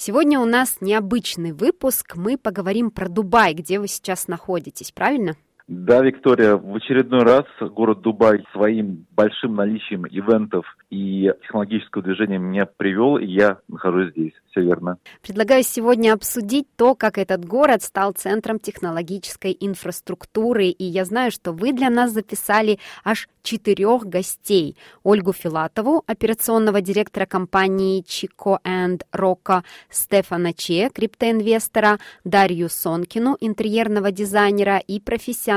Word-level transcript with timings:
Сегодня 0.00 0.38
у 0.38 0.44
нас 0.44 0.76
необычный 0.80 1.50
выпуск. 1.50 2.14
Мы 2.14 2.38
поговорим 2.38 2.92
про 2.92 3.08
Дубай, 3.08 3.52
где 3.52 3.80
вы 3.80 3.88
сейчас 3.88 4.28
находитесь, 4.28 4.92
правильно? 4.92 5.36
Да, 5.68 6.00
Виктория, 6.00 6.56
в 6.56 6.74
очередной 6.74 7.24
раз 7.24 7.44
город 7.60 8.00
Дубай 8.00 8.42
своим 8.54 9.06
большим 9.10 9.54
наличием 9.54 10.06
ивентов 10.06 10.64
и 10.88 11.30
технологического 11.42 12.02
движения 12.02 12.38
меня 12.38 12.64
привел, 12.64 13.18
и 13.18 13.26
я 13.26 13.58
нахожусь 13.68 14.12
здесь. 14.12 14.32
Все 14.50 14.62
верно. 14.62 14.96
Предлагаю 15.20 15.62
сегодня 15.62 16.14
обсудить 16.14 16.66
то, 16.76 16.94
как 16.94 17.18
этот 17.18 17.44
город 17.44 17.82
стал 17.82 18.12
центром 18.12 18.58
технологической 18.58 19.54
инфраструктуры. 19.60 20.68
И 20.68 20.84
я 20.84 21.04
знаю, 21.04 21.30
что 21.30 21.52
вы 21.52 21.74
для 21.74 21.90
нас 21.90 22.12
записали 22.12 22.78
аж 23.04 23.28
четырех 23.42 24.04
гостей. 24.04 24.76
Ольгу 25.02 25.34
Филатову, 25.34 26.02
операционного 26.06 26.80
директора 26.80 27.26
компании 27.26 28.02
Чико 28.06 28.58
энд 28.64 29.04
Рока, 29.12 29.64
Стефана 29.90 30.54
Че, 30.54 30.88
криптоинвестора, 30.88 31.98
Дарью 32.24 32.70
Сонкину, 32.70 33.36
интерьерного 33.40 34.12
дизайнера 34.12 34.78
и 34.78 34.98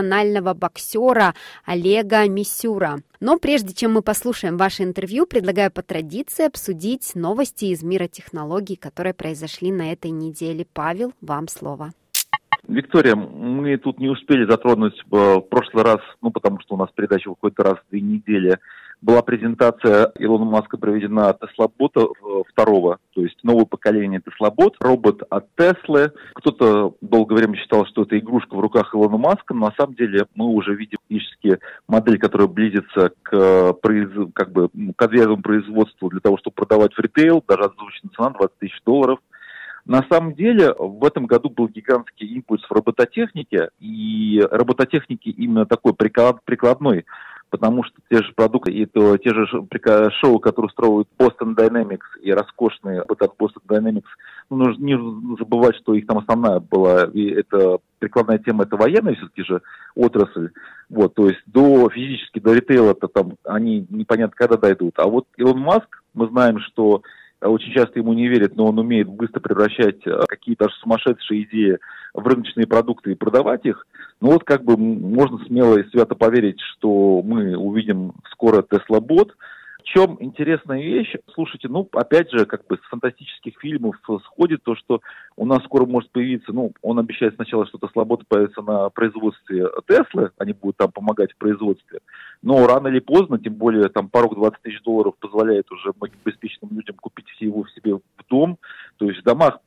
профессионального 0.01 0.53
боксера 0.53 1.33
Олега 1.65 2.27
Мисюра. 2.27 2.99
Но 3.19 3.37
прежде 3.37 3.73
чем 3.73 3.93
мы 3.93 4.01
послушаем 4.01 4.57
ваше 4.57 4.83
интервью, 4.83 5.25
предлагаю 5.25 5.71
по 5.71 5.83
традиции 5.83 6.45
обсудить 6.45 7.11
новости 7.15 7.65
из 7.65 7.83
мира 7.83 8.07
технологий, 8.07 8.75
которые 8.75 9.13
произошли 9.13 9.71
на 9.71 9.91
этой 9.91 10.11
неделе. 10.11 10.65
Павел, 10.73 11.13
вам 11.21 11.47
слово. 11.47 11.91
Виктория, 12.67 13.15
мы 13.15 13.77
тут 13.77 13.99
не 13.99 14.09
успели 14.09 14.49
затронуть 14.49 14.97
э, 14.99 15.03
в 15.11 15.41
прошлый 15.41 15.83
раз, 15.83 15.99
ну, 16.21 16.31
потому 16.31 16.59
что 16.61 16.75
у 16.75 16.77
нас 16.77 16.89
передача 16.95 17.29
выходит 17.29 17.59
раз 17.59 17.77
в 17.77 17.91
две 17.91 18.01
недели, 18.01 18.57
была 19.01 19.21
презентация 19.23 20.11
Илона 20.19 20.45
Маска 20.45 20.77
проведена 20.77 21.33
Теслобота 21.33 22.07
второго, 22.49 22.99
то 23.13 23.21
есть 23.21 23.43
новое 23.43 23.65
поколение 23.65 24.21
Теслобот, 24.21 24.75
робот 24.79 25.23
от 25.29 25.47
Теслы. 25.55 26.11
Кто-то 26.35 26.95
долгое 27.01 27.35
время 27.37 27.57
считал, 27.57 27.85
что 27.87 28.03
это 28.03 28.17
игрушка 28.17 28.55
в 28.55 28.59
руках 28.59 28.93
Илона 28.93 29.17
Маска, 29.17 29.53
но 29.53 29.67
на 29.67 29.73
самом 29.75 29.95
деле 29.95 30.27
мы 30.35 30.45
уже 30.45 30.75
видим 30.75 30.99
фактически 31.01 31.59
модель, 31.87 32.19
которая 32.19 32.47
близится 32.47 33.11
к, 33.23 33.73
как 34.33 34.51
бы, 34.51 34.69
к 34.95 35.01
отвязанному 35.01 35.41
производству 35.41 36.09
для 36.09 36.19
того, 36.19 36.37
чтобы 36.37 36.53
продавать 36.53 36.93
в 36.93 36.99
ритейл, 36.99 37.43
даже 37.47 37.63
озвучена 37.63 38.11
цена 38.15 38.29
20 38.29 38.57
тысяч 38.59 38.81
долларов. 38.85 39.19
На 39.83 40.05
самом 40.11 40.35
деле 40.35 40.75
в 40.77 41.03
этом 41.03 41.25
году 41.25 41.49
был 41.49 41.67
гигантский 41.67 42.27
импульс 42.27 42.63
в 42.63 42.71
робототехнике, 42.71 43.69
и 43.79 44.45
робототехники 44.51 45.29
именно 45.29 45.65
такой 45.65 45.93
прикладной 45.95 47.05
потому 47.51 47.83
что 47.83 47.95
те 48.09 48.17
же 48.17 48.31
продукты 48.33 48.71
и 48.71 48.85
то, 48.85 49.17
те 49.17 49.29
же 49.29 49.45
шоу, 50.21 50.39
которые 50.39 50.67
устраивают 50.67 51.07
Boston 51.19 51.53
Dynamics 51.55 52.19
и 52.21 52.31
роскошные 52.31 53.03
вот 53.07 53.21
от 53.21 53.37
Boston 53.37 53.61
Dynamics, 53.67 54.07
ну, 54.49 54.57
нужно 54.57 54.83
не 54.83 55.37
забывать, 55.37 55.75
что 55.75 55.93
их 55.93 56.07
там 56.07 56.17
основная 56.17 56.59
была, 56.61 57.03
и 57.13 57.29
это 57.29 57.79
прикладная 57.99 58.39
тема, 58.39 58.63
это 58.63 58.77
военная 58.77 59.15
все-таки 59.15 59.43
же 59.43 59.61
отрасль, 59.95 60.49
вот, 60.89 61.13
то 61.13 61.27
есть 61.27 61.41
до 61.45 61.89
физически, 61.89 62.39
до 62.39 62.53
ритейла-то 62.53 63.07
там 63.09 63.33
они 63.43 63.85
непонятно 63.89 64.33
когда 64.35 64.55
дойдут, 64.55 64.97
а 64.97 65.07
вот 65.07 65.27
Илон 65.35 65.59
Маск, 65.59 66.03
мы 66.13 66.27
знаем, 66.29 66.59
что 66.59 67.01
очень 67.49 67.73
часто 67.73 67.99
ему 67.99 68.13
не 68.13 68.27
верят, 68.27 68.55
но 68.55 68.67
он 68.67 68.79
умеет 68.79 69.07
быстро 69.07 69.39
превращать 69.39 70.05
э, 70.05 70.19
какие-то 70.27 70.67
сумасшедшие 70.81 71.43
идеи 71.43 71.79
в 72.13 72.25
рыночные 72.27 72.67
продукты 72.67 73.11
и 73.11 73.15
продавать 73.15 73.65
их. 73.65 73.87
Ну 74.19 74.31
вот 74.31 74.43
как 74.43 74.63
бы 74.63 74.77
можно 74.77 75.43
смело 75.45 75.77
и 75.77 75.89
свято 75.89 76.15
поверить, 76.15 76.59
что 76.59 77.21
мы 77.23 77.57
увидим 77.57 78.13
скоро 78.31 78.61
Bot, 78.61 79.31
в 79.81 79.83
чем 79.83 80.17
интересная 80.19 80.81
вещь? 80.81 81.13
Слушайте, 81.33 81.67
ну, 81.67 81.87
опять 81.93 82.31
же, 82.31 82.45
как 82.45 82.65
бы 82.67 82.77
с 82.77 82.89
фантастических 82.89 83.59
фильмов 83.59 83.95
сходит 84.25 84.63
то, 84.63 84.75
что 84.75 85.01
у 85.35 85.45
нас 85.45 85.63
скоро 85.63 85.85
может 85.85 86.11
появиться, 86.11 86.53
ну, 86.53 86.71
он 86.81 86.99
обещает 86.99 87.35
сначала, 87.35 87.65
что 87.65 87.77
Tesla 87.77 88.05
Bot 88.05 88.23
появится 88.27 88.61
на 88.61 88.89
производстве 88.89 89.67
Теслы, 89.87 90.31
они 90.37 90.53
будут 90.53 90.77
там 90.77 90.91
помогать 90.91 91.31
в 91.33 91.37
производстве, 91.37 91.99
но 92.41 92.65
рано 92.67 92.87
или 92.87 92.99
поздно, 92.99 93.39
тем 93.39 93.55
более 93.55 93.89
там 93.89 94.09
порог 94.09 94.35
20 94.35 94.61
тысяч 94.61 94.81
долларов 94.83 95.15
позволяет 95.19 95.71
уже 95.71 95.91
многим 95.97 96.17
беспечным 96.23 96.71
людям 96.71 96.95
купить 96.97 97.27
все 97.29 97.45
его 97.45 97.63
в 97.63 97.71
себе 97.71 97.95
в 97.95 98.01
дом. 98.29 98.57
То 98.97 99.05
есть 99.05 99.21
в 99.21 99.23
домах 99.23 99.59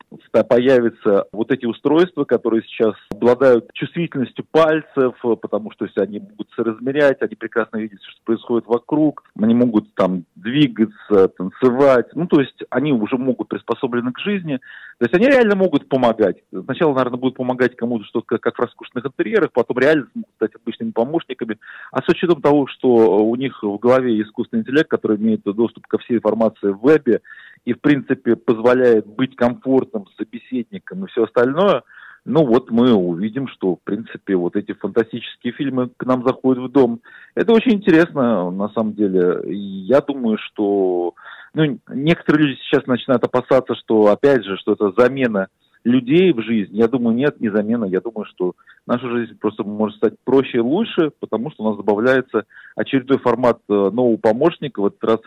появятся 0.49 1.27
вот 1.33 1.51
эти 1.51 1.67
устройства, 1.67 2.25
которые 2.25 2.63
сейчас 2.63 2.95
обладают 3.11 3.73
чувствительностью 3.73 4.45
пальцев, 4.51 5.15
потому 5.41 5.71
что 5.73 5.87
если 5.87 6.01
они 6.01 6.21
могут 6.21 6.49
соразмерять, 6.55 7.23
они 7.23 7.35
прекрасно 7.35 7.79
видят, 7.79 8.01
что 8.03 8.21
происходит 8.25 8.67
вокруг, 8.67 9.25
они 9.41 9.55
могут 9.55 9.93
там 9.95 10.04
двигаться, 10.35 11.29
танцевать. 11.29 12.07
Ну, 12.15 12.27
то 12.27 12.41
есть 12.41 12.63
они 12.71 12.93
уже 12.93 13.17
могут 13.17 13.49
приспособлены 13.49 14.13
к 14.13 14.21
жизни. 14.21 14.59
То 14.99 15.07
есть 15.07 15.15
они 15.15 15.27
реально 15.27 15.57
могут 15.57 15.89
помогать. 15.89 16.37
Сначала, 16.51 16.95
наверное, 16.95 17.19
будут 17.19 17.37
помогать 17.37 17.77
кому-то 17.77 18.05
что-то 18.05 18.39
как 18.39 18.57
в 18.57 18.61
роскошных 18.61 19.05
интерьерах, 19.07 19.53
потом 19.53 19.79
реально 19.79 20.07
смогут 20.13 20.31
стать 20.37 20.55
обычными 20.55 20.91
помощниками. 20.91 21.59
А 21.91 22.03
с 22.03 22.09
учетом 22.09 22.41
того, 22.43 22.67
что 22.67 22.89
у 23.25 23.37
них 23.37 23.63
в 23.63 23.79
голове 23.79 24.21
искусственный 24.23 24.63
интеллект, 24.63 24.89
который 24.89 25.17
имеет 25.17 25.43
доступ 25.43 25.87
ко 25.87 25.99
всей 25.99 26.17
информации 26.17 26.69
в 26.69 26.81
вебе 26.81 27.21
и, 27.65 27.73
в 27.73 27.81
принципе, 27.81 28.37
позволяет 28.37 29.07
быть 29.07 29.37
комфортным 29.37 30.07
собеседником 30.17 31.05
и 31.05 31.09
все 31.09 31.25
остальное, 31.25 31.83
ну 32.25 32.47
вот 32.47 32.71
мы 32.71 32.93
увидим, 32.93 33.49
что, 33.49 33.77
в 33.77 33.81
принципе, 33.85 34.35
вот 34.35 34.57
эти 34.57 34.73
фантастические 34.73 35.53
фильмы 35.53 35.91
к 35.95 36.05
нам 36.07 36.27
заходят 36.27 36.65
в 36.65 36.73
дом. 36.73 37.01
Это 37.35 37.53
очень 37.53 37.75
интересно, 37.75 38.51
на 38.51 38.69
самом 38.71 38.95
деле. 38.95 39.43
Я 39.47 40.01
думаю, 40.01 40.39
что 40.39 41.15
ну, 41.53 41.79
некоторые 41.89 42.49
люди 42.49 42.61
сейчас 42.61 42.87
начинают 42.87 43.25
опасаться, 43.25 43.75
что, 43.75 44.07
опять 44.07 44.45
же, 44.45 44.57
что 44.57 44.73
это 44.73 44.93
замена 44.97 45.49
людей 45.85 46.33
в 46.33 46.41
жизни, 46.41 46.79
я 46.79 46.89
думаю, 46.89 47.15
нет, 47.15 47.41
не 47.41 47.51
замена. 47.51 47.85
Я 47.85 48.01
думаю, 48.01 48.25
что 48.25 48.55
наша 48.87 49.09
жизнь 49.11 49.39
просто 49.39 49.63
может 49.63 49.99
стать 49.99 50.15
проще 50.25 50.59
и 50.59 50.61
лучше, 50.61 51.13
потому 51.21 51.51
что 51.51 51.63
у 51.63 51.69
нас 51.69 51.77
добавляется 51.77 52.47
очередной 52.75 53.19
формат 53.19 53.59
э, 53.69 53.73
нового 53.73 54.17
помощника, 54.17 54.81
в 54.81 54.87
этот 54.87 55.05
раз 55.05 55.21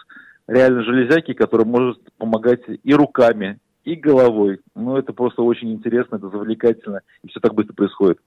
реально 0.47 0.83
железяки, 0.83 1.33
который 1.33 1.65
может 1.67 1.99
помогать 2.17 2.61
и 2.67 2.93
руками, 2.93 3.59
и 3.87 3.95
головой. 3.95 4.59
Ну, 4.75 4.97
это 4.97 5.13
просто 5.13 5.41
очень 5.41 5.71
интересно, 5.71 6.17
это 6.17 6.29
завлекательно, 6.29 6.99
и 7.23 7.29
все 7.29 7.39
так 7.39 7.53
быстро 7.53 7.73
происходит. 7.73 8.19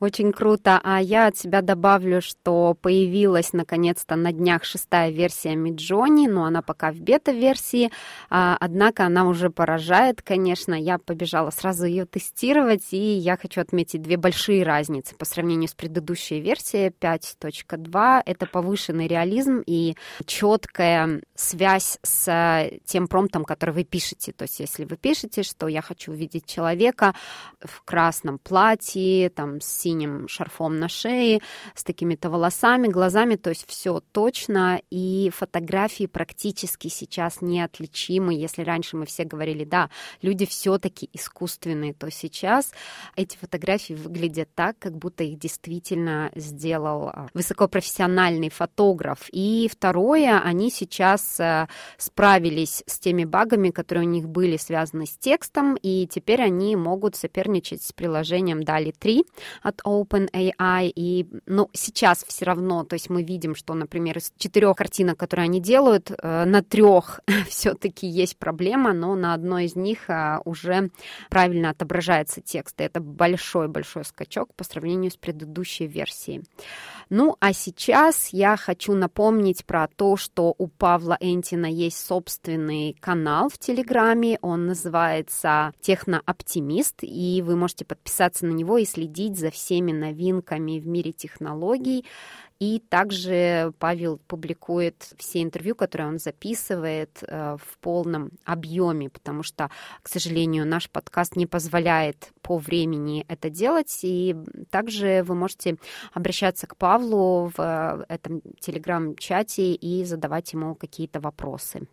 Очень 0.00 0.32
круто. 0.32 0.80
А 0.82 1.00
я 1.00 1.26
от 1.26 1.36
себя 1.36 1.60
добавлю, 1.60 2.22
что 2.22 2.76
появилась 2.80 3.52
наконец-то 3.52 4.16
на 4.16 4.32
днях 4.32 4.64
шестая 4.64 5.10
версия 5.10 5.56
Миджони, 5.56 6.28
но 6.28 6.44
она 6.44 6.62
пока 6.62 6.92
в 6.92 7.00
бета-версии, 7.00 7.90
а, 8.30 8.56
однако 8.60 9.06
она 9.06 9.26
уже 9.26 9.50
поражает, 9.50 10.22
конечно. 10.22 10.74
Я 10.74 10.98
побежала 10.98 11.50
сразу 11.50 11.86
ее 11.86 12.04
тестировать, 12.04 12.92
и 12.92 12.96
я 12.96 13.36
хочу 13.36 13.60
отметить 13.60 14.02
две 14.02 14.16
большие 14.16 14.62
разницы 14.62 15.14
по 15.16 15.24
сравнению 15.24 15.68
с 15.68 15.74
предыдущей 15.74 16.40
версией 16.40 16.88
5.2. 16.90 18.22
Это 18.24 18.46
повышенный 18.46 19.08
реализм 19.08 19.62
и 19.66 19.96
четкая 20.26 21.22
связь 21.34 21.98
с 22.02 22.70
тем 22.84 23.08
промптом, 23.08 23.44
который 23.44 23.74
вы 23.74 23.84
пишете. 23.84 24.32
То 24.32 24.42
есть 24.42 24.60
если 24.60 24.84
вы 24.84 24.96
пишете, 24.96 25.42
что 25.42 25.66
я 25.68 25.82
хочу 25.82 26.12
увидеть 26.12 26.46
человека 26.46 27.14
в 27.60 27.82
красном 27.84 28.38
платье, 28.38 29.30
там, 29.30 29.57
с 29.60 29.66
синим 29.66 30.28
шарфом 30.28 30.78
на 30.78 30.88
шее, 30.88 31.40
с 31.74 31.84
такими-то 31.84 32.30
волосами, 32.30 32.88
глазами, 32.88 33.36
то 33.36 33.50
есть 33.50 33.68
все 33.68 34.00
точно, 34.12 34.80
и 34.90 35.30
фотографии 35.34 36.06
практически 36.06 36.88
сейчас 36.88 37.40
неотличимы. 37.40 38.34
Если 38.34 38.62
раньше 38.62 38.96
мы 38.96 39.06
все 39.06 39.24
говорили, 39.24 39.64
да, 39.64 39.90
люди 40.22 40.46
все-таки 40.46 41.08
искусственные, 41.12 41.94
то 41.94 42.10
сейчас 42.10 42.72
эти 43.16 43.36
фотографии 43.36 43.94
выглядят 43.94 44.48
так, 44.54 44.78
как 44.78 44.96
будто 44.96 45.24
их 45.24 45.38
действительно 45.38 46.30
сделал 46.34 47.08
а, 47.08 47.28
высокопрофессиональный 47.34 48.50
фотограф. 48.50 49.28
И 49.32 49.68
второе, 49.70 50.40
они 50.40 50.70
сейчас 50.70 51.38
э, 51.40 51.66
справились 51.96 52.82
с 52.86 52.98
теми 52.98 53.24
багами, 53.24 53.70
которые 53.70 54.06
у 54.06 54.10
них 54.10 54.28
были 54.28 54.56
связаны 54.56 55.06
с 55.06 55.16
текстом, 55.16 55.76
и 55.80 56.06
теперь 56.06 56.42
они 56.42 56.76
могут 56.76 57.16
соперничать 57.16 57.82
с 57.82 57.92
приложением 57.92 58.60
DALI 58.60 58.94
3 58.98 59.24
от 59.62 59.80
OpenAI. 59.84 60.92
И, 60.94 61.26
ну, 61.46 61.68
сейчас 61.72 62.24
все 62.26 62.44
равно, 62.44 62.84
то 62.84 62.94
есть 62.94 63.10
мы 63.10 63.22
видим, 63.22 63.54
что, 63.54 63.74
например, 63.74 64.18
из 64.18 64.32
четырех 64.36 64.76
картинок, 64.76 65.18
которые 65.18 65.44
они 65.44 65.60
делают, 65.60 66.10
э, 66.10 66.44
на 66.44 66.62
трех 66.62 67.20
все-таки 67.48 68.06
есть 68.06 68.36
проблема, 68.36 68.92
но 68.92 69.14
на 69.14 69.34
одной 69.34 69.66
из 69.66 69.76
них 69.76 70.08
э, 70.10 70.38
уже 70.44 70.90
правильно 71.30 71.70
отображается 71.70 72.40
текст. 72.40 72.80
И 72.80 72.84
это 72.84 73.00
большой-большой 73.00 74.04
скачок 74.04 74.54
по 74.54 74.64
сравнению 74.64 75.10
с 75.10 75.16
предыдущей 75.16 75.86
версией. 75.86 76.42
Ну, 77.10 77.36
а 77.40 77.52
сейчас 77.52 78.28
я 78.32 78.56
хочу 78.56 78.94
напомнить 78.94 79.64
про 79.64 79.88
то, 79.88 80.16
что 80.16 80.54
у 80.58 80.66
Павла 80.66 81.16
Энтина 81.20 81.66
есть 81.66 82.04
собственный 82.04 82.96
канал 83.00 83.48
в 83.48 83.58
Телеграме. 83.58 84.38
Он 84.42 84.66
называется 84.66 85.72
«Технооптимист», 85.80 86.98
и 87.02 87.42
вы 87.44 87.56
можете 87.56 87.84
подписаться 87.86 88.44
на 88.44 88.52
него 88.52 88.78
и 88.78 88.84
следить 88.84 89.27
за 89.36 89.50
всеми 89.50 89.92
новинками 89.92 90.78
в 90.78 90.86
мире 90.86 91.12
технологий. 91.12 92.04
И 92.60 92.80
также 92.88 93.72
Павел 93.78 94.18
публикует 94.26 95.10
все 95.16 95.42
интервью, 95.42 95.76
которые 95.76 96.08
он 96.08 96.18
записывает 96.18 97.22
э, 97.22 97.56
в 97.56 97.78
полном 97.78 98.30
объеме, 98.44 99.10
потому 99.10 99.44
что, 99.44 99.70
к 100.02 100.08
сожалению, 100.08 100.66
наш 100.66 100.90
подкаст 100.90 101.36
не 101.36 101.46
позволяет 101.46 102.32
по 102.42 102.58
времени 102.58 103.24
это 103.28 103.48
делать. 103.48 104.00
И 104.02 104.34
также 104.70 105.22
вы 105.22 105.36
можете 105.36 105.76
обращаться 106.12 106.66
к 106.66 106.76
Павлу 106.76 107.52
в 107.56 107.60
э, 107.60 108.04
этом 108.08 108.42
телеграм-чате 108.58 109.74
и 109.74 110.04
задавать 110.04 110.52
ему 110.52 110.74
какие-то 110.74 111.20
вопросы. 111.20 111.86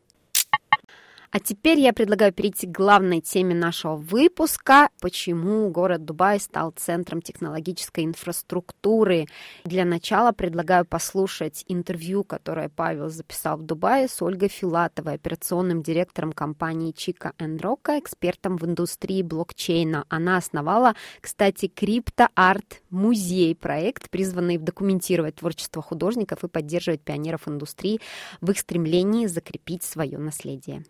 А 1.36 1.42
теперь 1.42 1.82
я 1.82 1.92
предлагаю 1.92 2.32
перейти 2.32 2.66
к 2.66 2.72
главной 2.72 3.20
теме 3.20 3.54
нашего 3.54 3.98
выпуска, 3.98 4.88
почему 5.02 5.70
город 5.70 6.06
Дубай 6.06 6.40
стал 6.40 6.72
центром 6.72 7.22
технологической 7.22 8.06
инфраструктуры. 8.06 9.28
Для 9.66 9.84
начала 9.84 10.32
предлагаю 10.32 10.86
послушать 10.86 11.66
интервью, 11.68 12.24
которое 12.24 12.70
Павел 12.70 13.10
записал 13.10 13.58
в 13.58 13.64
Дубае 13.64 14.08
с 14.08 14.22
Ольгой 14.22 14.48
Филатовой, 14.48 15.16
операционным 15.16 15.84
директором 15.84 16.32
компании 16.32 16.94
Чика 16.94 17.34
Рока, 17.38 18.00
экспертом 18.00 18.56
в 18.56 18.66
индустрии 18.66 19.22
блокчейна. 19.22 20.06
Она 20.08 20.38
основала, 20.38 20.96
кстати, 21.20 21.68
крипто-арт 21.68 22.82
музей, 22.90 23.56
проект, 23.56 24.10
призванный 24.10 24.58
документировать 24.58 25.36
творчество 25.36 25.82
художников 25.82 26.46
и 26.46 26.48
поддерживать 26.48 27.02
пионеров 27.02 27.50
индустрии 27.50 28.00
в 28.40 28.52
их 28.52 28.58
стремлении 28.58 29.26
закрепить 29.26 29.84
свое 29.84 30.18
наследие. 30.18 30.86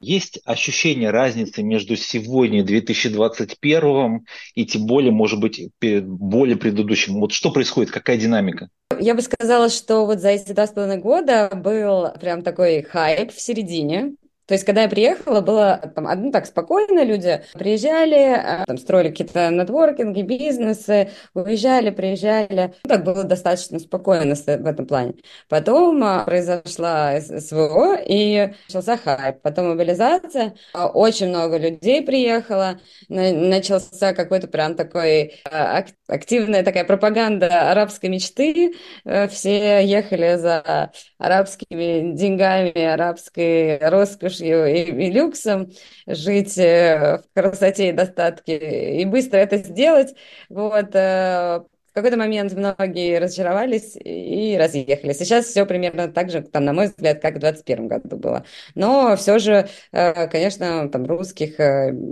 Есть 0.00 0.40
ощущение 0.44 1.10
разницы 1.10 1.62
между 1.62 1.96
сегодня 1.96 2.64
2021 2.64 4.26
и 4.54 4.66
тем 4.66 4.86
более, 4.86 5.12
может 5.12 5.40
быть, 5.40 5.68
более 5.80 6.56
предыдущим? 6.56 7.20
Вот 7.20 7.32
что 7.32 7.50
происходит, 7.50 7.90
какая 7.90 8.16
динамика? 8.16 8.68
Я 9.00 9.14
бы 9.14 9.22
сказала, 9.22 9.68
что 9.70 10.06
вот 10.06 10.20
за 10.20 10.30
эти 10.30 10.52
два 10.52 10.66
с 10.66 10.70
половиной 10.70 11.00
года 11.00 11.50
был 11.54 12.10
прям 12.20 12.42
такой 12.42 12.82
хайп 12.82 13.32
в 13.32 13.40
середине, 13.40 14.14
то 14.46 14.52
есть, 14.52 14.64
когда 14.64 14.82
я 14.82 14.88
приехала, 14.88 15.40
было 15.40 15.80
там, 15.94 16.06
ну, 16.22 16.30
так 16.30 16.44
спокойно, 16.46 17.02
люди 17.02 17.42
приезжали, 17.54 18.62
э, 18.62 18.64
там, 18.66 18.76
строили 18.76 19.08
какие-то 19.08 19.50
нетворкинги, 19.50 20.20
бизнесы, 20.22 21.10
уезжали, 21.32 21.90
приезжали. 21.90 22.74
Ну, 22.84 22.88
так 22.88 23.04
было 23.04 23.24
достаточно 23.24 23.78
спокойно 23.78 24.34
в 24.34 24.48
этом 24.66 24.86
плане. 24.86 25.14
Потом 25.48 26.02
а, 26.04 26.24
произошла 26.24 27.18
СВО, 27.20 27.96
и 28.06 28.52
начался 28.68 28.98
хайп. 28.98 29.40
Потом 29.40 29.68
мобилизация, 29.68 30.54
очень 30.74 31.28
много 31.28 31.56
людей 31.56 32.02
приехало, 32.02 32.80
начался 33.08 34.12
какой-то 34.12 34.48
прям 34.48 34.74
такой 34.74 35.40
а, 35.50 35.78
активная 36.06 36.62
такая 36.62 36.84
пропаганда 36.84 37.70
арабской 37.70 38.06
мечты. 38.06 38.74
Э, 39.04 39.28
все 39.28 39.84
ехали 39.84 40.36
за 40.36 40.92
арабскими 41.18 42.14
деньгами, 42.14 42.78
арабской 42.82 43.78
роскошью, 43.78 44.66
и, 44.66 44.82
и 44.82 45.10
люксом, 45.10 45.70
жить 46.06 46.58
э, 46.58 47.22
в 47.22 47.34
красоте 47.34 47.90
и 47.90 47.92
достатке 47.92 49.00
и 49.00 49.04
быстро 49.04 49.38
это 49.38 49.58
сделать. 49.58 50.14
Вот, 50.48 50.94
э, 50.94 51.60
в 51.60 51.94
какой-то 51.94 52.16
момент 52.16 52.52
многие 52.54 53.18
разочаровались 53.18 53.96
и 53.96 54.56
разъехались. 54.58 55.18
Сейчас 55.18 55.46
все 55.46 55.64
примерно 55.64 56.08
так 56.08 56.28
же, 56.28 56.42
там, 56.42 56.64
на 56.64 56.72
мой 56.72 56.88
взгляд, 56.88 57.22
как 57.22 57.36
в 57.36 57.38
2021 57.38 57.86
году 57.86 58.16
было. 58.16 58.44
Но 58.74 59.14
все 59.16 59.38
же, 59.38 59.68
конечно, 59.92 60.88
там 60.88 61.06
русских 61.06 61.56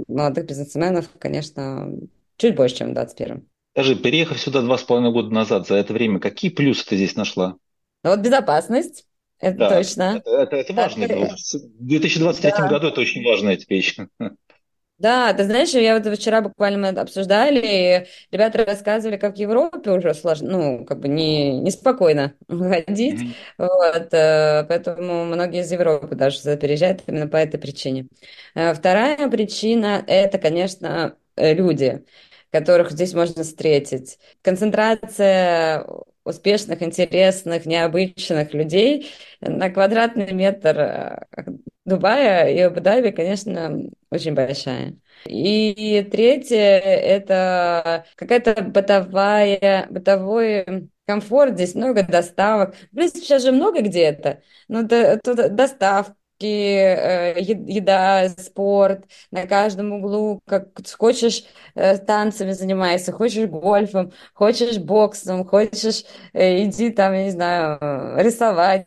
молодых 0.06 0.46
бизнесменов, 0.46 1.06
конечно, 1.18 1.90
чуть 2.36 2.54
больше, 2.54 2.76
чем 2.76 2.90
в 2.90 2.94
2021. 2.94 3.51
Скажи, 3.72 3.96
переехав 3.96 4.38
сюда 4.38 4.60
два 4.60 4.76
с 4.76 4.82
половиной 4.82 5.12
года 5.12 5.32
назад, 5.32 5.66
за 5.66 5.76
это 5.76 5.94
время, 5.94 6.20
какие 6.20 6.50
плюсы 6.50 6.86
ты 6.86 6.96
здесь 6.96 7.16
нашла? 7.16 7.56
Ну, 8.04 8.10
вот 8.10 8.20
безопасность, 8.20 9.06
это 9.40 9.56
да, 9.56 9.70
точно. 9.70 10.16
Это, 10.18 10.30
это, 10.30 10.56
это 10.56 10.72
важно. 10.74 11.08
Да, 11.08 11.14
в 11.14 11.86
2023 11.86 12.50
да. 12.50 12.68
году 12.68 12.88
это 12.88 13.00
очень 13.00 13.24
важная 13.24 13.58
вещь. 13.68 13.96
Да, 14.98 15.32
ты 15.32 15.44
знаешь, 15.44 15.70
я 15.70 15.98
вот 15.98 16.16
вчера 16.16 16.42
буквально 16.42 16.92
мы 16.92 17.00
обсуждали, 17.00 17.60
и 17.60 18.06
ребята 18.30 18.64
рассказывали, 18.64 19.16
как 19.16 19.34
в 19.34 19.38
Европе 19.38 19.90
уже 19.90 20.14
сложно, 20.14 20.50
ну, 20.50 20.84
как 20.84 21.00
бы 21.00 21.08
не, 21.08 21.58
неспокойно 21.58 22.34
ходить, 22.48 23.20
mm-hmm. 23.20 23.34
вот, 23.58 24.14
э, 24.14 24.64
поэтому 24.68 25.24
многие 25.24 25.62
из 25.62 25.72
Европы 25.72 26.14
даже 26.14 26.56
переезжают 26.56 27.02
именно 27.08 27.26
по 27.26 27.36
этой 27.36 27.58
причине. 27.58 28.06
Э, 28.54 28.74
вторая 28.74 29.28
причина– 29.28 30.04
это, 30.06 30.38
конечно, 30.38 31.16
люди, 31.36 32.04
которых 32.52 32.92
здесь 32.92 33.14
можно 33.14 33.42
встретить. 33.42 34.18
Концентрация 34.42 35.84
успешных, 36.24 36.82
интересных, 36.82 37.66
необычных 37.66 38.54
людей 38.54 39.10
на 39.40 39.70
квадратный 39.70 40.32
метр 40.32 40.78
э, 40.78 41.44
Дубая 41.84 42.48
и 42.48 42.60
Абу-Даби, 42.60 43.10
конечно, 43.10 43.82
очень 44.10 44.34
большая. 44.34 44.96
И 45.26 46.08
третье– 46.12 46.56
это 46.58 48.04
какая-то 48.14 48.62
бытовая, 48.62 49.86
бытовой 49.90 50.90
комфорт, 51.06 51.54
здесь 51.54 51.74
много 51.74 52.04
доставок. 52.04 52.74
В 52.74 52.94
принципе, 52.94 53.20
сейчас 53.20 53.42
же 53.42 53.52
много 53.52 53.82
где 53.82 54.02
это. 54.02 54.42
Ну, 54.68 54.86
тут 54.88 55.54
доставка, 55.56 56.14
еда, 56.46 58.28
спорт 58.30 59.04
на 59.30 59.46
каждом 59.46 59.92
углу, 59.92 60.40
как 60.46 60.68
хочешь 60.98 61.44
э, 61.74 61.98
танцами 61.98 62.52
занимайся, 62.52 63.12
хочешь 63.12 63.48
гольфом, 63.48 64.12
хочешь 64.34 64.78
боксом, 64.78 65.44
хочешь 65.46 66.04
э, 66.32 66.64
иди 66.64 66.90
там, 66.90 67.12
я 67.14 67.24
не 67.24 67.30
знаю, 67.30 67.78
рисовать, 68.18 68.86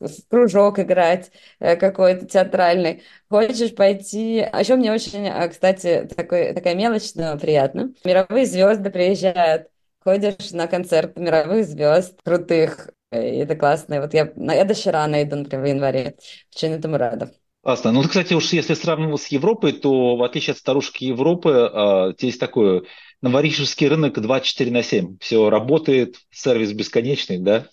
в 0.00 0.28
кружок 0.28 0.78
играть 0.78 1.30
какой-то 1.58 2.26
театральный, 2.26 3.02
хочешь 3.28 3.74
пойти... 3.74 4.40
А 4.40 4.60
еще 4.60 4.76
мне 4.76 4.92
очень, 4.92 5.30
кстати, 5.50 6.08
такой, 6.14 6.52
такая 6.52 6.74
мелочь, 6.74 7.14
но 7.14 7.38
приятно. 7.38 7.92
Мировые 8.04 8.46
звезды 8.46 8.90
приезжают, 8.90 9.68
ходишь 10.00 10.52
на 10.52 10.66
концерт 10.66 11.16
мировых 11.16 11.66
звезд 11.66 12.20
крутых, 12.22 12.90
и 13.12 13.16
это 13.16 13.56
классно. 13.56 13.94
И 13.94 13.98
вот 14.00 14.14
я, 14.14 14.32
я 14.36 14.64
до 14.64 14.74
Ширана 14.74 15.22
иду, 15.22 15.36
например, 15.36 15.64
в 15.64 15.68
январе. 15.68 16.16
Очень 16.54 16.72
этому 16.72 16.96
рада. 16.96 17.32
Классно. 17.62 17.92
Ну, 17.92 18.02
кстати, 18.02 18.34
уж 18.34 18.52
если 18.52 18.74
сравнивать 18.74 19.22
с 19.22 19.28
Европой, 19.28 19.72
то 19.72 20.16
в 20.16 20.22
отличие 20.22 20.52
от 20.52 20.58
старушки 20.58 21.04
Европы, 21.04 21.50
э, 21.50 22.12
здесь 22.18 22.36
такой 22.36 22.86
новорижский 23.22 23.88
рынок 23.88 24.20
24 24.20 24.70
на 24.70 24.82
7. 24.82 25.16
Все 25.18 25.48
работает, 25.48 26.16
сервис 26.30 26.72
бесконечный, 26.72 27.38
да? 27.38 27.66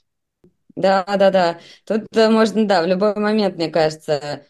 Да, 0.75 1.03
да, 1.03 1.29
да. 1.29 1.59
Тут 1.85 2.05
э, 2.15 2.29
можно, 2.29 2.65
да, 2.65 2.83
в 2.83 2.87
любой 2.87 3.15
момент, 3.15 3.55
мне 3.57 3.69
кажется, 3.69 4.45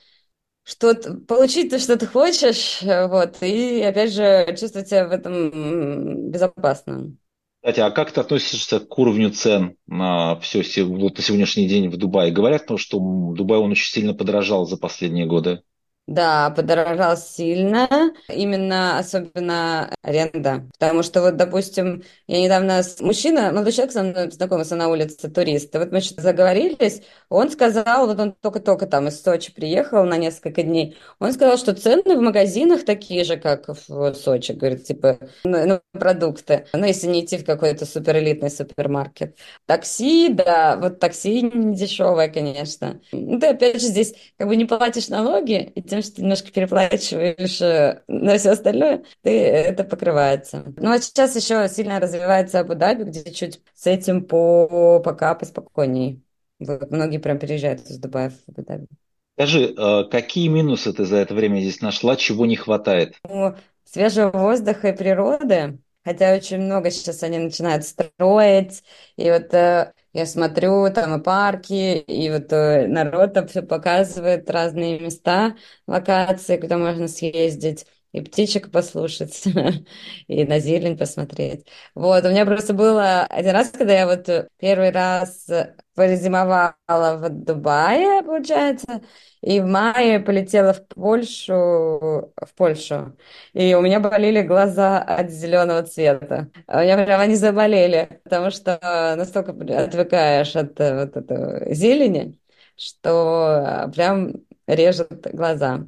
что 0.63 0.93
получить 1.27 1.71
то, 1.71 1.79
что 1.79 1.97
ты 1.97 2.07
хочешь, 2.07 2.81
вот, 2.83 3.41
и, 3.41 3.81
опять 3.81 4.13
же, 4.13 4.55
чувствовать 4.59 4.89
себя 4.89 5.07
в 5.07 5.11
этом 5.11 6.31
безопасно. 6.31 7.15
Кстати, 7.61 7.79
а 7.79 7.91
как 7.91 8.11
ты 8.11 8.19
относишься 8.19 8.79
к 8.79 8.97
уровню 8.97 9.29
цен 9.29 9.75
на 9.85 10.35
все 10.39 10.63
вот 10.83 11.17
на 11.17 11.23
сегодняшний 11.23 11.67
день 11.67 11.89
в 11.89 11.97
Дубае? 11.97 12.31
Говорят, 12.31 12.65
что 12.77 12.97
Дубай 12.99 13.59
он 13.59 13.71
очень 13.71 13.91
сильно 13.91 14.15
подорожал 14.15 14.65
за 14.65 14.77
последние 14.77 15.27
годы. 15.27 15.61
Да, 16.07 16.49
подорожал 16.49 17.15
сильно, 17.15 17.87
именно 18.27 18.97
особенно 18.97 19.89
аренда. 20.01 20.67
Потому 20.77 21.03
что 21.03 21.21
вот, 21.21 21.37
допустим, 21.37 22.03
я 22.27 22.41
недавно, 22.41 22.83
с... 22.83 22.99
мужчина, 22.99 23.51
молодой 23.51 23.71
человек 23.71 23.93
со 23.93 24.03
мной 24.03 24.29
знакомился 24.31 24.75
на 24.75 24.89
улице, 24.89 25.29
турист, 25.29 25.73
и 25.73 25.77
вот 25.77 25.91
мы 25.91 26.01
что-то 26.01 26.21
заговорились, 26.23 27.01
он 27.29 27.49
сказал, 27.49 28.07
вот 28.07 28.19
он 28.19 28.33
только-только 28.33 28.87
там 28.87 29.07
из 29.07 29.21
Сочи 29.21 29.53
приехал 29.53 30.03
на 30.03 30.17
несколько 30.17 30.63
дней, 30.63 30.97
он 31.19 31.31
сказал, 31.31 31.57
что 31.57 31.73
цены 31.75 32.17
в 32.17 32.21
магазинах 32.21 32.83
такие 32.83 33.23
же, 33.23 33.37
как 33.37 33.69
в 33.69 34.13
Сочи, 34.15 34.51
говорит, 34.51 34.83
типа, 34.83 35.19
ну, 35.45 35.65
ну 35.65 35.81
продукты, 35.93 36.65
ну, 36.73 36.85
если 36.85 37.07
не 37.07 37.23
идти 37.23 37.37
в 37.37 37.45
какой-то 37.45 37.85
суперэлитный 37.85 38.49
супермаркет. 38.49 39.37
Такси, 39.65 40.29
да, 40.29 40.75
вот 40.77 40.99
такси 40.99 41.41
не 41.43 41.75
дешевое, 41.75 42.27
конечно. 42.27 42.99
Ну, 43.13 43.39
ты 43.39 43.47
опять 43.47 43.79
же 43.79 43.87
здесь 43.87 44.13
как 44.37 44.47
бы 44.47 44.55
не 44.57 44.65
платишь 44.65 45.07
налоги, 45.07 45.71
и 45.75 45.81
тем, 45.81 46.00
что 46.01 46.15
ты 46.15 46.21
немножко 46.21 46.51
переплачиваешь 46.51 47.61
э, 47.61 48.03
на 48.07 48.37
все 48.37 48.51
остальное, 48.51 49.03
ты, 49.21 49.39
это 49.39 49.83
покрывается. 49.83 50.63
Ну, 50.77 50.91
а 50.91 50.99
сейчас 50.99 51.35
еще 51.35 51.67
сильно 51.69 51.99
развивается 51.99 52.59
Абу-Даби, 52.59 53.03
где 53.03 53.31
чуть 53.31 53.61
с 53.73 53.87
этим 53.87 54.25
по, 54.25 54.99
пока 54.99 55.35
поспокойней. 55.35 56.23
Вот, 56.59 56.91
многие 56.91 57.17
прям 57.17 57.39
переезжают 57.39 57.81
из 57.81 57.97
Дубая 57.97 58.29
в 58.29 58.49
Абу-Даби. 58.49 58.87
Скажи, 59.35 59.73
э, 59.75 60.03
какие 60.11 60.47
минусы 60.47 60.93
ты 60.93 61.05
за 61.05 61.17
это 61.17 61.33
время 61.33 61.59
здесь 61.59 61.81
нашла, 61.81 62.15
чего 62.15 62.45
не 62.45 62.55
хватает? 62.55 63.15
Ну, 63.27 63.55
свежего 63.85 64.29
воздуха 64.31 64.89
и 64.89 64.95
природы. 64.97 65.79
Хотя 66.03 66.33
очень 66.35 66.59
много 66.59 66.89
сейчас 66.89 67.21
они 67.23 67.37
начинают 67.37 67.85
строить. 67.85 68.83
И 69.17 69.29
вот 69.29 69.53
э, 69.53 69.93
я 70.13 70.25
смотрю, 70.25 70.91
там 70.93 71.19
и 71.19 71.23
парки, 71.23 71.99
и 71.99 72.29
вот 72.29 72.51
э, 72.53 72.87
народ 72.87 73.33
там 73.33 73.47
все 73.47 73.61
показывает, 73.61 74.49
разные 74.49 74.99
места, 74.99 75.55
локации, 75.87 76.57
куда 76.57 76.77
можно 76.77 77.07
съездить 77.07 77.85
и 78.11 78.21
птичек 78.21 78.71
послушать, 78.71 79.43
и 80.27 80.43
на 80.45 80.59
зелень 80.59 80.97
посмотреть. 80.97 81.65
Вот, 81.95 82.25
у 82.25 82.29
меня 82.29 82.45
просто 82.45 82.73
было 82.73 83.23
один 83.23 83.51
раз, 83.51 83.69
когда 83.71 83.93
я 83.93 84.05
вот 84.05 84.49
первый 84.59 84.91
раз 84.91 85.47
позимовала 85.95 86.75
в 86.89 87.29
Дубае, 87.29 88.23
получается, 88.23 89.01
и 89.41 89.59
в 89.59 89.65
мае 89.65 90.19
полетела 90.19 90.73
в 90.73 90.87
Польшу, 90.87 91.53
в 91.53 92.53
Польшу. 92.55 93.17
И 93.53 93.73
у 93.73 93.81
меня 93.81 93.99
болели 93.99 94.41
глаза 94.41 95.01
от 95.01 95.29
зеленого 95.31 95.83
цвета. 95.83 96.49
У 96.67 96.77
меня 96.77 97.03
прям 97.03 97.19
они 97.21 97.35
заболели, 97.35 98.21
потому 98.23 98.51
что 98.51 98.79
настолько 99.17 99.51
отвыкаешь 99.51 100.55
от 100.55 100.79
э, 100.79 101.05
вот 101.05 101.17
этого 101.17 101.73
зелени, 101.73 102.39
что 102.77 103.85
э, 103.87 103.91
прям 103.91 104.33
режет 104.67 105.27
глаза. 105.33 105.85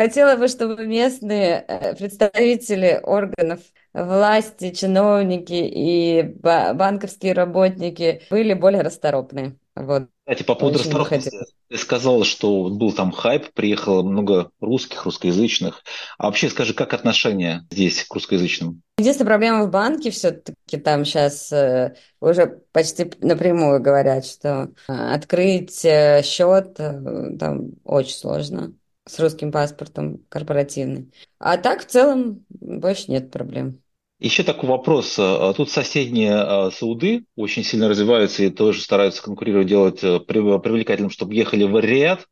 Хотела 0.00 0.36
бы, 0.36 0.48
чтобы 0.48 0.86
местные 0.86 1.62
э, 1.68 1.94
представители 1.94 2.98
органов 3.02 3.60
власти, 3.92 4.70
чиновники 4.70 5.52
и 5.52 6.22
банковские 6.22 7.34
работники 7.34 8.22
были 8.30 8.54
более 8.54 8.80
расторопны. 8.80 9.58
Вот. 9.76 10.04
Кстати, 10.24 10.42
по 10.42 10.54
поводу 10.54 10.78
расторопности, 10.78 11.36
ты 11.68 11.76
сказал, 11.76 12.24
что 12.24 12.70
был 12.70 12.92
там 12.92 13.12
хайп, 13.12 13.52
приехало 13.52 14.02
много 14.02 14.50
русских, 14.58 15.04
русскоязычных. 15.04 15.82
А 16.16 16.28
вообще 16.28 16.48
скажи, 16.48 16.72
как 16.72 16.94
отношения 16.94 17.66
здесь 17.70 18.02
к 18.04 18.14
русскоязычным? 18.14 18.80
Единственная 18.96 19.28
проблема 19.28 19.66
в 19.66 19.70
банке 19.70 20.10
все-таки 20.10 20.78
там 20.78 21.04
сейчас 21.04 21.52
э, 21.52 21.94
уже 22.22 22.62
почти 22.72 23.12
напрямую 23.20 23.82
говорят, 23.82 24.24
что 24.24 24.70
э, 24.88 24.92
открыть 24.92 25.84
счет 26.24 26.74
там 26.74 27.72
очень 27.84 28.14
сложно 28.14 28.72
с 29.06 29.18
русским 29.18 29.52
паспортом 29.52 30.24
корпоративный. 30.28 31.12
А 31.38 31.56
так 31.56 31.82
в 31.82 31.86
целом 31.86 32.44
больше 32.48 33.10
нет 33.10 33.30
проблем. 33.30 33.82
Еще 34.20 34.42
такой 34.42 34.68
вопрос. 34.68 35.16
А 35.18 35.52
тут 35.54 35.70
соседние 35.70 36.34
а, 36.34 36.70
Сауды 36.70 37.24
очень 37.36 37.64
сильно 37.64 37.88
развиваются 37.88 38.42
и 38.42 38.50
тоже 38.50 38.82
стараются 38.82 39.22
конкурировать, 39.22 39.66
делать 39.66 40.04
э, 40.04 40.20
привлекательным, 40.20 41.10
чтобы 41.10 41.34
ехали 41.34 41.64
в 41.64 41.78
Риад. 41.80 42.26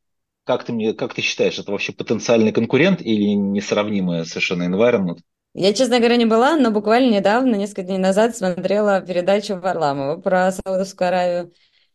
Как 0.45 0.65
ты, 0.65 0.73
мне, 0.73 0.93
как 0.93 1.15
ты 1.15 1.23
считаешь, 1.23 1.59
это 1.59 1.73
вообще 1.73 1.93
потенциальный 1.93 2.53
конкурент 2.53 3.01
или 3.01 3.33
несравнимый 3.33 4.27
совершенно 4.27 4.65
environment? 4.65 5.21
Я, 5.55 5.73
честно 5.73 5.99
говоря, 5.99 6.17
не 6.17 6.27
была, 6.27 6.57
но 6.57 6.71
буквально 6.71 7.15
недавно, 7.15 7.55
несколько 7.57 7.83
дней 7.83 7.99
назад, 7.99 8.37
смотрела 8.37 9.01
передачу 9.01 9.57
Варламова 9.57 10.21
про 10.21 10.53
Саудовскую 10.53 11.09
Аравию. 11.09 11.53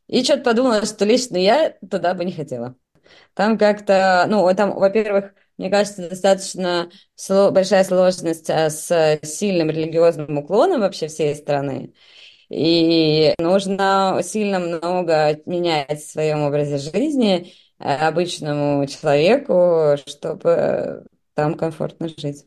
И 0.07 0.23
что-то 0.23 0.41
подумала, 0.41 0.85
что 0.85 1.05
лично 1.05 1.37
я 1.37 1.77
туда 1.89 2.13
бы 2.13 2.25
не 2.25 2.31
хотела. 2.31 2.75
Там 3.33 3.57
как-то, 3.57 4.25
ну, 4.29 4.53
там, 4.55 4.73
во-первых, 4.75 5.33
мне 5.57 5.69
кажется, 5.69 6.09
достаточно 6.09 6.89
большая 7.51 7.83
сложность 7.83 8.49
а, 8.49 8.69
с 8.69 9.19
сильным 9.23 9.69
религиозным 9.69 10.37
уклоном 10.37 10.81
вообще 10.81 11.07
всей 11.07 11.35
страны. 11.35 11.93
И 12.49 13.33
нужно 13.39 14.19
сильно 14.23 14.59
много 14.59 15.39
менять 15.45 16.01
в 16.01 16.11
своем 16.11 16.41
образе 16.41 16.77
жизни 16.77 17.53
э, 17.79 17.95
обычному 17.95 18.85
человеку, 18.87 19.95
чтобы 20.05 21.05
там 21.33 21.55
комфортно 21.55 22.09
жить. 22.09 22.45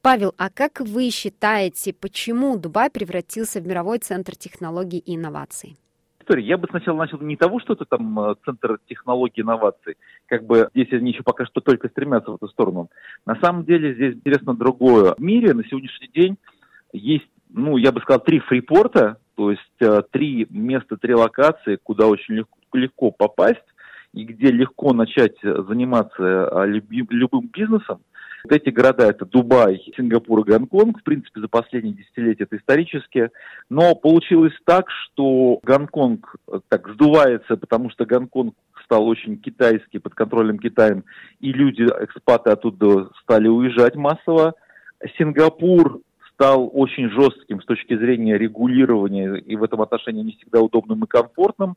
Павел, 0.00 0.34
а 0.38 0.50
как 0.50 0.80
вы 0.80 1.10
считаете, 1.10 1.92
почему 1.92 2.56
Дубай 2.56 2.90
превратился 2.90 3.60
в 3.60 3.66
мировой 3.66 3.98
центр 3.98 4.36
технологий 4.36 4.98
и 4.98 5.16
инноваций? 5.16 5.76
История. 6.26 6.44
Я 6.44 6.58
бы 6.58 6.66
сначала 6.68 6.98
начал 6.98 7.20
не 7.20 7.36
того, 7.36 7.60
что 7.60 7.74
это 7.74 7.84
там 7.84 8.18
э, 8.18 8.34
центр 8.44 8.78
технологий 8.88 9.42
инноваций, 9.42 9.96
как 10.26 10.44
бы 10.44 10.68
здесь 10.74 10.92
они 10.92 11.12
еще 11.12 11.22
пока 11.22 11.46
что 11.46 11.60
только 11.60 11.88
стремятся 11.88 12.32
в 12.32 12.34
эту 12.34 12.48
сторону. 12.48 12.90
На 13.24 13.36
самом 13.36 13.64
деле 13.64 13.94
здесь 13.94 14.14
интересно 14.14 14.54
другое. 14.54 15.14
В 15.14 15.20
мире 15.20 15.54
на 15.54 15.64
сегодняшний 15.64 16.08
день 16.08 16.36
есть, 16.92 17.28
ну, 17.50 17.76
я 17.76 17.92
бы 17.92 18.00
сказал, 18.00 18.20
три 18.20 18.40
фрипорта, 18.40 19.18
то 19.36 19.52
есть 19.52 19.62
э, 19.80 20.02
три 20.10 20.46
места, 20.50 20.96
три 20.96 21.14
локации, 21.14 21.78
куда 21.82 22.06
очень 22.06 22.34
легко, 22.34 22.58
легко 22.72 23.10
попасть 23.12 23.64
и 24.12 24.24
где 24.24 24.48
легко 24.48 24.92
начать 24.92 25.36
заниматься 25.42 26.22
э, 26.22 26.66
любым 26.66 27.48
бизнесом. 27.52 28.00
Вот 28.46 28.52
эти 28.52 28.70
города 28.70 29.08
это 29.08 29.26
Дубай, 29.26 29.82
Сингапур 29.96 30.38
и 30.38 30.44
Гонконг. 30.44 31.00
В 31.00 31.02
принципе, 31.02 31.40
за 31.40 31.48
последние 31.48 31.94
десятилетия 31.94 32.44
это 32.44 32.56
исторически. 32.56 33.30
Но 33.68 33.96
получилось 33.96 34.52
так, 34.64 34.88
что 34.88 35.58
Гонконг 35.64 36.36
э, 36.46 36.60
так 36.68 36.88
сдувается, 36.90 37.56
потому 37.56 37.90
что 37.90 38.04
Гонконг 38.04 38.54
стал 38.84 39.08
очень 39.08 39.36
китайский, 39.38 39.98
под 39.98 40.14
контролем 40.14 40.60
Китаем, 40.60 41.02
и 41.40 41.52
люди, 41.52 41.82
экспаты 41.82 42.50
оттуда 42.50 43.10
стали 43.20 43.48
уезжать 43.48 43.96
массово. 43.96 44.54
Сингапур 45.18 46.02
стал 46.32 46.70
очень 46.72 47.10
жестким 47.10 47.60
с 47.60 47.64
точки 47.64 47.96
зрения 47.96 48.38
регулирования 48.38 49.38
и 49.38 49.56
в 49.56 49.64
этом 49.64 49.82
отношении 49.82 50.22
не 50.22 50.36
всегда 50.36 50.60
удобным 50.60 51.02
и 51.02 51.08
комфортным. 51.08 51.74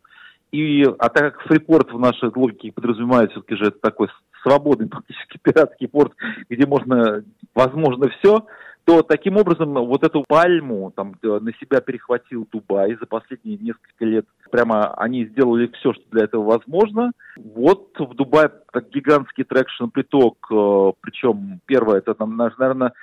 И, 0.51 0.83
а 0.83 1.09
так 1.09 1.33
как 1.33 1.47
фрипорт 1.47 1.91
в 1.91 1.99
нашей 1.99 2.29
логике 2.35 2.71
подразумевает 2.71 3.31
все-таки 3.31 3.55
же 3.55 3.65
это 3.65 3.79
такой 3.79 4.09
свободный 4.41 4.87
практически 4.87 5.37
пиратский 5.43 5.87
порт, 5.87 6.13
где 6.49 6.65
можно, 6.65 7.23
возможно, 7.53 8.09
все, 8.19 8.45
то 8.85 9.03
таким 9.03 9.37
образом 9.37 9.73
вот 9.73 10.03
эту 10.03 10.23
пальму 10.27 10.91
там 10.95 11.13
э, 11.21 11.39
на 11.39 11.53
себя 11.53 11.79
перехватил 11.79 12.47
Дубай 12.51 12.95
за 12.99 13.05
последние 13.05 13.57
несколько 13.57 14.05
лет. 14.05 14.25
Прямо 14.51 14.93
они 14.95 15.25
сделали 15.25 15.67
все, 15.79 15.93
что 15.93 16.03
для 16.11 16.23
этого 16.23 16.43
возможно. 16.43 17.11
Вот 17.37 17.91
в 17.99 18.15
Дубае 18.15 18.49
так 18.71 18.89
гигантский 18.89 19.43
traction 19.43 19.85
приток, 19.87 20.37
э, 20.51 20.91
причем 21.01 21.59
первое, 21.67 21.99
это 21.99 22.15
там, 22.15 22.35
наверное, 22.35 22.93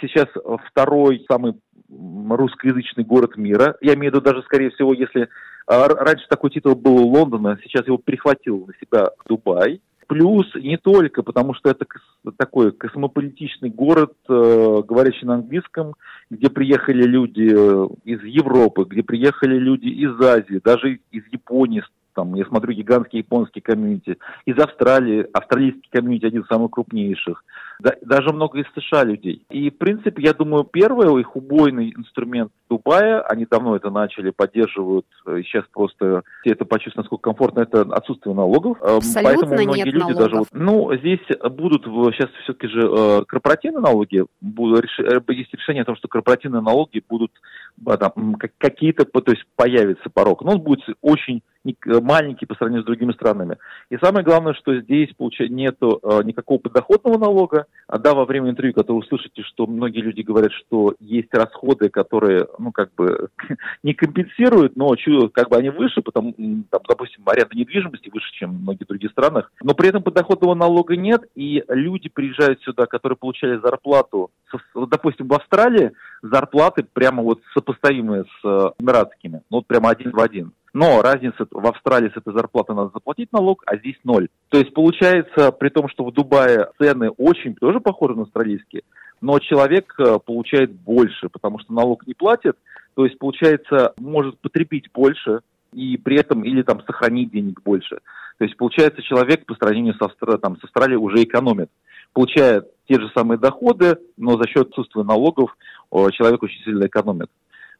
сейчас 0.00 0.28
второй 0.68 1.24
самый 1.28 1.54
русскоязычный 1.88 3.04
город 3.04 3.36
мира. 3.36 3.76
Я 3.80 3.94
имею 3.94 4.12
в 4.12 4.14
виду 4.14 4.24
даже, 4.24 4.42
скорее 4.42 4.70
всего, 4.70 4.94
если 4.94 5.28
а, 5.66 5.88
раньше 5.88 6.26
такой 6.28 6.50
титул 6.50 6.74
был 6.74 6.96
у 6.96 7.08
Лондона, 7.08 7.58
сейчас 7.62 7.86
его 7.86 7.98
перехватил 7.98 8.66
на 8.66 8.74
себя 8.80 9.10
Дубай. 9.28 9.80
Плюс 10.12 10.46
не 10.56 10.76
только, 10.76 11.22
потому 11.22 11.54
что 11.54 11.70
это 11.70 11.86
такой 12.36 12.70
космополитичный 12.72 13.70
город, 13.70 14.12
э, 14.28 14.82
говорящий 14.86 15.26
на 15.26 15.36
английском, 15.36 15.94
где 16.28 16.50
приехали 16.50 17.04
люди 17.04 17.48
э, 17.50 17.88
из 18.04 18.22
Европы, 18.22 18.84
где 18.84 19.02
приехали 19.02 19.56
люди 19.56 19.86
из 19.86 20.20
Азии, 20.20 20.60
даже 20.62 21.00
из 21.12 21.22
Японии, 21.32 21.82
там, 22.14 22.34
я 22.34 22.44
смотрю 22.44 22.74
гигантские 22.74 23.20
японские 23.20 23.62
комьюнити, 23.62 24.18
из 24.44 24.58
Австралии, 24.58 25.26
австралийский 25.32 25.88
комьюнити 25.90 26.26
один 26.26 26.42
из 26.42 26.46
самых 26.48 26.72
крупнейших, 26.72 27.42
да, 27.82 27.96
даже 28.02 28.32
много 28.32 28.60
из 28.60 28.66
США 28.74 29.02
людей. 29.02 29.44
И, 29.50 29.70
в 29.70 29.76
принципе, 29.76 30.22
я 30.22 30.32
думаю, 30.32 30.62
первый 30.62 31.20
их 31.20 31.34
убойный 31.34 31.92
инструмент 31.96 32.52
Дубая, 32.70 33.20
они 33.22 33.44
давно 33.44 33.74
это 33.74 33.90
начали, 33.90 34.30
поддерживают, 34.30 35.04
э, 35.26 35.42
сейчас 35.44 35.64
просто 35.72 36.22
все 36.42 36.52
это 36.52 36.64
почувствуют, 36.64 37.04
насколько 37.04 37.30
комфортно, 37.30 37.60
это 37.62 37.82
отсутствие 37.82 38.36
налогов. 38.36 38.78
Эм, 38.82 38.98
Абсолютно 38.98 39.22
Поэтому 39.24 39.52
многие 39.54 39.78
нет 39.78 39.86
люди 39.86 39.98
налогов. 39.98 40.18
даже... 40.18 40.36
Вот, 40.36 40.48
ну, 40.52 40.96
здесь 40.96 41.20
будут 41.50 41.84
сейчас 42.14 42.30
все-таки 42.44 42.68
же 42.68 42.80
э, 42.82 43.24
корпоративные 43.26 43.82
налоги, 43.82 44.24
будут, 44.40 44.84
э, 45.00 45.20
есть 45.32 45.52
решение 45.52 45.82
о 45.82 45.86
том, 45.86 45.96
что 45.96 46.06
корпоративные 46.06 46.62
налоги 46.62 47.02
будут 47.08 47.32
там, 47.98 48.36
какие-то, 48.58 49.04
то 49.04 49.32
есть 49.32 49.44
появится 49.56 50.08
порог, 50.08 50.42
но 50.42 50.52
он 50.52 50.60
будет 50.60 50.84
очень 51.00 51.42
маленький 51.86 52.46
по 52.46 52.54
сравнению 52.54 52.82
с 52.82 52.86
другими 52.86 53.12
странами. 53.12 53.56
И 53.90 53.96
самое 53.98 54.24
главное, 54.24 54.54
что 54.54 54.78
здесь 54.80 55.10
нет 55.48 55.80
никакого 55.80 56.58
подоходного 56.58 57.18
налога. 57.18 57.66
А 57.86 57.98
да, 57.98 58.14
во 58.14 58.24
время 58.24 58.50
интервью, 58.50 58.74
когда 58.74 58.92
вы 58.92 59.00
услышите, 59.00 59.42
что 59.42 59.66
многие 59.66 60.00
люди 60.00 60.22
говорят, 60.22 60.52
что 60.52 60.94
есть 61.00 61.32
расходы, 61.32 61.88
которые, 61.88 62.46
ну, 62.58 62.72
как 62.72 62.94
бы 62.94 63.28
не 63.82 63.94
компенсируют, 63.94 64.76
но 64.76 64.94
как 65.32 65.48
бы 65.50 65.56
они 65.56 65.70
выше, 65.70 66.02
потому, 66.02 66.32
там, 66.32 66.80
допустим, 66.88 67.22
аренда 67.26 67.56
недвижимости 67.56 68.10
выше, 68.10 68.32
чем 68.32 68.52
в 68.52 68.62
многих 68.62 68.86
других 68.86 69.10
странах. 69.10 69.52
Но 69.62 69.74
при 69.74 69.88
этом 69.88 70.02
подоходного 70.02 70.54
налога 70.54 70.96
нет, 70.96 71.22
и 71.34 71.64
люди 71.68 72.08
приезжают 72.08 72.60
сюда, 72.62 72.86
которые 72.86 73.16
получали 73.16 73.58
зарплату, 73.58 74.30
допустим, 74.74 75.28
в 75.28 75.34
Австралии 75.34 75.92
зарплаты 76.22 76.84
прямо 76.92 77.22
вот 77.22 77.40
сопоставимые 77.54 78.24
с 78.24 78.44
э, 78.44 78.70
эмиратскими, 78.78 79.42
ну, 79.50 79.58
вот 79.58 79.66
прямо 79.66 79.90
один 79.90 80.12
в 80.12 80.20
один. 80.20 80.52
Но 80.74 81.02
разница 81.02 81.46
в 81.50 81.66
Австралии 81.66 82.10
с 82.10 82.16
этой 82.16 82.32
зарплаты 82.32 82.72
надо 82.72 82.90
заплатить 82.94 83.30
налог, 83.32 83.62
а 83.66 83.76
здесь 83.76 83.96
ноль. 84.04 84.28
То 84.48 84.58
есть 84.58 84.72
получается, 84.72 85.52
при 85.52 85.68
том, 85.68 85.88
что 85.88 86.04
в 86.04 86.12
Дубае 86.12 86.70
цены 86.78 87.10
очень 87.10 87.54
тоже 87.54 87.80
похожи 87.80 88.14
на 88.14 88.22
австралийские, 88.22 88.82
но 89.20 89.38
человек 89.38 89.94
э, 89.98 90.18
получает 90.24 90.72
больше, 90.72 91.28
потому 91.28 91.58
что 91.58 91.74
налог 91.74 92.06
не 92.06 92.14
платит, 92.14 92.56
то 92.94 93.04
есть 93.04 93.18
получается 93.18 93.92
может 93.98 94.38
потребить 94.38 94.90
больше 94.92 95.40
и 95.72 95.96
при 95.96 96.16
этом 96.18 96.42
или 96.42 96.62
там 96.62 96.82
сохранить 96.86 97.32
денег 97.32 97.62
больше. 97.62 97.98
То 98.38 98.44
есть 98.44 98.56
получается 98.56 99.02
человек 99.02 99.44
по 99.46 99.54
сравнению 99.54 99.94
с, 99.94 100.00
Австра... 100.00 100.38
там, 100.38 100.58
с 100.58 100.64
Австралией 100.64 100.96
уже 100.96 101.22
экономит, 101.22 101.70
получает 102.14 102.66
те 102.88 102.98
же 103.00 103.10
самые 103.14 103.38
доходы, 103.38 103.98
но 104.16 104.36
за 104.36 104.48
счет 104.48 104.68
отсутствия 104.68 105.02
налогов 105.02 105.56
человек 106.12 106.42
очень 106.42 106.62
сильно 106.64 106.86
экономит. 106.86 107.30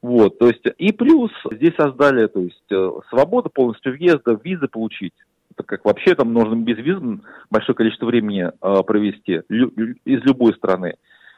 Вот, 0.02 0.38
то 0.40 0.48
есть, 0.48 0.64
и 0.78 0.92
плюс 0.92 1.30
здесь 1.52 1.74
создали, 1.76 2.26
то 2.26 2.40
есть, 2.40 2.72
э, 2.72 2.90
свободу 3.08 3.50
полностью 3.50 3.92
въезда, 3.92 4.38
визы 4.42 4.66
получить. 4.66 5.14
Так 5.54 5.66
как 5.66 5.84
вообще 5.84 6.16
там 6.16 6.32
нужно 6.32 6.56
без 6.56 6.76
виз 6.78 6.98
большое 7.50 7.76
количество 7.76 8.06
времени 8.06 8.50
э, 8.50 8.82
провести 8.84 9.42
лю, 9.48 9.68
из 10.04 10.22
любой 10.22 10.54
страны. 10.54 10.94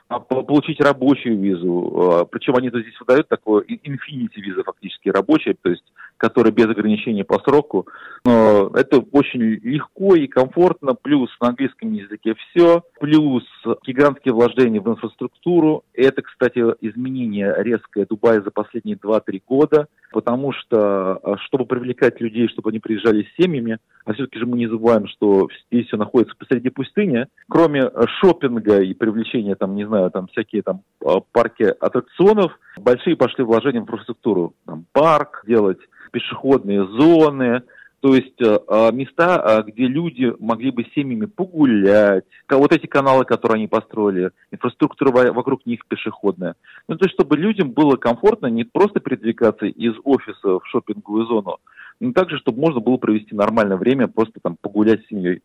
А 0.09 0.21
получить 0.21 0.81
рабочую 0.81 1.41
визу, 1.41 2.23
э, 2.23 2.27
причем 2.31 2.57
они 2.57 2.69
здесь 2.69 2.99
выдают 3.01 3.27
такое 3.29 3.63
infinity 3.63 4.37
виза 4.37 4.63
фактически 4.63 5.09
рабочая, 5.09 5.57
то 5.61 5.71
есть 5.71 5.85
которая 6.17 6.53
без 6.53 6.67
ограничений 6.67 7.25
по 7.25 7.39
сроку. 7.41 7.87
Но 8.25 8.71
это 8.75 9.01
очень 9.13 9.41
легко 9.41 10.15
и 10.15 10.27
комфортно, 10.27 10.95
плюс 10.95 11.31
на 11.41 11.49
английском 11.49 11.93
языке 11.93 12.35
все, 12.35 12.83
плюс 13.01 13.45
гигантские 13.87 14.35
вложения 14.35 14.81
в 14.81 14.89
инфраструктуру. 14.89 15.85
Это, 15.93 16.23
кстати, 16.23 16.61
изменение 16.81 17.55
резкое 17.59 18.07
Дубая 18.07 18.41
за 18.41 18.51
последние 18.51 18.97
2-3 18.97 19.43
года, 19.47 19.89
потому 20.13 20.53
что, 20.53 21.21
э, 21.23 21.35
чтобы 21.47 21.67
привлекать 21.67 22.21
людей, 22.21 22.49
чтобы 22.49 22.71
они 22.71 22.79
приезжали 22.79 23.25
с 23.25 23.43
семьями, 23.43 23.79
а 24.05 24.13
все-таки 24.13 24.39
же 24.39 24.47
мы 24.47 24.57
не 24.57 24.67
забываем, 24.67 25.07
что 25.09 25.49
здесь 25.71 25.87
все 25.87 25.97
находится 25.97 26.37
посреди 26.37 26.71
пустыни, 26.71 27.27
кроме 27.49 27.91
шопинга 28.21 28.81
и 28.81 28.95
привлечения, 28.95 29.55
там, 29.57 29.75
не 29.75 29.87
знаю, 29.87 29.94
там 30.13 30.27
всякие 30.29 30.63
там 30.63 30.83
э, 31.05 31.09
парки 31.33 31.63
аттракционов, 31.63 32.53
большие 32.79 33.17
пошли 33.17 33.45
вложения 33.45 33.81
в 33.81 33.85
инфраструктуру. 33.85 34.55
Там, 34.67 34.85
парк 34.93 35.43
делать, 35.47 35.79
пешеходные 36.13 36.87
зоны, 36.87 37.63
то 38.05 38.15
есть 38.15 38.39
э, 38.43 38.59
а, 38.69 38.91
места, 38.93 39.41
а, 39.41 39.63
где 39.63 39.87
люди 39.87 40.31
могли 40.39 40.71
бы 40.71 40.85
семьями 40.95 41.25
погулять, 41.25 42.25
вот 42.51 42.71
эти 42.71 42.87
каналы, 42.87 43.25
которые 43.25 43.57
они 43.57 43.67
построили, 43.67 44.31
инфраструктура 44.51 45.33
вокруг 45.33 45.65
них 45.65 45.87
пешеходная. 45.89 46.55
Ну, 46.87 46.97
то 46.99 47.07
есть, 47.07 47.15
чтобы 47.15 47.39
людям 47.39 47.71
было 47.71 47.97
комфортно 47.97 48.49
не 48.49 48.65
просто 48.65 49.01
передвигаться 49.01 49.65
из 49.65 49.95
офиса 50.05 50.59
в 50.59 50.67
шопинговую 50.67 51.25
зону, 51.25 51.57
но 51.99 52.13
также, 52.13 52.37
чтобы 52.37 52.61
можно 52.61 52.81
было 52.81 52.99
провести 52.99 53.35
нормальное 53.35 53.79
время, 53.79 54.07
просто 54.07 54.39
там 54.43 54.59
погулять 54.61 55.03
с 55.05 55.09
семьей. 55.09 55.41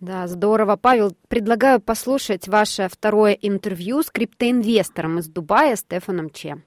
Да, 0.00 0.26
здорово. 0.26 0.76
Павел, 0.76 1.16
предлагаю 1.28 1.80
послушать 1.80 2.48
ваше 2.48 2.88
второе 2.90 3.32
интервью 3.32 4.02
с 4.02 4.10
криптоинвестором 4.10 5.18
из 5.18 5.28
Дубая 5.28 5.74
Стефаном 5.74 6.28
Че. 6.28 6.62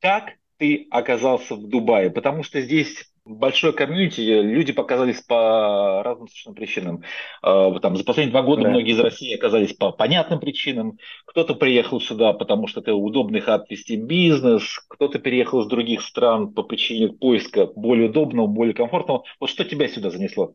Как 0.00 0.34
ты 0.58 0.86
оказался 0.90 1.54
в 1.54 1.66
Дубае? 1.68 2.10
Потому 2.10 2.42
что 2.42 2.60
здесь 2.60 3.10
большой 3.24 3.72
комьюнити, 3.72 4.20
люди 4.20 4.72
показались 4.72 5.22
по 5.22 6.02
разным 6.02 6.28
совершенно 6.28 6.54
причинам. 6.54 7.02
А, 7.42 7.78
там, 7.80 7.96
за 7.96 8.04
последние 8.04 8.32
два 8.32 8.42
года 8.42 8.62
да. 8.62 8.70
многие 8.70 8.92
из 8.92 9.00
России 9.00 9.34
оказались 9.34 9.72
по 9.72 9.90
понятным 9.92 10.38
причинам. 10.38 10.98
Кто-то 11.24 11.54
приехал 11.54 12.00
сюда, 12.00 12.34
потому 12.34 12.66
что 12.66 12.80
это 12.80 12.94
удобный 12.94 13.40
хаб 13.40 13.70
вести 13.70 13.96
бизнес, 13.96 14.84
кто-то 14.88 15.18
переехал 15.18 15.62
из 15.62 15.66
других 15.66 16.02
стран 16.02 16.52
по 16.52 16.62
причине 16.62 17.08
поиска 17.08 17.66
более 17.66 18.10
удобного, 18.10 18.46
более 18.46 18.74
комфортного. 18.74 19.24
Вот 19.40 19.48
что 19.48 19.64
тебя 19.64 19.88
сюда 19.88 20.10
занесло? 20.10 20.54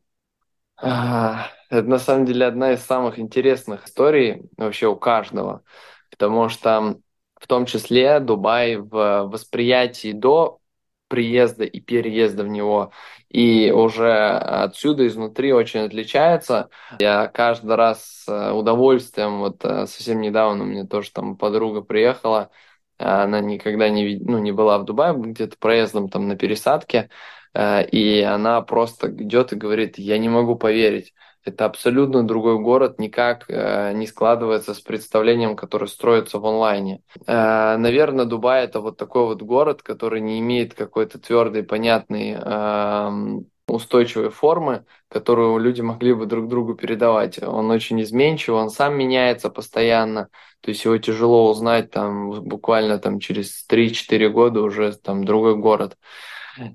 Это 0.83 1.87
на 1.87 1.97
самом 1.97 2.25
деле 2.25 2.45
одна 2.45 2.73
из 2.73 2.81
самых 2.83 3.17
интересных 3.17 3.85
историй 3.85 4.49
вообще 4.57 4.87
у 4.87 4.95
каждого, 4.95 5.63
потому 6.11 6.49
что 6.49 6.99
в 7.39 7.47
том 7.47 7.65
числе 7.65 8.19
Дубай 8.19 8.75
в 8.77 9.23
восприятии 9.23 10.11
до 10.11 10.59
приезда 11.07 11.63
и 11.63 11.79
переезда 11.79 12.43
в 12.43 12.47
него, 12.47 12.91
и 13.29 13.71
уже 13.71 14.11
отсюда, 14.11 15.07
изнутри 15.07 15.53
очень 15.53 15.81
отличается. 15.81 16.69
Я 16.99 17.27
каждый 17.27 17.75
раз 17.75 18.25
с 18.25 18.53
удовольствием, 18.53 19.39
вот 19.39 19.63
э, 19.63 19.85
совсем 19.85 20.21
недавно 20.21 20.63
у 20.63 20.67
меня 20.67 20.85
тоже 20.85 21.11
там 21.11 21.37
подруга 21.37 21.81
приехала, 21.81 22.49
она 22.97 23.41
никогда 23.41 23.89
не, 23.89 24.17
ну, 24.19 24.39
не 24.39 24.51
была 24.51 24.79
в 24.79 24.85
Дубае, 24.85 25.13
где-то 25.15 25.57
проездом 25.57 26.09
там 26.09 26.27
на 26.27 26.35
пересадке, 26.35 27.09
и 27.55 28.21
она 28.21 28.61
просто 28.61 29.09
идет 29.11 29.53
и 29.53 29.57
говорит, 29.57 29.97
я 29.97 30.17
не 30.17 30.29
могу 30.29 30.55
поверить, 30.55 31.13
это 31.45 31.65
абсолютно 31.65 32.25
другой 32.25 32.57
город, 32.59 32.99
никак 32.99 33.45
э, 33.49 33.91
не 33.93 34.07
складывается 34.07 34.73
с 34.73 34.79
представлением, 34.79 35.55
которое 35.55 35.87
строится 35.87 36.39
в 36.39 36.45
онлайне. 36.45 37.01
Э, 37.27 37.75
наверное, 37.77 38.25
Дубай 38.25 38.63
это 38.63 38.79
вот 38.79 38.97
такой 38.97 39.25
вот 39.25 39.41
город, 39.41 39.83
который 39.83 40.21
не 40.21 40.39
имеет 40.39 40.73
какой-то 40.73 41.19
твердой, 41.19 41.63
понятной, 41.63 42.37
э, 42.39 43.41
устойчивой 43.67 44.29
формы, 44.29 44.85
которую 45.09 45.57
люди 45.57 45.81
могли 45.81 46.13
бы 46.13 46.25
друг 46.25 46.47
другу 46.47 46.75
передавать. 46.75 47.41
Он 47.41 47.71
очень 47.71 48.01
изменчив, 48.01 48.53
он 48.55 48.69
сам 48.69 48.97
меняется 48.97 49.49
постоянно, 49.49 50.29
то 50.61 50.69
есть 50.69 50.85
его 50.85 50.97
тяжело 50.97 51.49
узнать 51.51 51.91
там 51.91 52.31
буквально 52.41 52.99
там 52.99 53.19
через 53.19 53.65
3-4 53.67 54.29
года 54.29 54.61
уже 54.61 54.93
там 54.93 55.25
другой 55.25 55.55
город. 55.57 55.97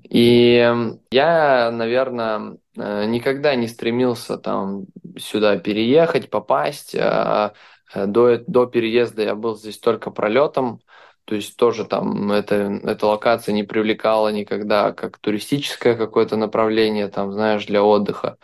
И 0.03 0.73
я, 1.11 1.71
наверное, 1.71 2.57
э, 2.77 3.05
никогда 3.05 3.55
не 3.55 3.67
стремился 3.67 4.37
там 4.37 4.85
сюда 5.17 5.57
переехать, 5.57 6.29
попасть. 6.29 6.95
А, 6.95 7.53
э, 7.93 8.05
до, 8.05 8.37
до 8.39 8.65
переезда 8.65 9.23
я 9.23 9.35
был 9.35 9.55
здесь 9.55 9.79
только 9.79 10.11
пролетом, 10.11 10.81
то 11.25 11.35
есть 11.35 11.55
тоже 11.57 11.85
там 11.85 12.31
это, 12.31 12.55
эта 12.83 13.05
локация 13.05 13.53
не 13.53 13.63
привлекала 13.63 14.29
никогда 14.29 14.91
как 14.91 15.19
туристическое 15.19 15.95
какое-то 15.95 16.35
направление, 16.37 17.07
там, 17.07 17.31
знаешь, 17.31 17.65
для 17.65 17.83
отдыха. 17.83 18.37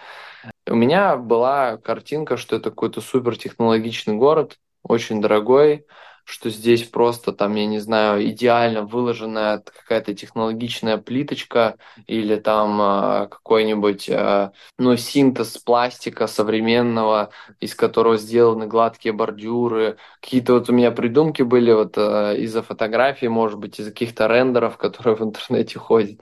У 0.67 0.75
меня 0.75 1.17
была 1.17 1.77
картинка, 1.77 2.37
что 2.37 2.55
это 2.55 2.69
какой-то 2.69 3.01
супертехнологичный 3.01 4.13
город, 4.13 4.57
очень 4.83 5.19
дорогой, 5.19 5.85
что 6.25 6.49
здесь 6.49 6.83
просто 6.83 7.31
там, 7.31 7.55
я 7.55 7.67
не 7.67 7.79
знаю, 7.79 8.27
идеально 8.29 8.81
выложенная 8.81 9.59
какая-то 9.59 10.13
технологичная 10.15 10.97
плиточка 10.97 11.77
или 12.07 12.35
там 12.35 12.81
э, 12.81 13.27
какой-нибудь, 13.29 14.09
э, 14.09 14.51
ну, 14.79 14.97
синтез 14.97 15.57
пластика 15.59 16.27
современного, 16.27 17.29
из 17.59 17.75
которого 17.75 18.17
сделаны 18.17 18.65
гладкие 18.67 19.13
бордюры. 19.13 19.97
Какие-то 20.19 20.53
вот 20.53 20.69
у 20.69 20.73
меня 20.73 20.91
придумки 20.91 21.43
были 21.43 21.71
вот 21.71 21.97
э, 21.97 22.37
из-за 22.39 22.63
фотографий, 22.63 23.27
может 23.27 23.59
быть, 23.59 23.79
из 23.79 23.85
каких-то 23.85 24.27
рендеров, 24.27 24.77
которые 24.79 25.15
в 25.15 25.21
интернете 25.21 25.77
ходят. 25.79 26.19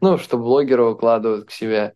Ну, 0.00 0.18
что 0.18 0.36
блогеры 0.36 0.84
выкладывают 0.84 1.46
к 1.46 1.50
себе. 1.52 1.94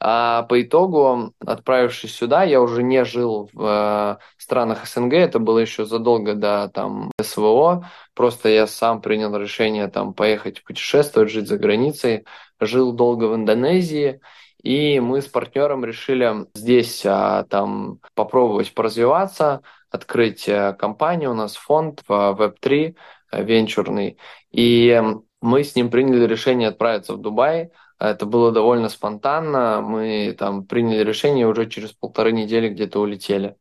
А 0.00 0.42
по 0.42 0.60
итогу, 0.60 1.32
отправившись 1.44 2.14
сюда, 2.14 2.42
я 2.42 2.60
уже 2.60 2.82
не 2.82 3.04
жил 3.04 3.48
в 3.52 4.18
э, 4.18 4.22
странах 4.36 4.86
СНГ, 4.86 5.14
это 5.14 5.38
было 5.38 5.60
еще 5.60 5.86
задолго 5.86 6.34
до 6.34 6.70
там 6.72 7.10
СВО, 7.20 7.88
просто 8.14 8.48
я 8.48 8.66
сам 8.66 9.00
принял 9.00 9.34
решение 9.36 9.88
там 9.88 10.12
поехать 10.12 10.62
путешествовать, 10.64 11.30
жить 11.30 11.48
за 11.48 11.58
границей, 11.58 12.26
жил 12.60 12.92
долго 12.92 13.24
в 13.24 13.34
Индонезии, 13.34 14.20
и 14.62 14.98
мы 14.98 15.20
с 15.20 15.26
партнером 15.26 15.84
решили 15.84 16.46
здесь 16.54 17.04
а, 17.04 17.44
там 17.44 18.00
попробовать 18.14 18.74
поразвиваться, 18.74 19.62
открыть 19.90 20.48
а, 20.48 20.72
компанию, 20.72 21.30
у 21.30 21.34
нас 21.34 21.54
фонд 21.54 22.02
в 22.08 22.10
Web3 22.10 22.96
а, 23.30 23.42
венчурный, 23.42 24.18
и 24.50 25.02
мы 25.42 25.64
с 25.64 25.76
ним 25.76 25.90
приняли 25.90 26.26
решение 26.26 26.68
отправиться 26.68 27.12
в 27.12 27.18
Дубай, 27.20 27.70
это 27.98 28.26
было 28.26 28.52
довольно 28.52 28.88
спонтанно. 28.88 29.80
Мы 29.80 30.34
там 30.38 30.66
приняли 30.66 31.04
решение, 31.04 31.46
уже 31.46 31.68
через 31.68 31.92
полторы 31.92 32.32
недели 32.32 32.68
где-то 32.68 33.00
улетели. 33.00 33.56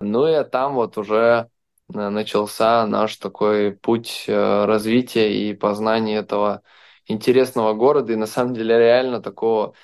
Ну 0.00 0.26
и 0.26 0.44
там 0.44 0.74
вот 0.74 0.98
уже 0.98 1.48
э, 1.94 2.08
начался 2.08 2.86
наш 2.86 3.16
такой 3.16 3.72
путь 3.72 4.24
э, 4.28 4.64
развития 4.64 5.32
и 5.32 5.54
познания 5.54 6.16
этого 6.16 6.62
интересного 7.06 7.74
города 7.74 8.12
и 8.12 8.16
на 8.16 8.26
самом 8.26 8.54
деле 8.54 8.78
реально 8.78 9.22
такого 9.22 9.74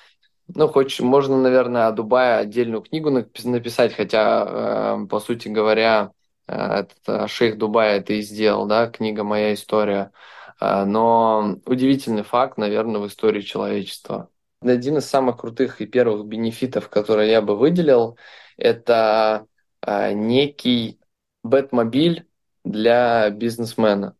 ну, 0.47 0.67
хоть 0.67 0.99
можно, 0.99 1.37
наверное, 1.41 1.87
о 1.87 1.91
Дубае 1.91 2.37
отдельную 2.37 2.81
книгу 2.81 3.09
написать, 3.09 3.93
хотя, 3.93 4.97
э, 5.03 5.07
по 5.07 5.19
сути 5.19 5.47
говоря, 5.47 6.11
этот 6.47 7.29
шейх 7.31 7.57
Дубая 7.57 7.97
это 7.99 8.13
и 8.13 8.21
сделал, 8.21 8.65
да, 8.67 8.87
книга 8.87 9.23
«Моя 9.23 9.53
история». 9.53 10.11
Но 10.59 11.57
удивительный 11.65 12.23
факт, 12.23 12.57
наверное, 12.57 13.01
в 13.01 13.07
истории 13.07 13.41
человечества. 13.41 14.29
Один 14.61 14.97
из 14.97 15.05
самых 15.05 15.37
крутых 15.37 15.81
и 15.81 15.85
первых 15.85 16.25
бенефитов, 16.25 16.89
которые 16.89 17.31
я 17.31 17.41
бы 17.41 17.57
выделил, 17.57 18.17
это 18.57 19.45
некий 19.85 20.99
бэтмобиль 21.43 22.27
для 22.63 23.29
бизнесмена. 23.29 24.15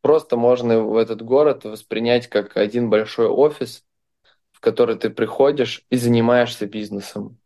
Просто 0.00 0.36
можно 0.36 0.80
в 0.80 0.96
этот 0.96 1.22
город 1.22 1.64
воспринять 1.64 2.28
как 2.28 2.56
один 2.56 2.88
большой 2.88 3.26
офис, 3.26 3.84
в 4.52 4.60
который 4.60 4.96
ты 4.96 5.10
приходишь 5.10 5.84
и 5.90 5.96
занимаешься 5.96 6.66
бизнесом. 6.66 7.38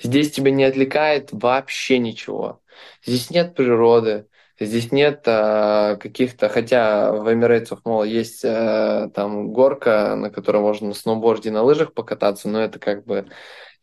Здесь 0.00 0.32
тебя 0.32 0.50
не 0.50 0.64
отвлекает 0.64 1.28
вообще 1.30 1.98
ничего. 1.98 2.60
Здесь 3.04 3.30
нет 3.30 3.54
природы, 3.54 4.26
здесь 4.58 4.92
нет 4.92 5.22
а, 5.26 5.96
каких-то, 5.96 6.48
хотя 6.48 7.12
в 7.12 7.28
of 7.70 7.82
Mall 7.84 8.06
есть 8.06 8.44
а, 8.44 9.08
там 9.10 9.52
горка, 9.52 10.14
на 10.16 10.30
которой 10.30 10.62
можно 10.62 10.88
на 10.88 10.94
сноуборде 10.94 11.50
на 11.50 11.62
лыжах 11.62 11.94
покататься, 11.94 12.48
но 12.48 12.60
это 12.60 12.78
как 12.78 13.04
бы 13.04 13.26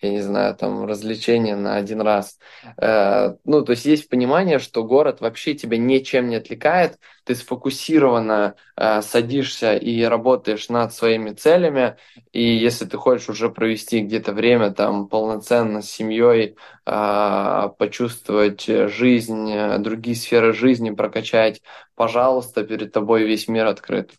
я 0.02 0.10
не 0.12 0.22
знаю, 0.22 0.56
там, 0.56 0.86
развлечения 0.86 1.56
на 1.56 1.76
один 1.76 2.02
раз. 2.02 2.40
Э, 2.78 3.36
ну, 3.46 3.64
то 3.64 3.72
есть 3.72 3.86
есть 3.86 4.10
понимание, 4.10 4.60
что 4.60 4.84
город 4.84 5.22
вообще 5.22 5.56
тебя 5.56 5.78
ничем 5.78 6.30
не 6.30 6.36
отвлекает, 6.38 7.00
ты 7.26 7.36
сфокусированно 7.36 8.56
э, 8.76 9.02
садишься 9.02 9.76
и 9.76 10.02
работаешь 10.04 10.70
над 10.70 10.94
своими 10.94 11.32
целями, 11.32 11.98
и 12.32 12.44
если 12.44 12.86
ты 12.86 12.98
хочешь 12.98 13.30
уже 13.30 13.50
провести 13.50 14.02
где-то 14.02 14.34
время 14.34 14.72
там 14.72 15.08
полноценно 15.08 15.82
с 15.82 15.90
семьей, 15.90 16.56
э, 16.86 17.70
почувствовать 17.78 18.66
жизнь, 18.66 19.52
другие 19.80 20.16
сферы 20.16 20.54
жизни 20.54 20.92
прокачать, 20.92 21.62
пожалуйста, 21.96 22.64
перед 22.64 22.92
тобой 22.94 23.24
весь 23.24 23.48
мир 23.48 23.68
открыт. 23.68 24.12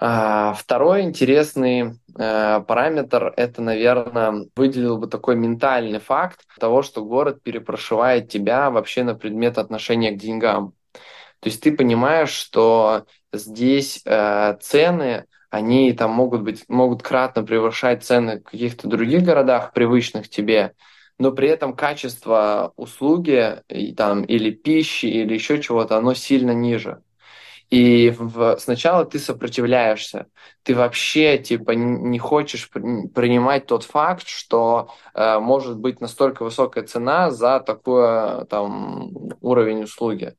А, 0.00 0.52
второй 0.52 1.02
интересный 1.02 1.98
э, 2.16 2.60
параметр– 2.60 3.34
это, 3.36 3.62
наверное, 3.62 4.46
выделил 4.54 4.96
бы 4.96 5.08
такой 5.08 5.34
ментальный 5.34 5.98
факт 5.98 6.40
того, 6.60 6.82
что 6.82 7.04
город 7.04 7.42
перепрошивает 7.42 8.28
тебя 8.28 8.70
вообще 8.70 9.02
на 9.02 9.16
предмет 9.16 9.58
отношения 9.58 10.12
к 10.12 10.18
деньгам. 10.18 10.72
То 11.40 11.48
есть 11.48 11.62
ты 11.62 11.76
понимаешь, 11.76 12.30
что 12.30 13.06
здесь 13.32 14.00
э, 14.04 14.56
цены, 14.60 15.24
они 15.50 15.92
там 15.94 16.12
могут 16.12 16.42
быть, 16.42 16.68
могут 16.68 17.02
кратно 17.02 17.42
превышать 17.42 18.04
цены 18.04 18.38
в 18.40 18.44
каких-то 18.44 18.86
других 18.86 19.24
городах, 19.24 19.72
привычных 19.72 20.28
тебе, 20.28 20.74
но 21.18 21.32
при 21.32 21.48
этом 21.48 21.74
качество 21.74 22.72
услуги 22.76 23.62
и, 23.68 23.92
там, 23.94 24.22
или 24.22 24.50
пищи, 24.52 25.06
или 25.06 25.34
еще 25.34 25.60
чего-то, 25.60 25.96
оно 25.96 26.14
сильно 26.14 26.52
ниже. 26.52 27.02
И 27.70 28.10
в, 28.10 28.56
сначала 28.58 29.04
ты 29.04 29.18
сопротивляешься, 29.18 30.26
ты 30.62 30.74
вообще 30.74 31.36
типа 31.36 31.72
не 31.72 32.18
хочешь 32.18 32.70
принимать 32.70 33.66
тот 33.66 33.84
факт, 33.84 34.26
что 34.26 34.90
э, 35.14 35.38
может 35.38 35.78
быть 35.78 36.00
настолько 36.00 36.44
высокая 36.44 36.84
цена 36.84 37.30
за 37.30 37.60
такой 37.60 38.46
там 38.46 39.10
уровень 39.42 39.82
услуги. 39.82 40.34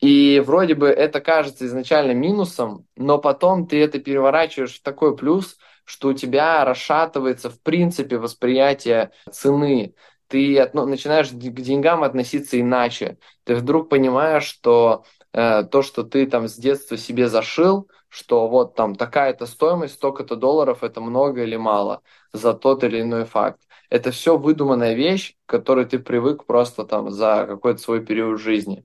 И 0.00 0.42
вроде 0.44 0.74
бы 0.74 0.88
это 0.88 1.20
кажется 1.20 1.66
изначально 1.66 2.12
минусом, 2.12 2.86
но 2.96 3.18
потом 3.18 3.66
ты 3.66 3.82
это 3.82 3.98
переворачиваешь 3.98 4.76
в 4.76 4.82
такой 4.82 5.16
плюс, 5.16 5.56
что 5.84 6.08
у 6.08 6.12
тебя 6.14 6.64
расшатывается 6.64 7.50
в 7.50 7.60
принципе 7.62 8.18
восприятие 8.18 9.12
цены. 9.30 9.94
Ты 10.28 10.58
от, 10.58 10.74
ну, 10.74 10.86
начинаешь 10.86 11.30
к 11.30 11.34
деньгам 11.34 12.04
относиться 12.04 12.60
иначе. 12.60 13.18
Ты 13.44 13.56
вдруг 13.56 13.88
понимаешь, 13.88 14.44
что 14.44 15.04
Э, 15.32 15.62
то, 15.64 15.82
что 15.82 16.02
ты 16.02 16.26
там 16.26 16.48
с 16.48 16.56
детства 16.56 16.96
себе 16.96 17.28
зашил, 17.28 17.88
что 18.08 18.48
вот 18.48 18.74
там 18.74 18.96
такая-то 18.96 19.46
стоимость, 19.46 19.94
столько-то 19.94 20.36
долларов, 20.36 20.82
это 20.82 21.00
много 21.00 21.42
или 21.44 21.56
мало 21.56 22.02
за 22.32 22.52
тот 22.54 22.82
или 22.84 23.00
иной 23.00 23.24
факт. 23.24 23.60
Это 23.90 24.10
все 24.10 24.36
выдуманная 24.36 24.94
вещь, 24.94 25.36
к 25.46 25.50
которой 25.50 25.84
ты 25.84 25.98
привык 25.98 26.46
просто 26.46 26.84
там 26.84 27.10
за 27.10 27.46
какой-то 27.48 27.80
свой 27.80 28.04
период 28.04 28.40
жизни. 28.40 28.84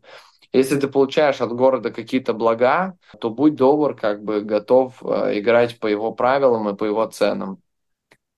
Если 0.53 0.79
ты 0.79 0.87
получаешь 0.87 1.41
от 1.41 1.51
города 1.51 1.91
какие-то 1.91 2.33
блага, 2.33 2.97
то 3.19 3.29
будь 3.29 3.55
добр, 3.55 3.95
как 3.95 4.23
бы 4.23 4.41
готов 4.41 5.01
э, 5.03 5.39
играть 5.39 5.79
по 5.79 5.87
его 5.87 6.11
правилам 6.13 6.69
и 6.69 6.75
по 6.75 6.85
его 6.85 7.05
ценам. 7.07 7.61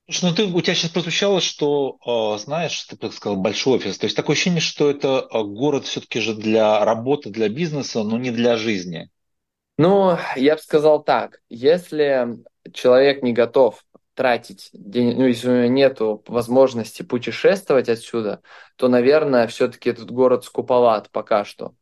Слушай, 0.10 0.30
ну 0.30 0.36
ты, 0.36 0.46
у 0.46 0.62
тебя 0.62 0.74
сейчас 0.74 0.92
прозвучало, 0.92 1.42
что, 1.42 1.98
э, 2.06 2.40
знаешь, 2.40 2.82
ты 2.84 2.96
так 2.96 3.12
сказал, 3.12 3.38
большой 3.38 3.76
офис. 3.76 3.98
То 3.98 4.06
есть 4.06 4.16
такое 4.16 4.36
ощущение, 4.36 4.62
что 4.62 4.90
это 4.90 5.28
э, 5.30 5.44
город 5.44 5.86
все-таки 5.86 6.22
же 6.22 6.34
для 6.34 6.84
работы, 6.86 7.30
для 7.30 7.50
бизнеса, 7.50 8.04
но 8.04 8.18
не 8.18 8.32
для 8.32 8.56
жизни. 8.56 9.10
Ну, 9.78 10.18
я 10.38 10.56
бы 10.56 10.62
сказал 10.62 11.04
так. 11.04 11.42
Если 11.50 12.38
человек 12.74 13.22
не 13.22 13.34
готов 13.34 13.84
тратить 14.14 14.70
денег, 14.72 15.18
ну, 15.18 15.26
если 15.28 15.50
у 15.50 15.56
него 15.56 15.68
нет 15.68 15.98
возможности 16.00 17.04
путешествовать 17.04 17.90
отсюда, 17.90 18.42
то, 18.78 18.88
наверное, 18.88 19.46
все-таки 19.48 19.90
этот 19.90 20.10
город 20.10 20.46
скуповат 20.46 21.10
пока 21.12 21.44
что. 21.44 21.74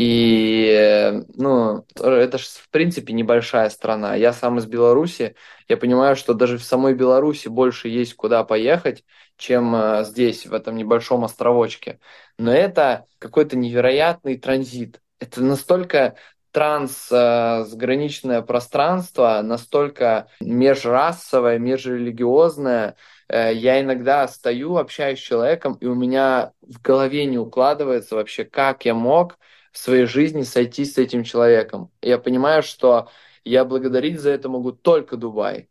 И, 0.00 1.24
ну, 1.34 1.84
это 1.96 2.38
же, 2.38 2.44
в 2.44 2.70
принципе, 2.70 3.12
небольшая 3.12 3.68
страна. 3.68 4.14
Я 4.14 4.32
сам 4.32 4.58
из 4.58 4.66
Беларуси, 4.66 5.34
я 5.66 5.76
понимаю, 5.76 6.14
что 6.14 6.34
даже 6.34 6.56
в 6.56 6.62
самой 6.62 6.94
Беларуси 6.94 7.48
больше 7.48 7.88
есть 7.88 8.14
куда 8.14 8.44
поехать, 8.44 9.04
чем 9.36 9.74
э, 9.74 10.04
здесь, 10.04 10.46
в 10.46 10.54
этом 10.54 10.76
небольшом 10.76 11.24
островочке. 11.24 11.98
Но 12.38 12.52
это 12.52 13.06
какой-то 13.18 13.56
невероятный 13.56 14.38
транзит. 14.38 15.00
Это 15.18 15.42
настолько 15.42 16.14
трансграничное 16.52 18.42
пространство, 18.42 19.40
настолько 19.42 20.28
межрасовое, 20.40 21.58
межрелигиозное. 21.58 22.94
Э, 23.28 23.52
я 23.52 23.80
иногда 23.80 24.28
стою, 24.28 24.76
общаюсь 24.76 25.18
с 25.18 25.22
человеком, 25.22 25.74
и 25.80 25.86
у 25.86 25.96
меня 25.96 26.52
в 26.60 26.80
голове 26.80 27.26
не 27.26 27.36
укладывается 27.36 28.14
вообще, 28.14 28.44
как 28.44 28.84
я 28.84 28.94
мог 28.94 29.38
в 29.78 29.80
своей 29.80 30.06
жизни 30.06 30.42
сойтись 30.42 30.94
с 30.94 30.98
этим 30.98 31.22
человеком. 31.22 31.90
я 32.02 32.18
понимаю, 32.18 32.64
что 32.64 33.08
я 33.44 33.64
благодарить 33.64 34.20
за 34.20 34.30
это 34.30 34.48
могу 34.48 34.72
только 34.72 35.16
Дубай. 35.16 35.68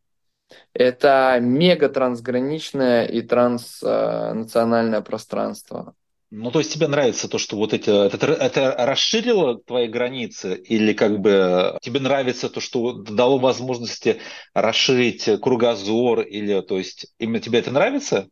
Это 0.73 1.37
мега 1.41 1.89
трансграничное 1.89 3.05
и 3.05 3.21
транснациональное 3.21 5.01
пространство. 5.01 5.93
Ну, 6.29 6.51
то 6.51 6.59
есть 6.59 6.73
тебе 6.73 6.87
нравится 6.87 7.27
то, 7.27 7.37
что 7.37 7.57
вот 7.57 7.73
эти, 7.73 7.89
это, 7.89 8.27
это 8.27 8.75
расширило 8.85 9.59
твои 9.59 9.87
границы, 9.87 10.55
или 10.55 10.93
как 10.93 11.19
бы 11.19 11.77
тебе 11.81 11.99
нравится 11.99 12.49
то, 12.49 12.61
что 12.61 12.93
дало 12.93 13.39
возможности 13.39 14.19
расширить 14.53 15.29
кругозор, 15.41 16.21
или 16.21 16.61
то 16.61 16.77
есть 16.77 17.07
именно 17.19 17.39
тебе 17.39 17.59
это 17.59 17.71
нравится? 17.71 18.29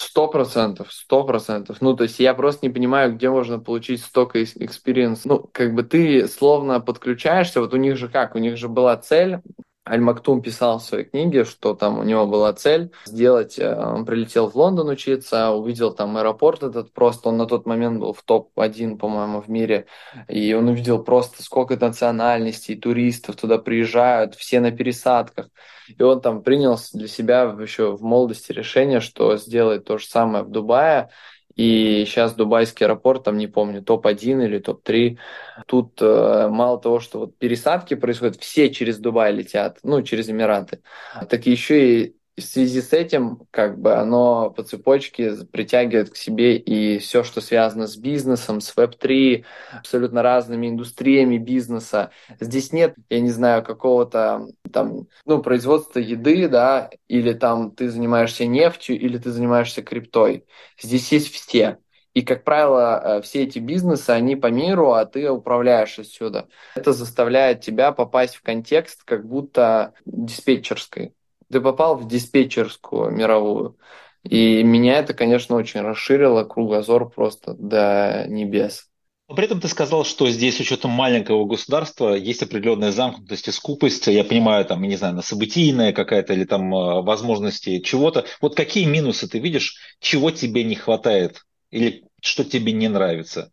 Сто 0.00 0.28
процентов, 0.28 0.92
сто 0.92 1.24
процентов. 1.24 1.78
Ну, 1.80 1.94
то 1.94 2.04
есть 2.04 2.20
я 2.20 2.32
просто 2.32 2.64
не 2.64 2.72
понимаю, 2.72 3.14
где 3.14 3.28
можно 3.30 3.58
получить 3.58 4.00
столько 4.00 4.44
experience. 4.44 5.24
Ну, 5.24 5.50
как 5.52 5.74
бы 5.74 5.82
ты 5.82 6.28
словно 6.28 6.80
подключаешься, 6.80 7.60
вот 7.60 7.74
у 7.74 7.76
них 7.76 7.96
же 7.96 8.08
как, 8.08 8.36
у 8.36 8.38
них 8.38 8.56
же 8.56 8.68
была 8.68 8.96
цель 8.96 9.40
Аль-Мактум 9.88 10.42
писал 10.42 10.78
в 10.78 10.82
своей 10.82 11.04
книге, 11.04 11.44
что 11.44 11.74
там 11.74 11.98
у 11.98 12.02
него 12.02 12.26
была 12.26 12.52
цель 12.52 12.92
сделать, 13.06 13.58
э, 13.58 13.74
он 13.74 14.04
прилетел 14.04 14.48
в 14.48 14.56
Лондон 14.56 14.88
учиться, 14.88 15.50
увидел 15.50 15.92
там 15.92 16.16
аэропорт 16.16 16.62
этот 16.62 16.92
просто, 16.92 17.30
он 17.30 17.38
на 17.38 17.46
тот 17.46 17.66
момент 17.66 18.00
был 18.00 18.12
в 18.12 18.22
топ-1, 18.22 18.98
по-моему, 18.98 19.40
в 19.40 19.48
мире, 19.48 19.86
и 20.28 20.52
он 20.52 20.68
увидел 20.68 21.02
просто 21.02 21.42
сколько 21.42 21.76
национальностей, 21.76 22.76
туристов 22.76 23.36
туда 23.36 23.58
приезжают, 23.58 24.34
все 24.34 24.60
на 24.60 24.70
пересадках, 24.70 25.48
и 25.88 26.02
он 26.02 26.20
там 26.20 26.42
принял 26.42 26.78
для 26.92 27.08
себя 27.08 27.42
еще 27.60 27.96
в 27.96 28.02
молодости 28.02 28.52
решение, 28.52 29.00
что 29.00 29.36
сделает 29.36 29.84
то 29.84 29.98
же 29.98 30.06
самое 30.06 30.44
в 30.44 30.50
Дубае, 30.50 31.10
и 31.58 32.04
сейчас 32.06 32.34
дубайский 32.34 32.86
аэропорт, 32.86 33.24
там 33.24 33.36
не 33.36 33.48
помню, 33.48 33.82
топ-1 33.82 34.44
или 34.44 34.58
топ-3. 34.60 35.18
Тут 35.66 36.00
э, 36.00 36.48
мало 36.48 36.80
того, 36.80 37.00
что 37.00 37.18
вот 37.18 37.36
пересадки 37.36 37.94
происходят, 37.94 38.36
все 38.36 38.70
через 38.70 38.98
Дубай 38.98 39.32
летят, 39.32 39.80
ну, 39.82 40.00
через 40.02 40.30
Эмираты, 40.30 40.82
так 41.28 41.46
еще 41.46 42.04
и 42.04 42.17
в 42.38 42.44
связи 42.44 42.80
с 42.80 42.92
этим, 42.92 43.42
как 43.50 43.78
бы 43.78 43.94
оно 43.94 44.50
по 44.50 44.62
цепочке 44.62 45.32
притягивает 45.50 46.10
к 46.10 46.16
себе 46.16 46.56
и 46.56 46.98
все, 46.98 47.22
что 47.22 47.40
связано 47.40 47.86
с 47.86 47.96
бизнесом, 47.96 48.60
с 48.60 48.74
Web3, 48.76 49.44
абсолютно 49.78 50.22
разными 50.22 50.68
индустриями 50.68 51.38
бизнеса. 51.38 52.10
Здесь 52.40 52.72
нет, 52.72 52.94
я 53.10 53.20
не 53.20 53.30
знаю, 53.30 53.62
какого-то 53.62 54.48
там, 54.72 55.08
ну, 55.24 55.42
производства 55.42 55.98
еды, 55.98 56.48
да, 56.48 56.90
или 57.08 57.32
там 57.32 57.70
ты 57.72 57.90
занимаешься 57.90 58.46
нефтью, 58.46 58.98
или 58.98 59.18
ты 59.18 59.30
занимаешься 59.30 59.82
криптой. 59.82 60.44
Здесь 60.80 61.10
есть 61.12 61.32
все. 61.32 61.78
И 62.14 62.22
как 62.22 62.42
правило, 62.42 63.18
э, 63.18 63.22
все 63.22 63.44
эти 63.44 63.60
бизнесы, 63.60 64.10
они 64.10 64.34
по 64.34 64.48
миру, 64.48 64.92
а 64.92 65.04
ты 65.04 65.30
управляешь 65.30 65.98
отсюда. 65.98 66.48
Это 66.74 66.92
заставляет 66.92 67.60
тебя 67.60 67.92
попасть 67.92 68.34
в 68.34 68.42
контекст 68.42 69.04
как 69.04 69.24
будто 69.24 69.94
диспетчерской. 70.04 71.14
Ты 71.50 71.60
попал 71.60 71.96
в 71.96 72.06
диспетчерскую 72.06 73.10
мировую. 73.10 73.78
И 74.22 74.62
меня 74.62 74.98
это, 74.98 75.14
конечно, 75.14 75.56
очень 75.56 75.80
расширило 75.80 76.44
кругозор 76.44 77.08
просто 77.08 77.54
до 77.54 78.26
небес. 78.28 78.88
Но 79.28 79.34
при 79.34 79.44
этом 79.44 79.60
ты 79.60 79.68
сказал, 79.68 80.04
что 80.04 80.28
здесь 80.30 80.56
с 80.56 80.60
учетом 80.60 80.90
маленького 80.90 81.44
государства 81.44 82.14
есть 82.14 82.42
определенная 82.42 82.92
замкнутость 82.92 83.48
и 83.48 83.52
скупость. 83.52 84.06
Я 84.06 84.24
понимаю, 84.24 84.64
там, 84.64 84.82
не 84.82 84.96
знаю, 84.96 85.14
на 85.14 85.22
событийная 85.22 85.92
какая-то 85.92 86.32
или 86.32 86.44
там 86.44 86.74
э, 86.74 87.02
возможности 87.02 87.80
чего-то. 87.80 88.24
Вот 88.40 88.54
какие 88.56 88.86
минусы 88.86 89.28
ты 89.28 89.38
видишь, 89.38 89.76
чего 90.00 90.30
тебе 90.30 90.64
не 90.64 90.74
хватает 90.76 91.44
или 91.70 92.04
что 92.22 92.42
тебе 92.42 92.72
не 92.72 92.88
нравится? 92.88 93.52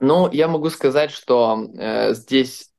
Ну, 0.00 0.30
я 0.32 0.48
могу 0.48 0.70
сказать, 0.70 1.12
что 1.12 1.68
э, 1.78 2.14
здесь 2.14 2.70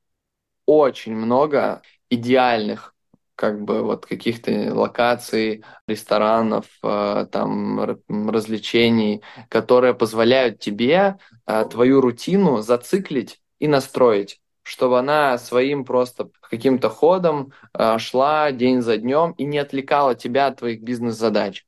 очень 0.66 1.14
много 1.14 1.82
идеальных 2.10 2.94
как 3.36 3.62
бы 3.62 3.82
вот 3.82 4.06
каких-то 4.06 4.74
локаций, 4.74 5.62
ресторанов, 5.86 6.64
э, 6.82 7.26
там 7.30 7.98
развлечений, 8.08 9.22
которые 9.48 9.94
позволяют 9.94 10.58
тебе 10.58 11.18
э, 11.46 11.64
твою 11.70 12.00
рутину 12.00 12.62
зациклить 12.62 13.40
и 13.60 13.68
настроить 13.68 14.40
чтобы 14.68 14.98
она 14.98 15.38
своим 15.38 15.84
просто 15.84 16.28
каким-то 16.40 16.90
ходом 16.90 17.52
э, 17.72 17.98
шла 17.98 18.50
день 18.50 18.82
за 18.82 18.96
днем 18.96 19.30
и 19.38 19.44
не 19.44 19.58
отвлекала 19.58 20.16
тебя 20.16 20.48
от 20.48 20.58
твоих 20.58 20.82
бизнес-задач. 20.82 21.64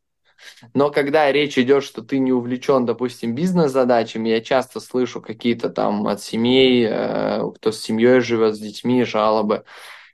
Но 0.75 0.91
когда 0.91 1.31
речь 1.31 1.57
идет, 1.59 1.85
что 1.85 2.03
ты 2.03 2.19
не 2.19 2.33
увлечен, 2.33 2.87
допустим, 2.87 3.37
бизнес-задачами, 3.37 4.31
я 4.31 4.41
часто 4.41 4.81
слышу 4.81 5.23
какие-то 5.23 5.69
там 5.69 6.09
от 6.09 6.21
семей, 6.21 6.89
кто 6.89 7.71
с 7.71 7.81
семьей 7.81 8.19
живет, 8.19 8.57
с 8.57 8.59
детьми, 8.59 9.05
жалобы. 9.05 9.65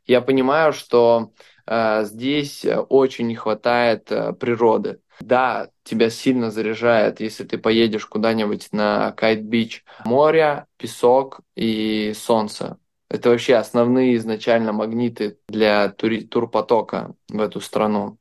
Я 0.06 0.20
понимаю, 0.20 0.72
что 0.72 1.32
э, 1.66 2.04
здесь 2.04 2.64
очень 2.88 3.26
не 3.28 3.36
хватает 3.36 4.10
э, 4.12 4.32
природы. 4.32 5.00
Да, 5.20 5.70
тебя 5.84 6.10
сильно 6.10 6.50
заряжает, 6.50 7.20
если 7.20 7.44
ты 7.44 7.58
поедешь 7.58 8.06
куда-нибудь 8.06 8.68
на 8.72 9.12
Кайт-Бич. 9.12 9.84
Море, 10.04 10.66
песок 10.76 11.40
и 11.54 12.12
солнце. 12.14 12.78
Это 13.08 13.30
вообще 13.30 13.54
основные 13.54 14.16
изначально 14.16 14.72
магниты 14.72 15.38
для 15.48 15.88
тури- 15.88 16.26
турпотока 16.26 17.14
в 17.28 17.40
эту 17.40 17.60
страну. 17.60 18.18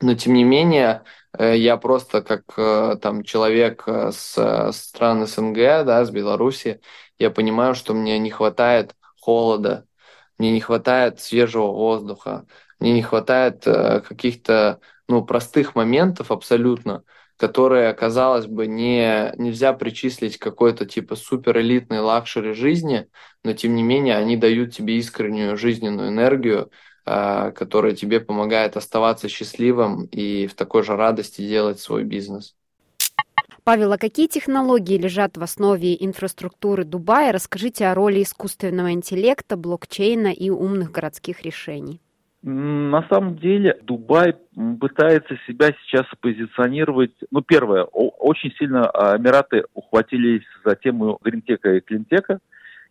Но 0.00 0.14
тем 0.14 0.34
не 0.34 0.44
менее, 0.44 1.04
э, 1.38 1.56
я 1.56 1.76
просто 1.76 2.22
как 2.22 2.44
э, 2.56 2.96
там 3.00 3.22
человек 3.22 3.84
э, 3.86 4.12
с 4.12 4.72
стран 4.72 5.26
СНГ, 5.26 5.84
да, 5.84 6.04
с 6.04 6.10
Беларуси, 6.10 6.80
я 7.18 7.30
понимаю, 7.30 7.74
что 7.74 7.94
мне 7.94 8.18
не 8.18 8.30
хватает 8.30 8.94
холода, 9.20 9.86
мне 10.40 10.52
не 10.52 10.60
хватает 10.60 11.20
свежего 11.20 11.68
воздуха, 11.68 12.46
мне 12.80 12.92
не 12.94 13.02
хватает 13.02 13.62
каких-то 13.64 14.80
ну, 15.06 15.24
простых 15.24 15.74
моментов 15.74 16.30
абсолютно, 16.30 17.04
которые, 17.36 17.92
казалось 17.94 18.46
бы, 18.46 18.66
не, 18.66 19.34
нельзя 19.36 19.72
причислить 19.74 20.38
какой-то 20.38 20.86
типа 20.86 21.14
суперэлитной 21.14 22.00
luxury 22.00 22.54
жизни, 22.54 23.08
но 23.44 23.52
тем 23.52 23.74
не 23.74 23.82
менее 23.82 24.16
они 24.16 24.36
дают 24.36 24.74
тебе 24.74 24.96
искреннюю 24.96 25.56
жизненную 25.58 26.08
энергию, 26.08 26.70
а, 27.04 27.50
которая 27.52 27.94
тебе 27.94 28.20
помогает 28.20 28.76
оставаться 28.76 29.28
счастливым 29.28 30.06
и 30.06 30.46
в 30.46 30.54
такой 30.54 30.82
же 30.82 30.96
радости 30.96 31.46
делать 31.46 31.80
свой 31.80 32.04
бизнес. 32.04 32.56
Павел, 33.64 33.92
а 33.92 33.98
какие 33.98 34.26
технологии 34.26 34.98
лежат 34.98 35.36
в 35.36 35.42
основе 35.42 35.96
инфраструктуры 35.98 36.84
Дубая? 36.84 37.32
Расскажите 37.32 37.86
о 37.86 37.94
роли 37.94 38.22
искусственного 38.22 38.92
интеллекта, 38.92 39.56
блокчейна 39.56 40.32
и 40.32 40.50
умных 40.50 40.90
городских 40.92 41.42
решений. 41.42 42.00
На 42.42 43.06
самом 43.10 43.36
деле 43.36 43.78
Дубай 43.82 44.34
пытается 44.80 45.36
себя 45.46 45.74
сейчас 45.82 46.06
позиционировать. 46.20 47.12
Ну, 47.30 47.42
первое, 47.42 47.84
очень 47.84 48.50
сильно 48.52 48.88
а, 48.88 49.18
Эмираты 49.18 49.64
ухватились 49.74 50.44
за 50.64 50.74
тему 50.74 51.18
гринтека 51.22 51.74
и 51.74 51.80
клинтека. 51.80 52.38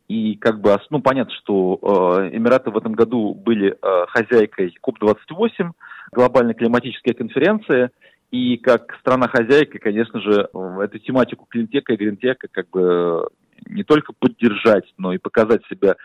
И 0.08 0.36
как 0.36 0.60
бы, 0.62 0.76
ну, 0.90 1.02
понятно, 1.02 1.34
что 1.36 1.80
э, 1.82 2.36
Эмираты 2.36 2.72
в 2.72 2.78
этом 2.78 2.94
году 2.94 3.36
были 3.36 3.74
э, 3.80 4.06
хозяйкой 4.08 4.76
КОП-28, 4.82 5.72
глобальной 6.12 6.56
климатической 6.56 7.14
конференции, 7.14 7.92
и 8.32 8.58
как 8.58 8.96
страна-хозяйка, 9.02 9.80
конечно 9.80 10.22
же, 10.22 10.50
эту 10.82 11.00
тематику 11.00 11.46
cleantech 11.50 11.89
а 11.89 11.94
и 11.94 11.98
greentech 11.98 12.43
а 12.43 12.48
как 12.52 12.70
бы 12.70 13.28
не 13.66 13.84
только 13.84 14.14
поддержать, 14.14 14.86
но 14.98 15.14
и 15.14 15.18
показать 15.18 15.62
себя 15.70 15.96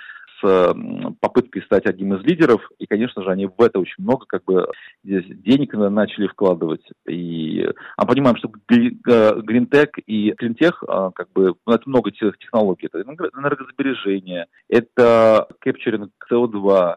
с 0.41 0.75
попыткой 1.21 1.63
стать 1.63 1.87
одним 1.87 2.15
из 2.15 2.25
лидеров, 2.25 2.61
и, 2.79 2.87
конечно 2.87 3.23
же, 3.23 3.31
они 3.31 3.47
в 3.47 3.61
это 3.61 3.79
очень 3.79 4.03
много 4.03 4.27
как 4.27 4.45
бы 4.45 4.67
здесь 5.05 5.25
денег 5.27 5.75
начали 5.75 6.27
вкладывать. 6.27 6.83
И 7.09 7.67
а 7.97 8.07
понимаем, 8.07 8.37
что 8.37 8.51
greentech 8.69 9.99
и 10.07 10.33
cleantech, 10.33 10.83
а, 10.87 11.11
как 11.13 11.31
бы, 11.33 11.55
ну, 11.67 11.73
это 11.73 11.89
много 11.89 12.11
технологий. 12.11 12.89
Это 12.93 13.03
энергосбережение, 13.03 14.47
это 14.69 15.47
capturing 15.61 16.11
CO2, 16.31 16.97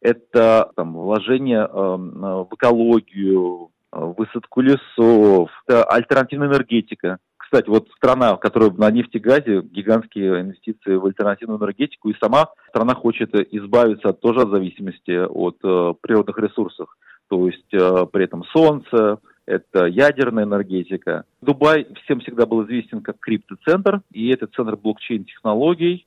это 0.00 0.70
там, 0.76 0.94
вложение 0.94 1.66
э, 1.66 1.68
в 1.72 2.48
экологию, 2.52 3.70
высадку 3.94 4.60
лесов, 4.60 5.50
это 5.66 5.84
альтернативная 5.84 6.48
энергетика. 6.48 7.18
Кстати, 7.36 7.68
вот 7.68 7.88
страна, 7.96 8.36
которая 8.36 8.70
на 8.70 8.90
нефтегазе, 8.90 9.60
гигантские 9.60 10.40
инвестиции 10.40 10.96
в 10.96 11.06
альтернативную 11.06 11.58
энергетику, 11.58 12.08
и 12.08 12.16
сама 12.20 12.48
страна 12.68 12.94
хочет 12.94 13.34
избавиться 13.52 14.12
тоже 14.12 14.40
от 14.40 14.50
зависимости 14.50 15.24
от 15.24 15.56
э, 15.62 15.94
природных 16.00 16.38
ресурсов. 16.38 16.88
То 17.28 17.46
есть 17.46 17.72
э, 17.72 18.06
при 18.12 18.24
этом 18.24 18.44
солнце, 18.44 19.18
это 19.46 19.86
ядерная 19.86 20.44
энергетика. 20.44 21.24
Дубай 21.42 21.86
всем 22.04 22.20
всегда 22.20 22.46
был 22.46 22.64
известен 22.64 23.02
как 23.02 23.18
криптоцентр, 23.20 24.00
и 24.10 24.30
это 24.30 24.46
центр 24.46 24.76
блокчейн-технологий. 24.76 26.06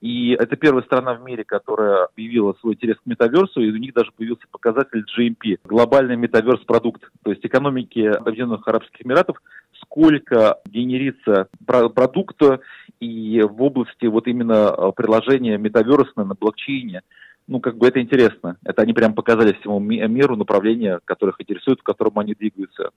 И 0.00 0.30
это 0.30 0.56
первая 0.56 0.82
страна 0.82 1.14
в 1.14 1.22
мире, 1.22 1.44
которая 1.44 2.06
объявила 2.06 2.54
свой 2.60 2.74
интерес 2.74 2.96
к 2.96 3.06
метаверсу, 3.06 3.60
и 3.60 3.70
у 3.70 3.76
них 3.76 3.92
даже 3.92 4.10
появился 4.12 4.46
показатель 4.50 5.04
GMP, 5.04 5.58
глобальный 5.62 6.16
метаверс-продукт. 6.16 7.02
То 7.22 7.30
есть 7.30 7.44
экономики 7.44 8.00
Объединенных 8.00 8.66
Арабских 8.66 9.04
Эмиратов 9.04 9.36
сколько 9.82 10.58
генерится 10.66 11.48
продукта 11.66 12.60
и 12.98 13.42
в 13.42 13.62
области 13.62 14.06
вот 14.06 14.26
именно 14.26 14.74
э, 14.76 14.92
приложения 14.94 15.58
метаверса 15.58 16.12
на 16.16 16.34
блокчейне. 16.34 17.02
Ну, 17.46 17.60
как 17.60 17.76
бы 17.76 17.88
это 17.88 18.00
интересно. 18.00 18.56
Это 18.64 18.82
они 18.82 18.92
прям 18.92 19.14
показали 19.14 19.52
всему 19.54 19.80
миру 19.80 20.36
направления, 20.36 21.00
которых 21.04 21.40
интересуют, 21.40 21.80
в 21.80 21.84
котором 21.84 22.18
они 22.18 22.34
двигаются. 22.34 22.90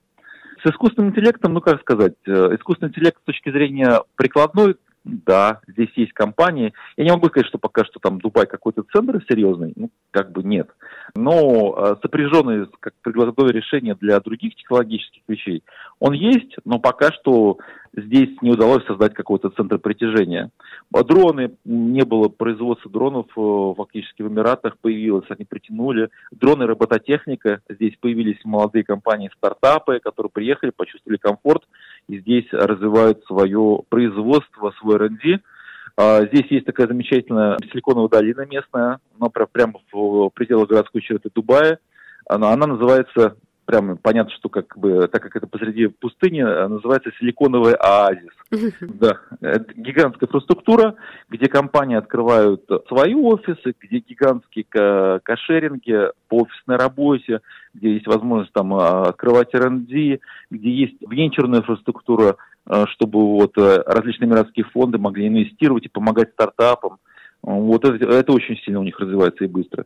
С 0.62 0.70
искусственным 0.70 1.10
интеллектом, 1.10 1.54
ну, 1.54 1.60
как 1.60 1.80
сказать, 1.80 2.14
э, 2.26 2.54
искусственный 2.54 2.90
интеллект 2.90 3.18
с 3.20 3.24
точки 3.24 3.50
зрения 3.50 4.00
прикладной 4.16 4.76
да, 5.04 5.60
здесь 5.68 5.90
есть 5.96 6.12
компании. 6.12 6.72
Я 6.96 7.04
не 7.04 7.10
могу 7.10 7.28
сказать, 7.28 7.46
что 7.46 7.58
пока 7.58 7.84
что 7.84 8.00
там 8.00 8.18
Дубай 8.20 8.46
какой-то 8.46 8.84
центр 8.92 9.22
серьезный, 9.28 9.72
ну, 9.76 9.90
как 10.10 10.32
бы 10.32 10.42
нет. 10.42 10.70
Но 11.14 11.74
э, 11.76 11.96
сопряженный 12.02 12.66
как 12.80 12.94
прикладное 13.02 13.52
решение 13.52 13.94
для 14.00 14.18
других 14.20 14.54
технологических 14.56 15.22
вещей, 15.28 15.62
он 15.98 16.14
есть, 16.14 16.56
но 16.64 16.78
пока 16.78 17.12
что 17.12 17.58
здесь 17.96 18.30
не 18.42 18.50
удалось 18.50 18.84
создать 18.86 19.14
какой-то 19.14 19.50
центр 19.50 19.78
притяжения. 19.78 20.50
Дроны, 20.90 21.52
не 21.64 22.04
было 22.04 22.28
производства 22.28 22.90
дронов 22.90 23.26
э, 23.36 23.74
фактически 23.76 24.22
в 24.22 24.28
Эмиратах, 24.28 24.78
появилось, 24.78 25.26
они 25.28 25.44
притянули. 25.44 26.10
Дроны, 26.32 26.66
робототехника, 26.66 27.60
здесь 27.68 27.94
появились 28.00 28.38
молодые 28.44 28.84
компании, 28.84 29.30
стартапы, 29.36 30.00
которые 30.00 30.30
приехали, 30.30 30.70
почувствовали 30.70 31.18
комфорт, 31.18 31.62
и 32.08 32.18
здесь 32.18 32.46
развивают 32.52 33.24
свое 33.24 33.82
производство, 33.88 34.72
свой 34.80 34.96
R&D. 34.96 35.40
А, 35.96 36.26
здесь 36.26 36.46
есть 36.50 36.66
такая 36.66 36.88
замечательная 36.88 37.56
силиконовая 37.70 38.08
долина 38.08 38.46
местная, 38.46 38.98
она 39.18 39.28
прямо 39.28 39.80
в 39.92 40.30
пределах 40.30 40.68
городской 40.68 41.00
черты 41.02 41.30
Дубая. 41.34 41.78
Она, 42.26 42.52
она 42.52 42.66
называется 42.66 43.36
прямо 43.64 43.96
понятно, 43.96 44.32
что 44.34 44.48
как 44.48 44.76
бы, 44.78 45.08
так 45.08 45.22
как 45.22 45.36
это 45.36 45.46
посреди 45.46 45.86
пустыни, 45.86 46.40
э, 46.40 46.68
называется 46.68 47.10
силиконовый 47.18 47.74
оазис. 47.74 48.32
Да, 48.80 49.18
это 49.40 49.72
гигантская 49.74 50.28
инфраструктура, 50.28 50.94
где 51.28 51.48
компании 51.48 51.96
открывают 51.96 52.64
свои 52.88 53.14
офисы, 53.14 53.74
где 53.80 53.98
гигантские 53.98 54.64
кошеринги 55.22 56.10
по 56.28 56.42
офисной 56.42 56.76
работе, 56.76 57.40
где 57.74 57.94
есть 57.94 58.06
возможность 58.06 58.52
там 58.52 58.74
а, 58.74 59.08
открывать 59.08 59.54
R&D, 59.54 60.20
где 60.50 60.70
есть 60.70 60.96
венчурная 61.00 61.60
инфраструктура, 61.60 62.36
э, 62.66 62.84
чтобы 62.92 63.20
вот 63.20 63.58
э, 63.58 63.82
различные 63.86 64.28
эмиратские 64.28 64.64
фонды 64.66 64.98
могли 64.98 65.26
инвестировать 65.26 65.86
и 65.86 65.90
помогать 65.90 66.30
стартапам. 66.32 66.98
Вот 67.42 67.84
это, 67.84 68.04
это 68.06 68.32
очень 68.32 68.56
сильно 68.58 68.80
у 68.80 68.84
них 68.84 68.98
развивается 68.98 69.44
и 69.44 69.48
быстро. 69.48 69.84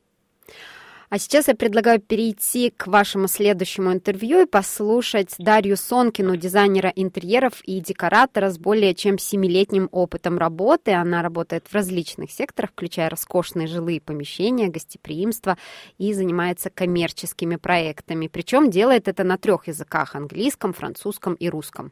А 1.10 1.18
сейчас 1.18 1.48
я 1.48 1.54
предлагаю 1.54 2.00
перейти 2.00 2.68
к 2.68 2.86
вашему 2.86 3.28
следующему 3.28 3.92
интервью 3.92 4.42
и 4.42 4.46
послушать 4.46 5.34
Дарью 5.38 5.78
Сонкину, 5.78 6.36
дизайнера 6.36 6.92
интерьеров 6.94 7.62
и 7.62 7.80
декоратора 7.80 8.50
с 8.50 8.58
более 8.58 8.94
чем 8.94 9.18
семилетним 9.18 9.88
опытом 9.90 10.36
работы. 10.36 10.92
Она 10.92 11.22
работает 11.22 11.66
в 11.66 11.74
различных 11.74 12.30
секторах, 12.30 12.72
включая 12.72 13.08
роскошные 13.08 13.66
жилые 13.66 14.02
помещения, 14.02 14.68
гостеприимство 14.68 15.56
и 15.96 16.12
занимается 16.12 16.68
коммерческими 16.68 17.56
проектами. 17.56 18.28
Причем 18.28 18.70
делает 18.70 19.08
это 19.08 19.24
на 19.24 19.38
трех 19.38 19.66
языках– 19.66 20.14
английском, 20.14 20.74
французском 20.74 21.32
и 21.32 21.48
русском. 21.48 21.90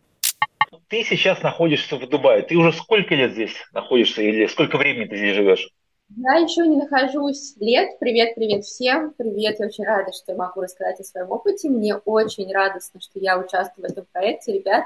Ты 0.89 1.03
сейчас 1.05 1.43
находишься 1.43 1.97
в 1.97 2.07
Дубае. 2.07 2.43
Ты 2.43 2.57
уже 2.57 2.75
сколько 2.75 3.15
лет 3.15 3.33
здесь 3.33 3.55
находишься 3.73 4.21
или 4.21 4.47
сколько 4.47 4.77
времени 4.77 5.07
ты 5.07 5.17
здесь 5.17 5.35
живешь? 5.35 5.71
Я 6.15 6.37
еще 6.37 6.67
не 6.67 6.77
нахожусь 6.77 7.57
лет. 7.59 7.99
Привет, 7.99 8.37
привет 8.37 8.65
всем. 8.65 9.13
Привет, 9.19 9.59
я 9.59 9.67
очень 9.67 9.85
рада, 9.85 10.13
что 10.13 10.33
я 10.33 10.39
могу 10.39 10.61
рассказать 10.61 11.01
о 11.01 11.05
своем 11.05 11.33
опыте. 11.33 11.69
Мне 11.69 11.97
очень 11.97 12.53
радостно, 12.53 13.01
что 13.01 13.19
я 13.19 13.37
участвую 13.39 13.89
в 13.89 13.91
этом 13.91 14.07
проекте, 14.13 14.53
ребят. 14.53 14.85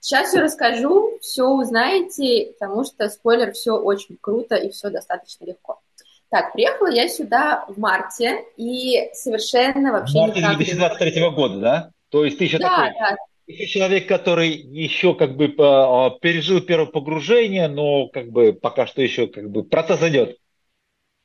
Сейчас 0.00 0.30
все 0.30 0.40
расскажу, 0.40 1.18
все 1.20 1.44
узнаете, 1.44 2.54
потому 2.58 2.84
что, 2.84 3.08
спойлер, 3.10 3.52
все 3.52 3.72
очень 3.72 4.16
круто 4.18 4.56
и 4.56 4.70
все 4.70 4.88
достаточно 4.88 5.44
легко. 5.44 5.78
Так, 6.30 6.54
приехала 6.54 6.90
я 6.90 7.06
сюда 7.08 7.66
в 7.68 7.78
марте 7.78 8.42
и 8.56 9.10
совершенно 9.12 9.92
вообще... 9.92 10.14
В 10.14 10.22
марте 10.22 10.40
2023 10.40 11.30
года, 11.30 11.58
да? 11.60 11.90
То 12.08 12.24
есть 12.24 12.38
ты 12.38 12.44
еще 12.44 12.58
да, 12.58 12.68
такой... 12.68 12.98
Да, 12.98 13.16
еще 13.46 13.66
человек, 13.66 14.08
который 14.08 14.48
еще 14.48 15.14
как 15.14 15.36
бы 15.36 15.54
а, 15.58 16.10
пережил 16.20 16.62
первое 16.62 16.86
погружение, 16.86 17.68
но 17.68 18.08
как 18.08 18.30
бы 18.30 18.54
пока 18.54 18.86
что 18.86 19.02
еще 19.02 19.26
как 19.26 19.50
бы 19.50 19.62
процесс 19.62 20.02
идет. 20.02 20.38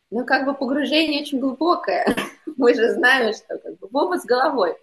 Ну, 0.09 0.25
как 0.25 0.45
бы 0.45 0.53
погружение 0.53 1.21
очень 1.21 1.39
глубокое. 1.39 2.15
Мы 2.57 2.73
же 2.73 2.91
знаем, 2.93 3.33
что 3.33 3.57
как 3.57 3.77
бы 3.79 3.87
в 3.91 4.17
с 4.17 4.25
головой. 4.25 4.77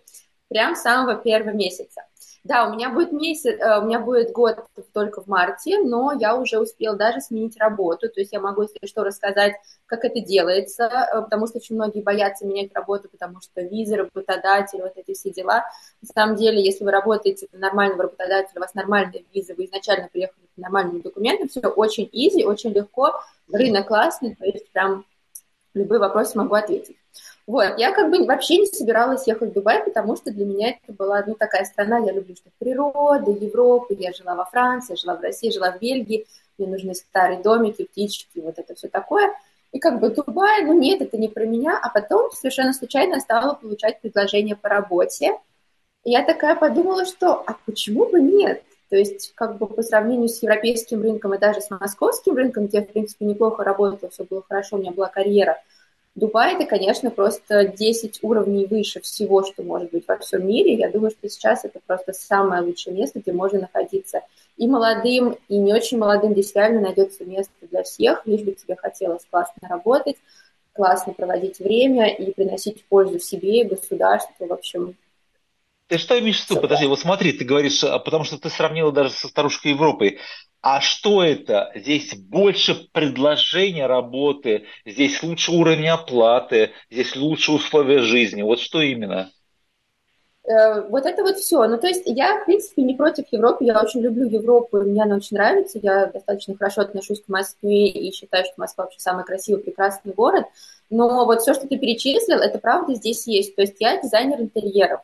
Прям 0.49 0.77
с 0.77 0.83
самого 0.83 1.17
первого 1.17 1.55
месяца. 1.55 2.03
Да, 2.45 2.69
у 2.69 2.75
меня 2.75 2.91
будет 2.91 3.11
месяц, 3.11 3.59
э, 3.59 3.79
у 3.79 3.87
меня 3.87 4.01
будет 4.01 4.31
год 4.33 4.59
только 4.93 5.23
в 5.23 5.27
марте, 5.27 5.79
но 5.79 6.13
я 6.13 6.37
уже 6.37 6.59
успела 6.59 6.95
даже 6.95 7.23
сменить 7.23 7.57
работу, 7.57 8.11
то 8.11 8.21
есть 8.21 8.35
я 8.35 8.41
могу, 8.41 8.63
если 8.63 8.87
что, 8.87 9.03
рассказать, 9.03 9.55
как 9.87 10.05
это 10.05 10.21
делается, 10.21 10.85
э, 10.85 11.23
потому 11.23 11.47
что 11.47 11.57
очень 11.57 11.75
многие 11.75 12.03
боятся 12.03 12.47
менять 12.47 12.75
работу, 12.75 13.09
потому 13.09 13.41
что 13.41 13.63
визы, 13.63 13.97
работодатель, 13.97 14.83
вот 14.83 14.93
эти 14.97 15.15
все 15.15 15.31
дела. 15.31 15.65
На 16.03 16.09
самом 16.15 16.37
деле, 16.37 16.63
если 16.63 16.85
вы 16.85 16.91
работаете 16.91 17.49
на 17.53 17.61
нормального 17.61 18.03
работодателя, 18.03 18.59
у 18.59 18.61
вас 18.61 18.75
нормальная 18.75 19.25
виза, 19.33 19.55
вы 19.55 19.65
изначально 19.65 20.11
приехали 20.13 20.45
с 20.55 20.61
нормальными 20.61 21.01
документами, 21.01 21.49
все 21.49 21.61
очень 21.61 22.11
изи, 22.13 22.45
очень 22.45 22.73
легко, 22.73 23.23
рынок 23.51 23.89
классный, 23.89 24.37
то 24.37 24.45
есть 24.45 24.71
прям 24.71 25.07
любые 25.75 25.99
вопросы 25.99 26.39
могу 26.39 26.55
ответить. 26.55 26.97
Вот, 27.47 27.79
я 27.79 27.93
как 27.93 28.11
бы 28.11 28.25
вообще 28.25 28.59
не 28.59 28.67
собиралась 28.67 29.27
ехать 29.27 29.51
в 29.51 29.53
Дубай, 29.53 29.85
потому 29.85 30.17
что 30.17 30.31
для 30.31 30.47
меня 30.47 30.71
это 30.71 30.93
была, 30.95 31.23
ну, 31.27 31.35
такая 31.35 31.65
страна, 31.67 31.99
я 31.99 32.13
люблю 32.13 32.35
что 32.35 32.49
природа, 32.59 33.31
Европа, 33.31 33.93
я 33.93 34.13
жила 34.13 34.35
во 34.35 34.47
Франции, 34.47 34.97
жила 34.97 35.17
в 35.17 35.21
России, 35.21 35.51
жила 35.51 35.73
в 35.73 35.79
Бельгии, 35.79 36.27
мне 36.57 36.69
нужны 36.69 36.95
старые 36.95 37.43
домики, 37.43 37.85
птички, 37.85 38.41
вот 38.41 38.59
это 38.59 38.75
все 38.75 38.89
такое. 38.89 39.35
И 39.73 39.79
как 39.79 40.01
бы 40.01 40.09
Дубай, 40.09 40.65
ну 40.65 40.73
нет, 40.73 41.03
это 41.03 41.19
не 41.19 41.29
про 41.29 41.45
меня, 41.45 41.79
а 41.83 41.91
потом 41.91 42.31
совершенно 42.31 42.73
случайно 42.73 43.21
стала 43.21 43.55
получать 43.55 44.01
предложение 44.01 44.57
по 44.57 44.69
работе. 44.69 45.33
И 46.05 46.13
я 46.13 46.25
такая 46.25 46.55
подумала, 46.55 47.05
что, 47.05 47.43
а 47.47 47.57
почему 47.67 48.07
бы 48.07 48.23
нет? 48.23 48.63
То 48.90 48.97
есть, 48.97 49.33
как 49.35 49.59
бы 49.59 49.66
по 49.66 49.83
сравнению 49.83 50.29
с 50.29 50.42
европейским 50.42 51.03
рынком 51.03 51.35
и 51.35 51.38
даже 51.38 51.61
с 51.61 51.70
московским 51.70 52.37
рынком, 52.37 52.66
где, 52.66 52.83
в 52.83 52.88
принципе, 52.88 53.25
неплохо 53.25 53.64
работала, 53.64 54.11
все 54.11 54.25
было 54.25 54.42
хорошо, 54.47 54.77
у 54.77 54.79
меня 54.81 54.92
была 54.92 55.09
карьера– 55.09 55.59
Дубай 56.14 56.55
это, 56.55 56.64
конечно, 56.64 57.11
просто 57.11 57.66
10 57.66 58.20
уровней 58.23 58.66
выше 58.66 59.01
всего, 59.01 59.42
что 59.42 59.64
может 59.64 59.90
быть 59.90 60.07
во 60.07 60.16
всем 60.18 60.47
мире. 60.47 60.75
Я 60.75 60.88
думаю, 60.88 61.11
что 61.11 61.29
сейчас 61.29 61.64
это 61.64 61.81
просто 61.85 62.12
самое 62.12 62.62
лучшее 62.62 62.94
место, 62.94 63.18
где 63.18 63.33
можно 63.33 63.62
находиться 63.62 64.20
и 64.57 64.68
молодым, 64.68 65.37
и 65.49 65.57
не 65.59 65.75
очень 65.75 65.99
молодым. 65.99 66.33
Здесь 66.33 66.55
реально 66.55 66.83
найдется 66.83 67.25
место 67.25 67.53
для 67.62 67.83
всех, 67.83 68.25
лишь 68.27 68.42
бы 68.42 68.53
тебе 68.53 68.77
хотелось 68.77 69.27
классно 69.29 69.68
работать, 69.68 70.16
классно 70.73 71.14
проводить 71.14 71.59
время 71.59 72.07
и 72.14 72.33
приносить 72.33 72.85
пользу 72.85 73.18
себе 73.18 73.62
и 73.62 73.64
государству, 73.64 74.47
в 74.47 74.53
общем, 74.53 74.94
ты 75.88 75.99
что 75.99 76.18
имеешь 76.18 76.40
в 76.40 76.51
виду? 76.51 76.61
Подожди, 76.61 76.87
вот 76.87 77.01
смотри, 77.01 77.33
ты 77.33 77.44
говоришь, 77.44 77.83
а, 77.85 77.99
потому 77.99 78.25
что 78.25 78.38
ты 78.38 78.49
сравнила 78.51 78.92
даже 78.92 79.11
со 79.11 79.29
старушкой 79.29 79.73
Европой. 79.73 80.18
А 80.61 80.81
что 80.81 81.23
это? 81.23 81.70
Здесь 81.75 82.14
больше 82.14 82.88
предложения 82.92 83.87
работы, 83.87 84.64
здесь 84.87 85.23
лучше 85.23 85.53
уровень 85.53 85.88
оплаты, 85.88 86.73
здесь 86.90 87.14
лучше 87.16 87.53
условия 87.53 88.01
жизни. 88.01 88.40
Вот 88.40 88.61
что 88.61 88.81
именно? 88.81 89.31
Э, 90.44 90.83
вот 90.88 91.05
это 91.05 91.23
вот 91.23 91.37
все. 91.37 91.66
Ну, 91.66 91.79
то 91.79 91.87
есть 91.87 92.05
я, 92.07 92.40
в 92.40 92.44
принципе, 92.47 92.83
не 92.83 92.94
против 92.94 93.27
Европы, 93.31 93.64
я 93.64 93.81
очень 93.81 94.01
люблю 94.01 94.27
Европу, 94.27 94.79
мне 94.79 95.03
она 95.03 95.16
очень 95.16 95.37
нравится, 95.37 95.79
я 95.83 96.07
достаточно 96.07 96.57
хорошо 96.57 96.83
отношусь 96.83 97.23
к 97.23 97.29
Москве 97.29 97.88
и 97.88 98.12
считаю, 98.12 98.44
что 98.44 98.55
Москва 98.57 98.85
вообще 98.85 99.01
самый 99.01 99.25
красивый, 99.25 99.62
прекрасный 99.62 100.12
город. 100.12 100.47
Но 100.90 101.25
вот 101.25 101.42
все, 101.42 101.55
что 101.55 101.66
ты 101.66 101.79
перечислил, 101.79 102.38
это 102.38 102.59
правда 102.59 102.94
здесь 102.94 103.27
есть. 103.27 103.55
То 103.57 103.62
есть 103.62 103.77
я 103.81 104.01
дизайнер 104.01 104.40
интерьеров. 104.40 105.01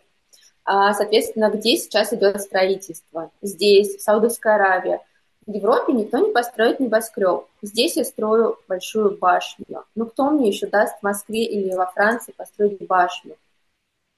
А, 0.64 0.92
соответственно, 0.94 1.50
где 1.50 1.76
сейчас 1.76 2.12
идет 2.12 2.40
строительство? 2.40 3.30
Здесь, 3.42 3.96
в 3.96 4.00
Саудовской 4.00 4.54
Аравии. 4.54 5.00
В 5.46 5.52
Европе 5.52 5.92
никто 5.92 6.18
не 6.18 6.32
построит 6.32 6.80
небоскреб. 6.80 7.46
Здесь 7.62 7.96
я 7.96 8.04
строю 8.04 8.58
большую 8.68 9.18
башню. 9.18 9.84
Ну, 9.94 10.06
кто 10.06 10.30
мне 10.30 10.48
еще 10.48 10.66
даст 10.66 10.98
в 10.98 11.02
Москве 11.02 11.44
или 11.44 11.74
во 11.74 11.86
Франции 11.86 12.32
построить 12.36 12.86
башню? 12.86 13.36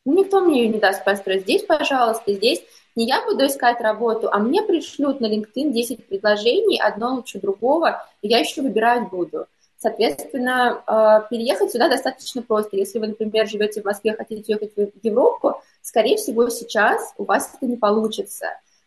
Ну, 0.05 0.15
никто 0.15 0.41
мне 0.41 0.65
ее 0.65 0.69
не 0.69 0.81
даст 0.81 1.05
построить. 1.05 1.43
Здесь, 1.43 1.63
пожалуйста, 1.63 2.35
здесь 2.35 2.63
не 2.97 3.07
я 3.07 3.25
буду 3.25 3.47
искать 3.47 3.81
работу, 3.81 4.29
а 4.31 4.39
мне 4.39 4.63
пришлют 4.63 5.21
на 5.21 5.27
LinkedIn 5.27 5.71
10 5.71 6.07
предложений, 6.09 6.81
одно 6.83 7.15
лучше 7.15 7.41
другого, 7.41 8.05
и 8.21 8.29
я 8.29 8.41
еще 8.41 8.63
выбирать 8.63 9.09
буду. 9.09 9.47
Соответственно, 9.83 10.81
э, 10.87 11.29
переехать 11.29 11.73
сюда 11.73 11.89
достаточно 11.89 12.41
просто. 12.41 12.77
Если 12.77 13.01
вы, 13.01 13.09
например, 13.09 13.49
живете 13.49 13.83
в 13.83 13.85
Москве, 13.85 14.15
хотите 14.15 14.55
уехать 14.55 14.77
в 14.77 15.05
Европу, 15.05 15.61
скорее 15.81 16.17
всего, 16.17 16.49
сейчас 16.51 17.13
у 17.19 17.25
вас 17.25 17.51
это 17.57 17.67
не 17.69 17.77
получится. 17.77 18.47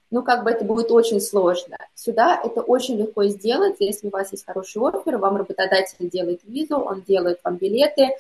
Ну, 0.10 0.24
как 0.24 0.46
бы 0.46 0.52
это 0.52 0.64
будет 0.64 0.92
очень 0.92 1.20
сложно. 1.20 1.76
Сюда 1.96 2.40
это 2.42 2.62
очень 2.62 2.96
легко 2.98 3.26
сделать, 3.26 3.76
если 3.80 4.08
у 4.08 4.10
вас 4.10 4.32
есть 4.32 4.46
хороший 4.46 4.82
офер, 4.82 5.18
вам 5.18 5.36
работодатель 5.36 6.10
делает 6.10 6.40
визу, 6.46 6.78
он 6.78 7.02
делает 7.02 7.42
вам 7.44 7.58
билеты, 7.58 8.12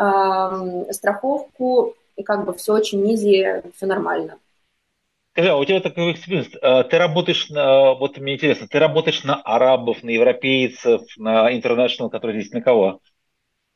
эм, 0.00 0.90
страховку, 0.90 1.94
и 2.16 2.22
как 2.22 2.46
бы 2.46 2.54
все 2.54 2.72
очень 2.72 3.12
easy, 3.12 3.60
все 3.76 3.84
нормально. 3.84 4.38
Скажи, 5.32 5.48
а 5.48 5.56
у 5.56 5.64
тебя 5.64 5.80
такой 5.80 6.12
experience, 6.12 6.48
а, 6.60 6.84
ты 6.84 6.98
работаешь 6.98 7.48
на, 7.48 7.94
вот 7.94 8.18
мне 8.18 8.34
интересно, 8.34 8.68
ты 8.68 8.78
работаешь 8.78 9.24
на 9.24 9.36
арабов, 9.36 10.02
на 10.02 10.10
европейцев, 10.10 11.02
на 11.16 11.50
international, 11.50 12.10
который 12.10 12.40
здесь 12.40 12.52
на 12.52 12.60
кого? 12.60 13.00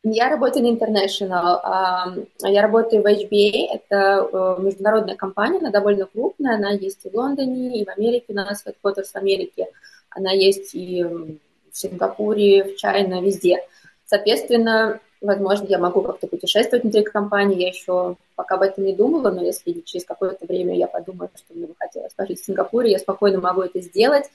Я 0.09 0.29
работаю 0.29 0.65
на 0.65 0.77
international. 0.77 2.29
Я 2.43 2.63
работаю 2.63 3.03
в 3.03 3.07
HBA. 3.07 3.67
Это 3.73 4.29
э, 4.33 4.63
международная 4.63 5.17
компания, 5.17 5.59
она 5.59 5.71
довольно 5.71 6.07
крупная. 6.07 6.55
Она 6.55 6.71
есть 6.71 7.05
и 7.07 7.11
в 7.11 7.15
Лондоне, 7.15 7.81
и 7.81 7.85
в 7.85 7.89
Америке. 7.89 8.27
У 8.29 8.35
нас 8.35 8.65
headquarters 8.65 9.07
в 9.13 9.17
Америке. 9.17 9.67
Она 10.11 10.31
есть 10.31 10.77
и 10.77 11.03
в 11.03 11.39
Сингапуре, 11.73 12.63
в 12.63 12.77
Чайна, 12.77 13.21
везде. 13.21 13.59
Соответственно, 14.05 15.01
возможно, 15.21 15.67
я 15.67 15.79
могу 15.79 16.03
как-то 16.03 16.27
путешествовать 16.27 16.85
внутри 16.85 17.03
компании. 17.05 17.61
Я 17.61 17.69
еще 17.69 18.17
пока 18.35 18.57
об 18.57 18.63
этом 18.63 18.85
не 18.85 18.95
думала, 18.95 19.31
но 19.31 19.43
если 19.43 19.81
через 19.81 20.05
какое-то 20.05 20.47
время 20.47 20.77
я 20.77 20.87
подумаю, 20.87 21.31
что 21.35 21.55
мне 21.55 21.67
бы 21.67 21.75
хотелось 21.79 22.15
пожить 22.15 22.41
в 22.41 22.45
Сингапуре, 22.45 22.91
я 22.91 22.99
спокойно 22.99 23.41
могу 23.41 23.63
это 23.63 23.81
сделать. 23.81 24.27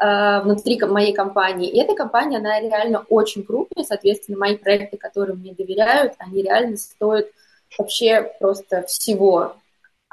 Э, 0.00 0.40
внутри 0.40 0.80
моей 0.80 1.12
компании. 1.12 1.70
И 1.70 1.78
эта 1.78 1.94
компания, 1.94 2.38
она 2.38 2.60
реально 2.60 3.04
очень 3.08 3.44
крупная, 3.44 3.84
соответственно, 3.84 4.38
мои 4.38 4.56
проекты, 4.56 4.96
которые 4.96 5.36
мне 5.36 5.54
доверяют, 5.54 6.14
они 6.18 6.42
реально 6.42 6.76
стоят 6.76 7.28
вообще 7.78 8.32
просто 8.40 8.82
всего. 8.82 9.54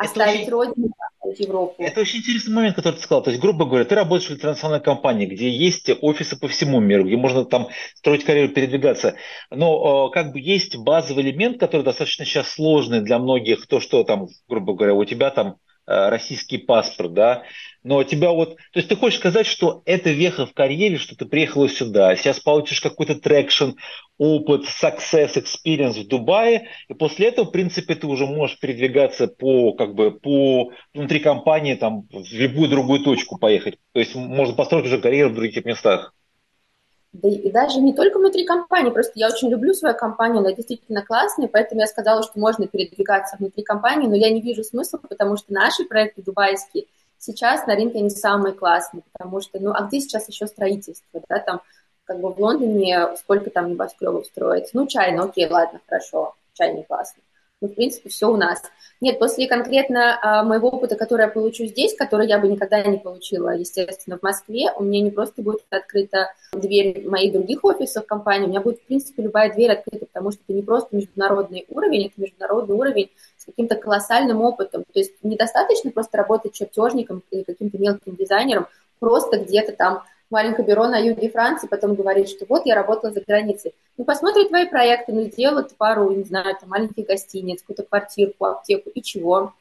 Оставить 0.01 0.41
очень, 0.41 0.51
родину, 0.51 0.93
оставить 0.99 1.39
Европу. 1.39 1.75
Это 1.77 2.01
очень 2.01 2.19
интересный 2.19 2.53
момент, 2.53 2.75
который 2.75 2.95
ты 2.95 3.01
сказал. 3.01 3.23
То 3.23 3.29
есть, 3.29 3.41
грубо 3.41 3.65
говоря, 3.65 3.85
ты 3.85 3.95
работаешь 3.95 4.29
в 4.29 4.33
интернациональной 4.33 4.83
компании, 4.83 5.25
где 5.25 5.49
есть 5.49 5.89
офисы 6.01 6.39
по 6.39 6.47
всему 6.47 6.79
миру, 6.79 7.05
где 7.05 7.17
можно 7.17 7.45
там 7.45 7.67
строить 7.95 8.23
карьеру, 8.23 8.51
передвигаться. 8.53 9.15
Но 9.49 10.09
э, 10.09 10.13
как 10.13 10.31
бы 10.31 10.39
есть 10.39 10.75
базовый 10.75 11.23
элемент, 11.23 11.59
который 11.59 11.83
достаточно 11.83 12.25
сейчас 12.25 12.49
сложный 12.49 13.01
для 13.01 13.19
многих, 13.19 13.67
то, 13.67 13.79
что 13.79 14.03
там, 14.03 14.27
грубо 14.47 14.73
говоря, 14.73 14.93
у 14.95 15.05
тебя 15.05 15.29
там 15.29 15.57
российский 15.85 16.57
паспорт, 16.57 17.13
да, 17.13 17.43
но 17.83 18.03
тебя 18.03 18.31
вот, 18.31 18.55
то 18.55 18.77
есть 18.79 18.87
ты 18.87 18.95
хочешь 18.95 19.19
сказать, 19.19 19.47
что 19.47 19.81
это 19.85 20.11
веха 20.11 20.45
в 20.45 20.53
карьере, 20.53 20.97
что 20.97 21.15
ты 21.15 21.25
приехала 21.25 21.67
сюда, 21.67 22.15
сейчас 22.15 22.39
получишь 22.39 22.81
какой-то 22.81 23.15
traction, 23.15 23.71
опыт, 24.17 24.65
success, 24.65 25.35
experience 25.35 25.99
в 25.99 26.07
Дубае, 26.07 26.67
и 26.87 26.93
после 26.93 27.27
этого, 27.27 27.45
в 27.45 27.51
принципе, 27.51 27.95
ты 27.95 28.05
уже 28.05 28.27
можешь 28.27 28.59
передвигаться 28.59 29.27
по, 29.27 29.73
как 29.73 29.95
бы, 29.95 30.11
по 30.11 30.71
внутри 30.93 31.19
компании, 31.19 31.73
там, 31.73 32.03
в 32.11 32.31
любую 32.31 32.69
другую 32.69 33.03
точку 33.03 33.39
поехать. 33.39 33.79
То 33.93 33.99
есть 33.99 34.13
можно 34.13 34.55
построить 34.55 34.85
уже 34.85 34.99
карьеру 34.99 35.31
в 35.31 35.35
других 35.35 35.65
местах. 35.65 36.13
Да 37.13 37.27
и 37.27 37.51
даже 37.51 37.81
не 37.81 37.93
только 37.93 38.19
внутри 38.19 38.45
компании, 38.45 38.89
просто 38.89 39.11
я 39.15 39.27
очень 39.27 39.49
люблю 39.49 39.73
свою 39.73 39.95
компанию, 39.95 40.39
она 40.39 40.53
действительно 40.53 41.03
классная, 41.03 41.49
поэтому 41.49 41.81
я 41.81 41.87
сказала, 41.87 42.23
что 42.23 42.39
можно 42.39 42.67
передвигаться 42.67 43.35
внутри 43.37 43.63
компании, 43.63 44.07
но 44.07 44.15
я 44.15 44.29
не 44.29 44.41
вижу 44.41 44.63
смысла, 44.63 44.97
потому 44.97 45.35
что 45.35 45.51
наши 45.53 45.83
проекты 45.83 46.21
дубайские 46.21 46.85
сейчас 47.17 47.67
на 47.67 47.75
рынке 47.75 47.99
не 47.99 48.09
самые 48.09 48.53
классные, 48.53 49.03
потому 49.11 49.41
что, 49.41 49.59
ну, 49.59 49.71
а 49.73 49.83
где 49.83 49.99
сейчас 49.99 50.29
еще 50.29 50.47
строительство, 50.47 51.21
да, 51.27 51.39
там, 51.39 51.61
как 52.05 52.21
бы 52.21 52.31
в 52.31 52.39
Лондоне 52.39 53.09
сколько 53.17 53.49
там 53.49 53.69
небоскребов 53.69 54.25
строится, 54.25 54.71
ну, 54.73 54.87
чай, 54.87 55.11
ну, 55.11 55.25
окей, 55.25 55.49
ладно, 55.49 55.81
хорошо, 55.87 56.35
чай 56.53 56.73
не 56.73 56.83
классный 56.83 57.23
ну, 57.61 57.67
в 57.67 57.75
принципе, 57.75 58.09
все 58.09 58.27
у 58.27 58.37
нас. 58.37 58.63
Нет, 59.01 59.19
после 59.19 59.47
конкретно 59.47 60.19
а, 60.21 60.43
моего 60.43 60.69
опыта, 60.69 60.95
который 60.95 61.21
я 61.21 61.27
получу 61.27 61.65
здесь, 61.65 61.95
который 61.95 62.27
я 62.27 62.39
бы 62.39 62.47
никогда 62.47 62.81
не 62.81 62.97
получила, 62.97 63.55
естественно, 63.55 64.17
в 64.17 64.23
Москве, 64.23 64.71
у 64.75 64.83
меня 64.83 65.01
не 65.01 65.11
просто 65.11 65.43
будет 65.43 65.61
открыта 65.69 66.31
дверь 66.53 67.07
моих 67.07 67.33
других 67.33 67.63
офисов 67.63 68.07
компании, 68.07 68.45
у 68.45 68.49
меня 68.49 68.61
будет, 68.61 68.79
в 68.79 68.85
принципе, 68.85 69.21
любая 69.21 69.53
дверь 69.53 69.73
открыта, 69.73 70.07
потому 70.07 70.31
что 70.31 70.41
это 70.43 70.53
не 70.53 70.63
просто 70.63 70.95
международный 70.95 71.65
уровень, 71.69 72.07
это 72.07 72.19
международный 72.19 72.75
уровень 72.75 73.11
с 73.37 73.45
каким-то 73.45 73.75
колоссальным 73.75 74.41
опытом. 74.41 74.83
То 74.91 74.99
есть 74.99 75.13
недостаточно 75.21 75.91
просто 75.91 76.17
работать 76.17 76.53
чертежником 76.53 77.23
или 77.29 77.43
каким-то 77.43 77.77
мелким 77.77 78.15
дизайнером, 78.15 78.67
просто 78.99 79.37
где-то 79.37 79.73
там 79.73 80.03
маленькое 80.31 80.67
бюро 80.67 80.87
на 80.87 80.97
юге 80.97 81.29
Франции, 81.29 81.67
потом 81.67 81.95
говорит, 81.95 82.29
что 82.29 82.45
вот 82.47 82.65
я 82.65 82.75
работала 82.75 83.11
за 83.11 83.21
границей. 83.21 83.73
Ну, 83.97 84.05
посмотрит 84.05 84.49
твои 84.49 84.65
проекты, 84.65 85.11
ну, 85.11 85.23
сделает 85.23 85.75
пару, 85.77 86.11
не 86.11 86.23
знаю, 86.23 86.55
там, 86.59 86.69
маленьких 86.69 87.05
гостиниц, 87.05 87.61
какую-то 87.61 87.83
квартирку, 87.83 88.45
аптеку, 88.45 88.89
и 88.89 89.01
чего? 89.01 89.53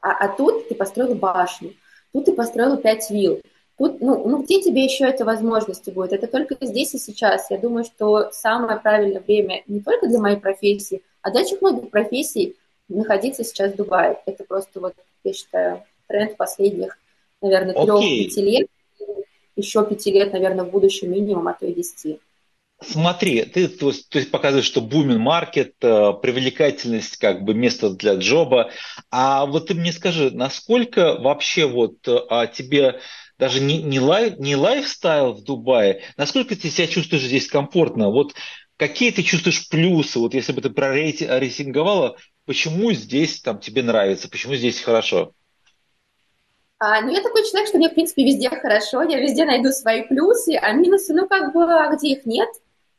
А, 0.00 0.12
а 0.12 0.28
тут 0.28 0.68
ты 0.68 0.74
построил 0.74 1.14
башню, 1.14 1.74
тут 2.12 2.26
ты 2.26 2.32
построил 2.32 2.76
пять 2.76 3.10
вилл, 3.10 3.40
Тут, 3.78 4.00
ну, 4.00 4.26
ну, 4.26 4.42
где 4.42 4.60
тебе 4.60 4.84
еще 4.84 5.04
эта 5.04 5.24
возможность 5.24 5.88
будет? 5.92 6.12
Это 6.12 6.26
только 6.26 6.56
здесь 6.60 6.94
и 6.94 6.98
сейчас. 6.98 7.48
Я 7.48 7.58
думаю, 7.58 7.84
что 7.84 8.30
самое 8.32 8.80
правильное 8.80 9.20
время 9.20 9.62
не 9.68 9.80
только 9.80 10.08
для 10.08 10.18
моей 10.18 10.36
профессии, 10.36 11.00
а 11.22 11.30
для 11.30 11.42
очень 11.42 11.58
многих 11.60 11.88
профессий 11.90 12.56
находиться 12.88 13.44
сейчас 13.44 13.72
в 13.72 13.76
Дубае. 13.76 14.20
Это 14.26 14.42
просто, 14.42 14.80
вот, 14.80 14.94
я 15.22 15.32
считаю, 15.32 15.84
тренд 16.08 16.36
последних, 16.36 16.98
наверное, 17.40 17.74
трех-пяти 17.74 18.42
лет 18.42 18.68
еще 19.58 19.84
пяти 19.84 20.12
лет, 20.12 20.32
наверное, 20.32 20.64
в 20.64 20.70
будущем 20.70 21.10
минимум, 21.12 21.48
а 21.48 21.52
то 21.52 21.66
и 21.66 21.74
десяти. 21.74 22.18
Смотри, 22.80 23.42
ты 23.42 23.66
то 23.66 23.88
есть, 23.88 24.08
то 24.08 24.18
есть 24.18 24.30
показываешь, 24.30 24.66
что 24.66 24.80
бумен 24.80 25.18
маркет, 25.18 25.74
э, 25.82 26.12
привлекательность, 26.22 27.16
как 27.16 27.42
бы 27.42 27.52
место 27.52 27.90
для 27.90 28.14
джоба. 28.14 28.70
А 29.10 29.46
вот 29.46 29.66
ты 29.66 29.74
мне 29.74 29.92
скажи, 29.92 30.30
насколько 30.30 31.18
вообще 31.18 31.66
вот 31.66 31.96
а, 32.06 32.46
тебе 32.46 33.00
даже 33.36 33.60
не, 33.60 33.82
не, 33.82 33.98
лайф, 33.98 34.38
не 34.38 34.54
лайфстайл 34.54 35.32
в 35.32 35.42
Дубае, 35.42 36.02
насколько 36.16 36.54
ты 36.54 36.70
себя 36.70 36.86
чувствуешь 36.86 37.24
здесь 37.24 37.48
комфортно? 37.48 38.10
Вот 38.10 38.34
какие 38.76 39.10
ты 39.10 39.24
чувствуешь 39.24 39.68
плюсы, 39.68 40.20
вот 40.20 40.34
если 40.34 40.52
бы 40.52 40.62
ты 40.62 40.70
прорейтинговала, 40.70 42.16
почему 42.46 42.92
здесь 42.92 43.40
там 43.40 43.58
тебе 43.58 43.82
нравится, 43.82 44.28
почему 44.28 44.54
здесь 44.54 44.80
хорошо? 44.80 45.32
А, 46.80 47.00
ну, 47.00 47.10
я 47.10 47.20
такой 47.22 47.44
человек, 47.44 47.68
что 47.68 47.78
мне, 47.78 47.88
в 47.88 47.94
принципе, 47.94 48.24
везде 48.24 48.48
хорошо, 48.50 49.02
я 49.02 49.20
везде 49.20 49.44
найду 49.44 49.70
свои 49.70 50.02
плюсы, 50.02 50.54
а 50.54 50.72
минусы, 50.72 51.12
ну, 51.12 51.26
как 51.26 51.52
бы, 51.52 51.64
а 51.64 51.92
где 51.94 52.10
их 52.10 52.24
нет, 52.24 52.48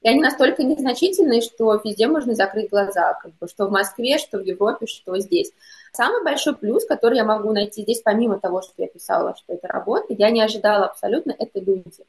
и 0.01 0.09
они 0.09 0.19
настолько 0.19 0.63
незначительные, 0.63 1.41
что 1.41 1.79
везде 1.83 2.07
можно 2.07 2.35
закрыть 2.35 2.69
глаза, 2.69 3.13
как 3.21 3.31
бы, 3.37 3.47
что 3.47 3.67
в 3.67 3.71
Москве, 3.71 4.17
что 4.17 4.37
в 4.37 4.43
Европе, 4.43 4.85
что 4.85 5.17
здесь. 5.17 5.51
Самый 5.93 6.23
большой 6.23 6.55
плюс, 6.55 6.85
который 6.85 7.17
я 7.17 7.23
могу 7.23 7.51
найти 7.51 7.83
здесь, 7.83 8.01
помимо 8.01 8.39
того, 8.39 8.61
что 8.61 8.73
я 8.77 8.87
писала, 8.87 9.35
что 9.35 9.53
это 9.53 9.67
работа, 9.67 10.07
я 10.09 10.29
не 10.29 10.41
ожидала 10.41 10.85
абсолютно, 10.85 11.33
это 11.37 11.59
люди. 11.59 12.05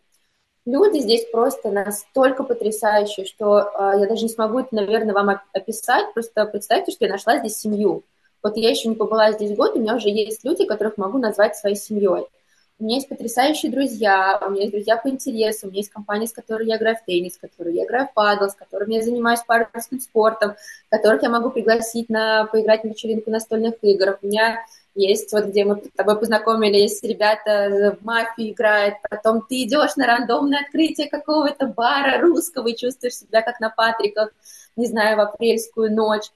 Люди 0.67 0.99
здесь 0.99 1.25
просто 1.31 1.71
настолько 1.71 2.45
потрясающие, 2.45 3.25
что 3.25 3.61
э, 3.61 4.01
я 4.01 4.07
даже 4.07 4.25
не 4.25 4.29
смогу 4.29 4.59
это, 4.59 4.75
наверное, 4.75 5.15
вам 5.15 5.41
описать. 5.53 6.13
Просто 6.13 6.45
представьте, 6.45 6.93
что 6.93 7.07
я 7.07 7.13
нашла 7.13 7.39
здесь 7.39 7.57
семью. 7.57 8.05
Вот 8.43 8.57
я 8.57 8.71
еще 8.71 8.89
не 8.89 8.95
побыла 8.95 9.33
здесь 9.33 9.55
год, 9.57 9.77
у 9.77 9.81
меня 9.81 9.97
уже 9.97 10.09
есть 10.09 10.45
люди, 10.45 10.65
которых 10.65 10.97
могу 10.97 11.19
назвать 11.19 11.57
своей 11.57 11.77
семьей. 11.77 12.27
У 12.81 12.85
меня 12.85 12.97
есть 12.97 13.11
потрясающие 13.11 13.71
друзья, 13.71 14.41
у 14.41 14.49
меня 14.49 14.63
есть 14.63 14.73
друзья 14.73 14.97
по 14.97 15.09
интересу, 15.09 15.67
у 15.67 15.69
меня 15.69 15.81
есть 15.81 15.91
компания, 15.91 16.27
с 16.27 16.33
которой 16.33 16.67
я 16.67 16.79
играю 16.79 16.97
в 16.97 17.05
теннис, 17.05 17.35
с 17.35 17.39
которой 17.39 17.75
я 17.75 17.85
играю 17.85 18.07
в 18.07 18.15
падл, 18.15 18.47
с 18.47 18.55
которыми 18.55 18.95
я 18.95 19.03
занимаюсь 19.03 19.41
парусным 19.47 20.01
спортом, 20.01 20.55
которых 20.89 21.23
я 21.23 21.29
могу 21.29 21.51
пригласить 21.51 22.09
на 22.09 22.47
поиграть 22.47 22.83
на 22.85 22.89
вечеринку 22.89 23.31
настольных 23.31 23.75
игр. 23.83 24.19
У 24.23 24.27
меня 24.27 24.65
есть 24.95 25.31
вот 25.31 25.45
где 25.45 25.67
мы 25.67 25.77
с 25.77 25.91
тобой 25.95 26.19
познакомились, 26.19 27.03
ребята 27.03 27.97
в 28.01 28.05
мафию 28.05 28.53
играют, 28.53 28.95
потом 29.11 29.43
ты 29.47 29.65
идешь 29.65 29.97
на 29.97 30.07
рандомное 30.07 30.61
открытие 30.61 31.11
какого-то 31.11 31.67
бара 31.67 32.19
русского 32.19 32.69
и 32.69 32.77
чувствуешь 32.77 33.17
себя 33.17 33.43
как 33.43 33.61
на 33.61 33.69
Патриках, 33.69 34.31
не 34.77 34.87
знаю, 34.87 35.19
в 35.19 35.21
апрельскую 35.21 35.93
ночь. 35.93 36.31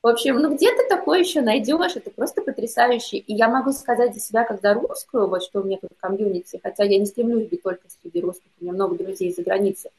В 0.00 0.06
общем, 0.06 0.36
ну 0.36 0.54
где 0.54 0.72
ты 0.72 0.86
такое 0.88 1.20
еще 1.20 1.40
найдешь? 1.40 1.96
Это 1.96 2.10
просто 2.10 2.40
потрясающе. 2.40 3.16
И 3.16 3.34
я 3.34 3.48
могу 3.48 3.72
сказать 3.72 4.14
за 4.14 4.20
себя 4.20 4.46
за 4.62 4.74
русскую, 4.74 5.26
вот 5.26 5.42
что 5.42 5.60
у 5.60 5.64
меня 5.64 5.78
в 5.82 6.00
комьюнити, 6.00 6.60
хотя 6.62 6.84
я 6.84 6.98
не 6.98 7.06
стремлюсь 7.06 7.48
быть 7.48 7.62
только 7.62 7.82
среди 8.00 8.20
русских, 8.20 8.48
у 8.60 8.64
меня 8.64 8.74
много 8.74 8.94
друзей 8.94 9.34
за 9.34 9.42
границей. 9.42 9.90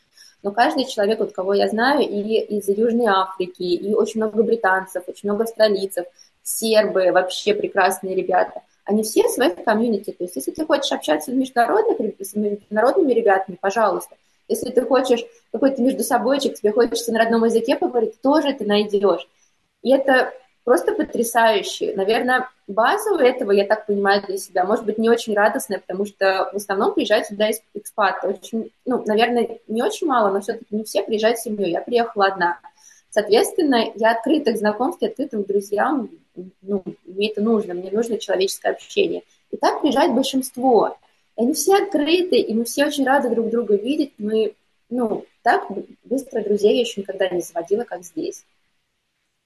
Но 0.42 0.52
каждый 0.52 0.86
человек, 0.86 1.20
вот 1.20 1.34
кого 1.34 1.54
я 1.54 1.68
знаю, 1.68 2.02
и 2.02 2.40
из 2.40 2.70
Южной 2.70 3.08
Африки, 3.08 3.64
и 3.64 3.94
очень 3.94 4.22
много 4.22 4.42
британцев, 4.42 5.04
очень 5.08 5.28
много 5.28 5.44
австралийцев, 5.44 6.06
сербы, 6.44 7.12
вообще 7.12 7.54
прекрасные 7.54 8.16
ребята, 8.16 8.62
они 8.86 9.04
все 9.04 9.24
в 9.24 9.32
своих 9.32 9.62
комьюнити. 9.66 10.12
То 10.12 10.24
есть 10.24 10.38
если 10.38 10.52
ты 10.52 10.66
хочешь 10.66 10.94
общаться 10.94 11.32
с, 11.32 11.34
международных, 11.34 11.98
с 12.22 12.36
международными 12.36 13.12
ребятами, 13.12 13.58
пожалуйста. 13.60 14.16
Если 14.48 14.72
ты 14.72 14.82
хочешь 14.82 15.24
какой-то 15.52 15.82
между 15.82 16.04
собойчик, 16.04 16.56
тебе 16.56 16.72
хочется 16.72 17.12
на 17.12 17.20
родном 17.20 17.44
языке 17.44 17.76
поговорить, 17.76 18.20
тоже 18.22 18.54
ты 18.54 18.66
найдешь. 18.66 19.28
И 19.82 19.92
это 19.92 20.34
просто 20.64 20.94
потрясающе. 20.94 21.94
Наверное, 21.96 22.50
база 22.68 23.12
у 23.12 23.18
этого, 23.18 23.52
я 23.52 23.66
так 23.66 23.86
понимаю, 23.86 24.24
для 24.26 24.38
себя, 24.38 24.66
может 24.66 24.86
быть, 24.86 24.98
не 24.98 25.10
очень 25.10 25.34
радостная, 25.34 25.80
потому 25.80 26.06
что 26.06 26.50
в 26.54 26.58
основном 26.58 26.94
приезжают 26.94 27.28
сюда 27.28 27.50
экспаты. 27.74 28.28
Очень, 28.28 28.72
ну, 28.86 29.04
наверное, 29.06 29.60
не 29.68 29.82
очень 29.82 30.08
мало, 30.08 30.32
но 30.32 30.42
все-таки 30.42 30.76
не 30.76 30.84
все 30.84 31.04
приезжают 31.04 31.40
с 31.40 31.44
семьей. 31.44 31.72
Я 31.72 31.82
приехала 31.82 32.28
одна. 32.28 32.60
Соответственно, 33.10 33.92
я 33.96 34.12
открыта 34.12 34.52
к 34.52 34.58
знакомству, 34.58 35.08
открыта 35.08 35.38
к 35.38 35.48
друзьям. 35.48 36.10
Ну, 36.62 36.84
мне 37.06 37.32
это 37.32 37.42
нужно, 37.42 37.74
мне 37.74 37.90
нужно 37.92 38.20
человеческое 38.20 38.74
общение. 38.74 39.24
И 39.52 39.58
так 39.58 39.82
приезжает 39.82 40.14
большинство. 40.14 40.98
И 41.36 41.42
они 41.42 41.54
все 41.54 41.82
открыты, 41.82 42.38
и 42.38 42.54
мы 42.54 42.66
все 42.66 42.86
очень 42.86 43.06
рады 43.06 43.30
друг 43.30 43.50
друга 43.50 43.76
видеть. 43.76 44.14
Мы, 44.20 44.54
ну, 44.90 45.26
так 45.42 45.66
быстро 46.04 46.44
друзей 46.44 46.76
я 46.76 46.82
еще 46.82 47.02
никогда 47.02 47.28
не 47.30 47.42
заводила, 47.42 47.84
как 47.84 48.04
здесь. 48.04 48.46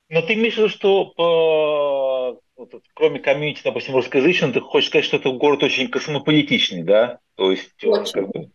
Но 0.10 0.22
ты 0.22 0.34
имеешь 0.34 0.56
в 0.56 0.58
виду, 0.58 0.70
что 0.70 1.06
по, 1.06 2.40
вот, 2.56 2.82
кроме 2.94 3.20
комьюнити, 3.20 3.62
допустим, 3.64 3.96
русскоязычного, 3.96 4.54
ты 4.54 4.62
хочешь 4.62 4.90
сказать, 4.90 5.06
что 5.06 5.18
это 5.18 5.32
город 5.32 5.64
очень 5.64 5.90
космополитичный, 5.90 6.84
да? 6.84 7.20
То 7.36 7.52
есть 7.52 7.84
очень. 7.84 8.14
Как 8.14 8.30
бы... 8.30 8.50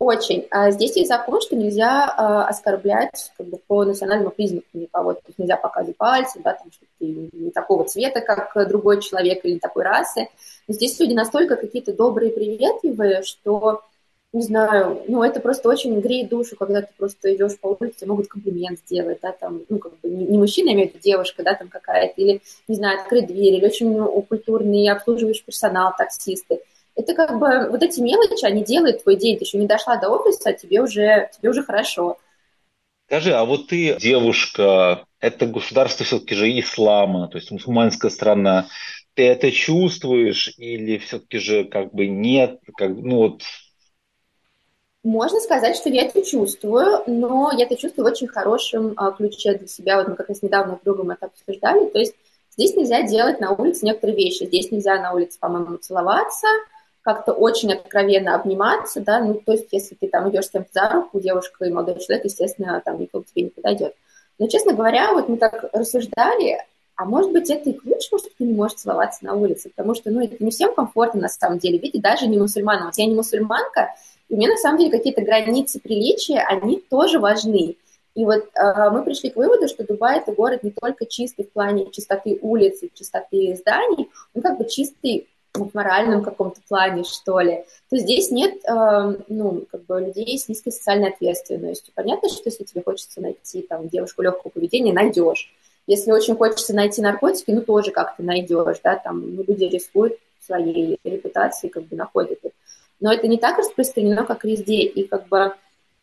Очень. 0.00 0.46
А 0.50 0.72
здесь 0.72 0.96
есть 0.96 1.08
закон, 1.08 1.40
что 1.40 1.54
нельзя 1.54 2.06
э, 2.06 2.50
оскорблять 2.50 3.32
как 3.38 3.46
бы, 3.46 3.58
по 3.58 3.84
национальному 3.84 4.30
признаку 4.30 4.66
никого. 4.72 5.14
То 5.14 5.20
есть 5.28 5.38
нельзя 5.38 5.56
показывать 5.56 5.96
пальцы, 5.96 6.40
да, 6.42 6.54
там, 6.54 6.72
что 6.72 6.84
ты 6.98 7.30
не 7.32 7.50
такого 7.52 7.84
цвета, 7.84 8.20
как 8.20 8.68
другой 8.68 9.00
человек, 9.00 9.44
или 9.44 9.58
такой 9.58 9.84
расы. 9.84 10.28
Но 10.66 10.74
здесь 10.74 10.98
люди 10.98 11.12
настолько 11.12 11.54
какие-то 11.54 11.92
добрые, 11.92 12.32
приветливые, 12.32 13.22
что 13.22 13.82
не 14.34 14.42
знаю, 14.42 15.04
ну, 15.06 15.22
это 15.22 15.38
просто 15.38 15.68
очень 15.68 16.00
греет 16.00 16.28
душу, 16.28 16.56
когда 16.56 16.82
ты 16.82 16.88
просто 16.98 17.32
идешь 17.34 17.56
по 17.60 17.76
улице, 17.78 18.04
могут 18.04 18.26
комплимент 18.26 18.80
сделать, 18.80 19.18
да, 19.22 19.30
там, 19.30 19.62
ну, 19.68 19.78
как 19.78 19.92
бы 20.00 20.08
не, 20.10 20.36
мужчина, 20.36 20.72
имеет 20.72 20.96
в 20.96 20.98
девушка, 20.98 21.44
да, 21.44 21.54
там 21.54 21.68
какая-то, 21.68 22.20
или, 22.20 22.42
не 22.66 22.74
знаю, 22.74 23.00
открыть 23.00 23.28
дверь, 23.28 23.54
или 23.54 23.64
очень 23.64 23.96
ну, 23.96 24.22
культурный 24.22 24.88
обслуживающий 24.88 25.44
персонал, 25.44 25.92
таксисты. 25.96 26.60
Это 26.96 27.14
как 27.14 27.38
бы 27.38 27.70
вот 27.70 27.80
эти 27.84 28.00
мелочи, 28.00 28.44
они 28.44 28.64
делают 28.64 29.04
твой 29.04 29.14
день, 29.14 29.38
ты 29.38 29.44
еще 29.44 29.56
не 29.56 29.68
дошла 29.68 29.98
до 29.98 30.10
офиса, 30.10 30.50
а 30.50 30.52
тебе 30.52 30.82
уже, 30.82 31.30
тебе 31.36 31.50
уже 31.50 31.62
хорошо. 31.62 32.18
Скажи, 33.06 33.32
а 33.34 33.44
вот 33.44 33.68
ты 33.68 33.96
девушка, 34.00 35.04
это 35.20 35.46
государство 35.46 36.04
все-таки 36.04 36.34
же 36.34 36.58
ислама, 36.58 37.28
то 37.28 37.38
есть 37.38 37.52
мусульманская 37.52 38.10
страна, 38.10 38.66
ты 39.14 39.28
это 39.28 39.52
чувствуешь 39.52 40.52
или 40.58 40.98
все-таки 40.98 41.38
же 41.38 41.64
как 41.66 41.94
бы 41.94 42.08
нет, 42.08 42.58
как, 42.76 42.90
ну 42.90 43.16
вот 43.18 43.42
можно 45.04 45.38
сказать, 45.40 45.76
что 45.76 45.90
я 45.90 46.06
это 46.06 46.22
чувствую, 46.22 47.02
но 47.06 47.52
я 47.56 47.66
это 47.66 47.76
чувствую 47.76 48.06
в 48.06 48.10
очень 48.10 48.26
хорошем 48.26 48.94
а, 48.96 49.12
ключе 49.12 49.54
для 49.54 49.68
себя. 49.68 49.98
Вот 49.98 50.08
мы 50.08 50.16
как 50.16 50.30
раз 50.30 50.42
недавно 50.42 50.78
с 50.80 50.84
другом 50.84 51.10
это 51.10 51.26
обсуждали. 51.26 51.86
То 51.90 51.98
есть 51.98 52.14
здесь 52.56 52.74
нельзя 52.74 53.02
делать 53.02 53.38
на 53.38 53.52
улице 53.52 53.84
некоторые 53.84 54.16
вещи. 54.16 54.44
Здесь 54.44 54.70
нельзя 54.72 54.98
на 55.00 55.12
улице, 55.12 55.38
по-моему, 55.38 55.76
целоваться, 55.76 56.48
как-то 57.02 57.32
очень 57.32 57.74
откровенно 57.74 58.34
обниматься, 58.34 59.00
да, 59.00 59.20
ну, 59.20 59.34
то 59.34 59.52
есть 59.52 59.68
если 59.72 59.94
ты 59.94 60.08
там 60.08 60.30
идешь 60.30 60.46
с 60.46 60.50
кем-то 60.50 60.70
за 60.72 60.88
руку, 60.88 61.20
девушка 61.20 61.66
и 61.66 61.70
молодой 61.70 62.00
человек, 62.00 62.24
естественно, 62.24 62.80
там 62.82 62.98
никто 62.98 63.20
к 63.20 63.26
тебе 63.26 63.42
не 63.42 63.50
подойдет. 63.50 63.94
Но, 64.38 64.48
честно 64.48 64.72
говоря, 64.72 65.12
вот 65.12 65.28
мы 65.28 65.36
так 65.36 65.66
рассуждали, 65.74 66.56
а 66.96 67.04
может 67.04 67.30
быть, 67.30 67.50
это 67.50 67.68
и 67.68 67.74
к 67.74 67.84
лучшему, 67.84 68.18
что 68.18 68.30
ты 68.38 68.44
не 68.44 68.54
можешь 68.54 68.78
целоваться 68.78 69.22
на 69.22 69.34
улице, 69.34 69.68
потому 69.68 69.94
что, 69.94 70.10
ну, 70.10 70.24
это 70.24 70.42
не 70.42 70.50
всем 70.50 70.74
комфортно 70.74 71.20
на 71.20 71.28
самом 71.28 71.58
деле, 71.58 71.76
видите, 71.76 72.00
даже 72.00 72.26
не 72.26 72.38
мусульманам. 72.38 72.86
Вот 72.86 72.96
я 72.96 73.04
не 73.04 73.14
мусульманка, 73.14 73.90
и 74.28 74.36
мне 74.36 74.48
на 74.48 74.56
самом 74.56 74.78
деле 74.78 74.90
какие-то 74.90 75.22
границы 75.22 75.80
приличия, 75.80 76.40
они 76.40 76.82
тоже 76.88 77.18
важны. 77.18 77.76
И 78.14 78.24
вот 78.24 78.44
э, 78.54 78.90
мы 78.90 79.02
пришли 79.02 79.30
к 79.30 79.36
выводу, 79.36 79.66
что 79.68 79.84
Дубай 79.84 80.18
это 80.18 80.32
город 80.32 80.62
не 80.62 80.70
только 80.70 81.04
чистый 81.04 81.44
в 81.44 81.50
плане 81.50 81.90
чистоты 81.90 82.38
улиц 82.40 82.80
чистоты 82.94 83.56
зданий, 83.56 84.08
он 84.34 84.42
как 84.42 84.56
бы 84.56 84.68
чистый 84.68 85.28
в 85.52 85.72
моральном 85.74 86.22
каком-то 86.22 86.60
плане, 86.68 87.04
что 87.04 87.38
ли, 87.40 87.64
то 87.88 87.96
здесь 87.96 88.30
нет, 88.30 88.54
э, 88.64 89.16
ну, 89.28 89.66
как 89.70 89.84
бы 89.86 90.00
людей 90.00 90.36
с 90.38 90.48
низкой 90.48 90.70
социальной 90.70 91.10
ответственностью. 91.10 91.92
Понятно, 91.94 92.28
что 92.28 92.42
если 92.44 92.64
тебе 92.64 92.82
хочется 92.82 93.20
найти 93.20 93.62
там 93.62 93.88
девушку 93.88 94.22
легкого 94.22 94.50
поведения, 94.50 94.92
найдешь. 94.92 95.52
Если 95.86 96.10
очень 96.12 96.34
хочется 96.34 96.74
найти 96.74 97.02
наркотики, 97.02 97.50
ну, 97.50 97.62
тоже 97.62 97.90
как-то 97.90 98.22
найдешь, 98.22 98.78
да, 98.82 98.96
там, 98.96 99.36
ну, 99.36 99.44
люди 99.46 99.64
рискуют 99.64 100.18
своей 100.40 100.98
репутацией, 101.04 101.70
как 101.70 101.84
бы 101.84 101.96
находят 101.96 102.38
их. 102.42 102.52
Но 103.00 103.12
это 103.12 103.28
не 103.28 103.38
так 103.38 103.58
распространено, 103.58 104.24
как 104.24 104.44
везде, 104.44 104.82
и 104.82 105.06
как 105.06 105.28
бы 105.28 105.54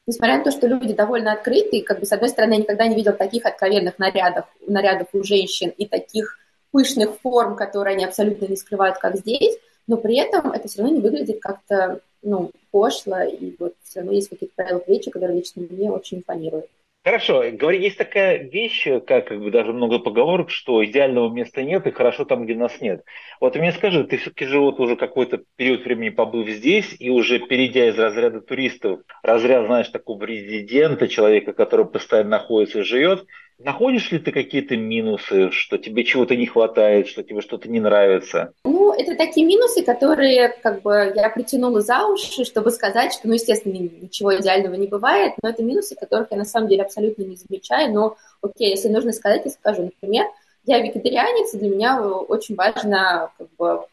несмотря 0.07 0.37
на 0.37 0.43
то, 0.43 0.51
что 0.51 0.67
люди 0.67 0.93
довольно 0.93 1.33
открыты, 1.33 1.81
как 1.81 1.99
бы, 1.99 2.05
с 2.05 2.11
одной 2.11 2.29
стороны, 2.29 2.53
я 2.53 2.59
никогда 2.59 2.87
не 2.87 2.95
видел 2.95 3.13
таких 3.13 3.45
откровенных 3.45 3.99
нарядов, 3.99 4.45
нарядов 4.67 5.07
у 5.13 5.23
женщин 5.23 5.69
и 5.69 5.85
таких 5.85 6.37
пышных 6.71 7.19
форм, 7.21 7.55
которые 7.55 7.95
они 7.95 8.05
абсолютно 8.05 8.45
не 8.45 8.55
скрывают, 8.55 8.97
как 8.97 9.17
здесь, 9.17 9.57
но 9.87 9.97
при 9.97 10.17
этом 10.17 10.51
это 10.51 10.67
все 10.67 10.81
равно 10.81 10.95
не 10.95 11.01
выглядит 11.01 11.41
как-то, 11.41 11.99
ну, 12.21 12.51
пошло, 12.71 13.21
и 13.21 13.55
вот 13.59 13.73
все 13.83 13.99
равно 13.99 14.13
есть 14.13 14.29
какие-то 14.29 14.55
правила 14.55 14.79
приличия, 14.79 15.11
которые 15.11 15.37
лично 15.39 15.63
мне 15.69 15.91
очень 15.91 16.19
импонируют. 16.19 16.67
Хорошо, 17.03 17.43
говори, 17.53 17.81
есть 17.81 17.97
такая 17.97 18.37
вещь, 18.37 18.87
как, 19.07 19.27
как 19.29 19.39
бы 19.39 19.49
даже 19.49 19.73
много 19.73 19.97
поговорок, 19.97 20.51
что 20.51 20.85
идеального 20.85 21.33
места 21.33 21.63
нет 21.63 21.87
и 21.87 21.91
хорошо 21.91 22.25
там, 22.25 22.43
где 22.45 22.53
нас 22.53 22.79
нет. 22.79 23.03
Вот 23.39 23.55
мне 23.55 23.71
скажи, 23.71 24.03
ты 24.03 24.17
все-таки 24.17 24.45
же 24.45 24.59
вот 24.59 24.79
уже 24.79 24.95
какой-то 24.95 25.41
период 25.55 25.83
времени 25.83 26.09
побыв 26.09 26.47
здесь 26.47 26.95
и 26.99 27.09
уже 27.09 27.39
перейдя 27.39 27.89
из 27.89 27.97
разряда 27.97 28.39
туристов, 28.41 28.99
разряд, 29.23 29.65
знаешь, 29.65 29.89
такого 29.89 30.23
резидента, 30.25 31.07
человека, 31.07 31.53
который 31.53 31.87
постоянно 31.87 32.29
находится 32.29 32.79
и 32.79 32.83
живет, 32.83 33.25
Находишь 33.63 34.11
ли 34.11 34.17
ты 34.17 34.31
какие-то 34.31 34.75
минусы, 34.75 35.51
что 35.51 35.77
тебе 35.77 36.03
чего-то 36.03 36.35
не 36.35 36.47
хватает, 36.47 37.07
что 37.07 37.21
тебе 37.21 37.41
что-то 37.41 37.69
не 37.69 37.79
нравится? 37.79 38.53
Ну, 38.63 38.91
это 38.91 39.15
такие 39.15 39.45
минусы, 39.45 39.83
которые 39.83 40.49
как 40.49 40.81
бы 40.81 41.13
я 41.15 41.29
притянула 41.29 41.81
за 41.81 42.07
уши, 42.07 42.43
чтобы 42.43 42.71
сказать, 42.71 43.13
что, 43.13 43.27
ну, 43.27 43.33
естественно, 43.33 43.73
ничего 43.73 44.35
идеального 44.35 44.73
не 44.73 44.87
бывает, 44.87 45.33
но 45.43 45.49
это 45.49 45.61
минусы, 45.61 45.95
которых 45.95 46.27
я 46.31 46.37
на 46.37 46.45
самом 46.45 46.69
деле 46.69 46.81
абсолютно 46.81 47.23
не 47.23 47.35
замечаю, 47.35 47.93
но 47.93 48.17
окей, 48.41 48.71
если 48.71 48.89
нужно 48.89 49.11
сказать, 49.13 49.43
я 49.45 49.51
скажу. 49.51 49.83
Например, 49.83 50.25
я 50.65 50.79
вегетарианец, 50.79 51.53
и 51.53 51.59
для 51.59 51.69
меня 51.69 52.01
очень 52.01 52.55
важно, 52.55 53.31
как 53.37 53.47
бы, 53.57 53.85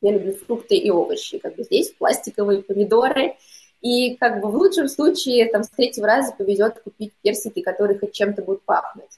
я 0.00 0.12
люблю 0.12 0.34
фрукты 0.34 0.74
и 0.74 0.90
овощи, 0.90 1.38
как 1.38 1.54
бы 1.54 1.62
здесь 1.62 1.90
пластиковые 1.90 2.62
помидоры, 2.62 3.36
и 3.82 4.16
как 4.16 4.40
бы 4.40 4.48
в 4.48 4.56
лучшем 4.56 4.88
случае 4.88 5.50
там 5.50 5.64
с 5.64 5.68
третьего 5.68 6.06
раза 6.06 6.32
повезет 6.32 6.80
купить 6.80 7.12
персики, 7.22 7.60
которые 7.60 7.98
хоть 7.98 8.12
чем-то 8.12 8.42
будут 8.42 8.62
пахнуть. 8.62 9.10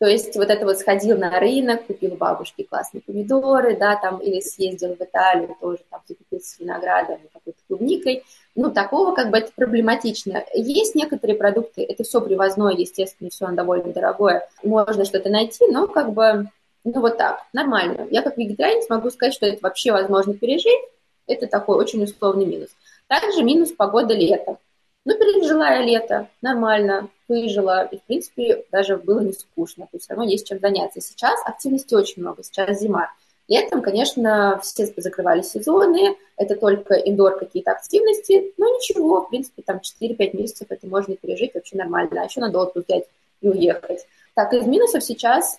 То 0.00 0.06
есть 0.06 0.36
вот 0.36 0.48
это 0.48 0.64
вот 0.64 0.78
сходил 0.78 1.18
на 1.18 1.40
рынок, 1.40 1.86
купил 1.86 2.14
бабушке 2.14 2.64
классные 2.64 3.00
помидоры, 3.00 3.76
да, 3.76 3.96
там, 3.96 4.18
или 4.18 4.40
съездил 4.40 4.94
в 4.94 5.00
Италию, 5.00 5.56
тоже 5.60 5.78
там 5.90 6.00
закупился 6.06 6.62
виноградом, 6.62 7.18
какой-то 7.32 7.58
клубникой. 7.66 8.22
Ну, 8.54 8.70
такого 8.70 9.12
как 9.14 9.30
бы 9.30 9.38
это 9.38 9.50
проблематично. 9.56 10.44
Есть 10.54 10.94
некоторые 10.94 11.36
продукты, 11.36 11.82
это 11.82 12.04
все 12.04 12.20
привозное, 12.20 12.74
естественно, 12.74 13.30
все 13.30 13.48
довольно 13.48 13.92
дорогое, 13.92 14.48
можно 14.62 15.04
что-то 15.04 15.30
найти, 15.30 15.66
но 15.66 15.88
как 15.88 16.12
бы, 16.12 16.48
ну, 16.84 17.00
вот 17.00 17.18
так, 17.18 17.40
нормально. 17.52 18.06
Я 18.10 18.22
как 18.22 18.36
вегетарианец 18.36 18.88
могу 18.88 19.10
сказать, 19.10 19.34
что 19.34 19.46
это 19.46 19.58
вообще 19.62 19.90
возможно 19.90 20.32
пережить, 20.34 20.78
это 21.26 21.48
такой 21.48 21.76
очень 21.76 22.04
условный 22.04 22.46
минус. 22.46 22.70
Также 23.08 23.42
минус 23.42 23.72
погода 23.72 24.14
летом. 24.14 24.58
Ну, 25.04 25.14
пережила 25.14 25.70
я 25.70 25.82
лето, 25.82 26.28
нормально, 26.42 27.08
выжила, 27.28 27.84
и, 27.86 27.98
в 27.98 28.02
принципе, 28.02 28.64
даже 28.70 28.98
было 28.98 29.20
не 29.20 29.32
скучно, 29.32 29.84
то 29.84 29.90
есть 29.94 30.04
все 30.04 30.14
равно 30.14 30.30
есть 30.30 30.46
чем 30.46 30.58
заняться. 30.60 31.00
Сейчас 31.00 31.40
активности 31.46 31.94
очень 31.94 32.20
много, 32.22 32.42
сейчас 32.42 32.80
зима. 32.80 33.10
Летом, 33.48 33.80
конечно, 33.80 34.60
все 34.62 34.92
закрывали 34.98 35.40
сезоны, 35.40 36.16
это 36.36 36.54
только 36.54 36.94
индор 36.94 37.38
какие-то 37.38 37.70
активности, 37.70 38.52
но 38.58 38.68
ничего, 38.68 39.22
в 39.22 39.30
принципе, 39.30 39.62
там 39.62 39.78
4-5 39.78 40.36
месяцев 40.36 40.66
это 40.68 40.86
можно 40.86 41.16
пережить 41.16 41.54
вообще 41.54 41.78
нормально, 41.78 42.20
а 42.20 42.24
еще 42.24 42.40
надо 42.40 42.58
отпуск 42.58 42.86
взять 42.88 43.04
и 43.40 43.48
уехать. 43.48 44.06
Так, 44.34 44.52
из 44.52 44.66
минусов 44.66 45.02
сейчас 45.02 45.56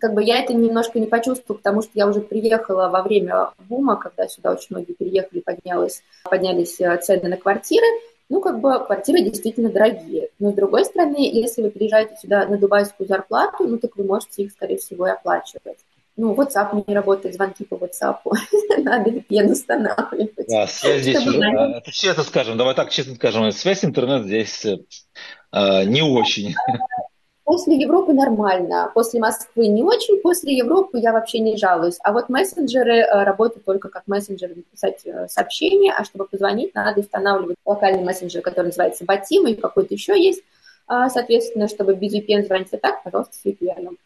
как 0.00 0.14
бы 0.14 0.22
я 0.22 0.40
это 0.40 0.54
немножко 0.54 0.98
не 0.98 1.06
почувствовала, 1.06 1.58
потому 1.58 1.82
что 1.82 1.90
я 1.94 2.06
уже 2.06 2.20
приехала 2.20 2.88
во 2.88 3.02
время 3.02 3.50
бума, 3.68 3.96
когда 3.96 4.28
сюда 4.28 4.52
очень 4.52 4.68
многие 4.70 4.92
переехали, 4.92 5.40
поднялось, 5.40 6.02
поднялись 6.24 6.80
э, 6.80 6.96
цены 6.98 7.28
на 7.28 7.36
квартиры. 7.36 7.86
Ну, 8.28 8.40
как 8.40 8.60
бы 8.60 8.84
квартиры 8.84 9.22
действительно 9.22 9.70
дорогие. 9.70 10.28
Но 10.38 10.50
с 10.50 10.54
другой 10.54 10.84
стороны, 10.84 11.16
если 11.18 11.62
вы 11.62 11.70
приезжаете 11.70 12.16
сюда 12.20 12.46
на 12.46 12.58
дубайскую 12.58 13.06
зарплату, 13.08 13.66
ну, 13.66 13.78
так 13.78 13.96
вы 13.96 14.04
можете 14.04 14.42
их, 14.42 14.52
скорее 14.52 14.76
всего, 14.76 15.06
и 15.06 15.10
оплачивать. 15.10 15.78
Ну, 16.16 16.34
WhatsApp 16.34 16.84
не 16.86 16.94
работает, 16.94 17.36
звонки 17.36 17.64
по 17.64 17.76
WhatsApp. 17.76 18.18
Надо 18.78 19.10
VPN 19.10 19.52
устанавливать. 19.52 20.48
Да, 20.48 20.66
связь 20.66 21.02
здесь 21.02 21.24
уже, 21.24 21.40
это 21.40 21.90
честно 21.92 22.24
скажем, 22.24 22.58
давай 22.58 22.74
так 22.74 22.90
честно 22.90 23.14
скажем, 23.14 23.50
связь 23.52 23.84
интернет 23.84 24.24
здесь 24.24 24.66
э, 24.66 25.84
не 25.84 26.02
очень. 26.02 26.54
После 27.48 27.76
Европы 27.76 28.12
нормально, 28.12 28.90
после 28.92 29.20
Москвы 29.20 29.68
не 29.68 29.82
очень, 29.82 30.20
после 30.20 30.54
Европы 30.54 30.98
я 30.98 31.14
вообще 31.14 31.38
не 31.38 31.56
жалуюсь. 31.56 31.96
А 32.02 32.12
вот 32.12 32.28
мессенджеры 32.28 32.96
э, 32.96 33.24
работают 33.24 33.64
только 33.64 33.88
как 33.88 34.02
мессенджеры 34.06 34.56
написать 34.56 35.00
э, 35.06 35.28
сообщение, 35.28 35.94
а 35.94 36.04
чтобы 36.04 36.26
позвонить, 36.26 36.74
надо 36.74 37.00
устанавливать 37.00 37.56
локальный 37.64 38.04
мессенджер, 38.04 38.42
который 38.42 38.66
называется 38.66 39.06
Батим, 39.06 39.46
и 39.46 39.54
какой-то 39.54 39.94
еще 39.94 40.22
есть. 40.22 40.42
А, 40.86 41.08
соответственно, 41.08 41.68
чтобы 41.68 41.94
без 41.94 42.14
VPN 42.14 42.44
звонить, 42.44 42.68
а 42.72 42.76
так, 42.76 43.02
пожалуйста, 43.02 43.34
с 43.34 43.46
VPN. 43.46 43.96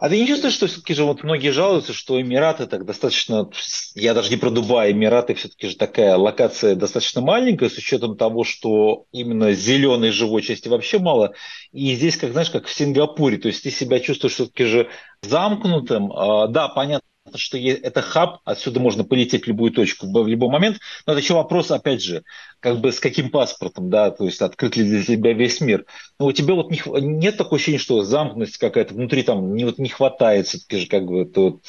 А 0.00 0.08
ты 0.08 0.18
не 0.18 0.26
чувствуешь, 0.26 0.54
что 0.54 0.66
все-таки 0.66 0.94
же 0.94 1.04
вот 1.04 1.22
многие 1.24 1.50
жалуются, 1.50 1.92
что 1.92 2.18
Эмираты 2.18 2.66
так 2.66 2.86
достаточно, 2.86 3.50
я 3.94 4.14
даже 4.14 4.30
не 4.30 4.38
про 4.38 4.48
Дубай, 4.48 4.92
Эмираты 4.92 5.34
все-таки 5.34 5.68
же 5.68 5.76
такая 5.76 6.16
локация 6.16 6.74
достаточно 6.74 7.20
маленькая, 7.20 7.68
с 7.68 7.76
учетом 7.76 8.16
того, 8.16 8.42
что 8.42 9.04
именно 9.12 9.52
зеленой 9.52 10.10
живой 10.10 10.40
части 10.40 10.68
вообще 10.68 11.00
мало. 11.00 11.34
И 11.72 11.94
здесь, 11.94 12.16
как 12.16 12.32
знаешь, 12.32 12.48
как 12.48 12.66
в 12.66 12.72
Сингапуре, 12.72 13.36
то 13.36 13.48
есть 13.48 13.62
ты 13.62 13.70
себя 13.70 14.00
чувствуешь 14.00 14.32
все-таки 14.32 14.64
же 14.64 14.88
замкнутым. 15.20 16.10
А, 16.12 16.46
да, 16.46 16.68
понятно, 16.68 17.06
что 17.34 17.58
это 17.58 18.02
хаб, 18.02 18.38
отсюда 18.44 18.80
можно 18.80 19.04
полететь 19.04 19.44
в 19.44 19.48
любую 19.48 19.72
точку 19.72 20.06
в 20.06 20.26
любой 20.26 20.48
момент, 20.48 20.78
но 21.06 21.12
это 21.12 21.20
еще 21.20 21.34
вопрос, 21.34 21.70
опять 21.70 22.02
же, 22.02 22.24
как 22.60 22.80
бы 22.80 22.92
с 22.92 23.00
каким 23.00 23.30
паспортом, 23.30 23.90
да, 23.90 24.10
то 24.10 24.24
есть 24.24 24.40
открыт 24.40 24.76
ли 24.76 24.84
для 24.84 25.04
тебя 25.04 25.32
весь 25.32 25.60
мир. 25.60 25.84
Но 26.18 26.26
у 26.26 26.32
тебя 26.32 26.54
вот 26.54 26.70
не, 26.70 26.80
нет 27.00 27.36
такого 27.36 27.56
ощущения, 27.56 27.78
что 27.78 28.02
замкнутость 28.02 28.58
какая-то 28.58 28.94
внутри 28.94 29.22
там 29.22 29.54
не, 29.54 29.64
вот 29.64 29.78
не 29.78 29.88
хватает 29.88 30.46
все-таки 30.46 30.78
же 30.78 30.86
как 30.86 31.04
бы 31.04 31.24
тут 31.24 31.62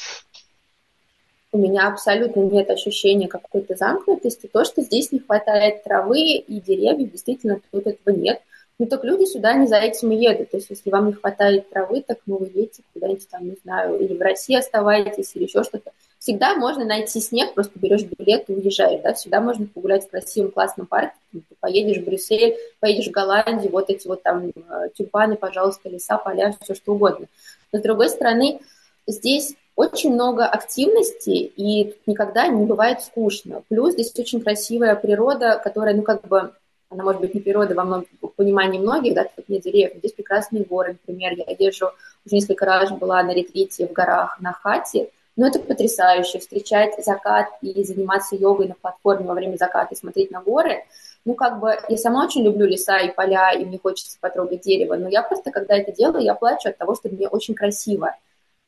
у 1.54 1.58
меня 1.58 1.88
абсолютно 1.88 2.40
нет 2.40 2.70
ощущения 2.70 3.28
какой-то 3.28 3.76
замкнутости. 3.76 4.48
То, 4.50 4.64
что 4.64 4.80
здесь 4.80 5.12
не 5.12 5.18
хватает 5.18 5.84
травы 5.84 6.18
и 6.18 6.60
деревьев, 6.60 7.12
действительно, 7.12 7.60
тут 7.70 7.86
этого 7.86 8.16
нет. 8.16 8.40
Ну 8.78 8.86
так 8.86 9.04
люди 9.04 9.24
сюда 9.24 9.54
не 9.54 9.66
за 9.66 9.76
этим 9.76 10.12
и 10.12 10.16
едут. 10.16 10.50
То 10.50 10.56
есть 10.56 10.70
если 10.70 10.90
вам 10.90 11.06
не 11.06 11.12
хватает 11.12 11.68
травы, 11.70 12.02
так 12.06 12.18
ну 12.26 12.38
вы 12.38 12.46
едете 12.46 12.82
куда-нибудь 12.92 13.28
там, 13.28 13.44
не 13.44 13.56
знаю, 13.62 13.98
или 13.98 14.16
в 14.16 14.20
России 14.20 14.56
оставаетесь, 14.56 15.32
или 15.34 15.44
еще 15.44 15.62
что-то. 15.62 15.92
Всегда 16.18 16.54
можно 16.54 16.84
найти 16.84 17.20
снег, 17.20 17.54
просто 17.54 17.78
берешь 17.78 18.04
билет 18.04 18.48
и 18.48 18.54
уезжаешь, 18.54 19.00
да, 19.02 19.12
всегда 19.12 19.40
можно 19.40 19.66
погулять 19.66 20.06
в 20.06 20.10
красивом 20.10 20.52
классном 20.52 20.86
парке, 20.86 21.16
поедешь 21.58 22.00
в 22.00 22.04
Брюссель, 22.04 22.56
поедешь 22.78 23.08
в 23.08 23.10
Голландию, 23.10 23.72
вот 23.72 23.90
эти 23.90 24.06
вот 24.06 24.22
там 24.22 24.50
э, 24.50 24.88
тюльпаны, 24.96 25.34
пожалуйста, 25.34 25.88
леса, 25.88 26.18
поля, 26.18 26.54
все 26.60 26.74
что 26.74 26.94
угодно. 26.94 27.26
Но 27.72 27.80
с 27.80 27.82
другой 27.82 28.08
стороны, 28.08 28.60
здесь 29.08 29.56
очень 29.74 30.12
много 30.12 30.46
активности, 30.46 31.30
и 31.30 31.84
тут 31.84 32.06
никогда 32.06 32.46
не 32.46 32.66
бывает 32.66 33.02
скучно. 33.02 33.62
Плюс 33.68 33.94
здесь 33.94 34.12
очень 34.16 34.40
красивая 34.40 34.94
природа, 34.94 35.60
которая, 35.62 35.94
ну, 35.94 36.02
как 36.02 36.26
бы 36.28 36.52
она 36.88 37.04
может 37.04 37.20
быть 37.20 37.34
не 37.34 37.40
природа 37.40 37.74
во 37.74 37.84
многом 37.84 38.06
понимании 38.34 38.78
многих, 38.78 39.14
да, 39.14 39.24
тут 39.24 39.48
нет 39.48 39.62
деревьев, 39.62 39.98
здесь 39.98 40.12
прекрасные 40.12 40.64
горы, 40.64 40.92
например, 40.92 41.32
я 41.36 41.44
езжу, 41.58 41.90
уже 42.24 42.36
несколько 42.36 42.64
раз 42.64 42.90
была 42.90 43.22
на 43.22 43.32
ретрите 43.34 43.86
в 43.86 43.92
горах 43.92 44.40
на 44.40 44.52
хате, 44.52 45.10
но 45.36 45.46
это 45.46 45.58
потрясающе, 45.58 46.38
встречать 46.38 47.02
закат 47.04 47.48
и 47.62 47.82
заниматься 47.84 48.36
йогой 48.36 48.68
на 48.68 48.74
платформе 48.74 49.26
во 49.26 49.34
время 49.34 49.56
заката 49.56 49.94
и 49.94 49.96
смотреть 49.96 50.30
на 50.30 50.42
горы, 50.42 50.84
ну, 51.24 51.34
как 51.34 51.60
бы, 51.60 51.78
я 51.88 51.96
сама 51.96 52.24
очень 52.24 52.42
люблю 52.42 52.66
леса 52.66 52.98
и 52.98 53.14
поля, 53.14 53.52
и 53.52 53.64
мне 53.64 53.78
хочется 53.78 54.18
потрогать 54.20 54.62
дерево, 54.62 54.96
но 54.96 55.08
я 55.08 55.22
просто, 55.22 55.50
когда 55.50 55.76
это 55.76 55.92
делаю, 55.92 56.22
я 56.22 56.34
плачу 56.34 56.68
от 56.68 56.78
того, 56.78 56.94
что 56.96 57.08
мне 57.08 57.28
очень 57.28 57.54
красиво. 57.54 58.16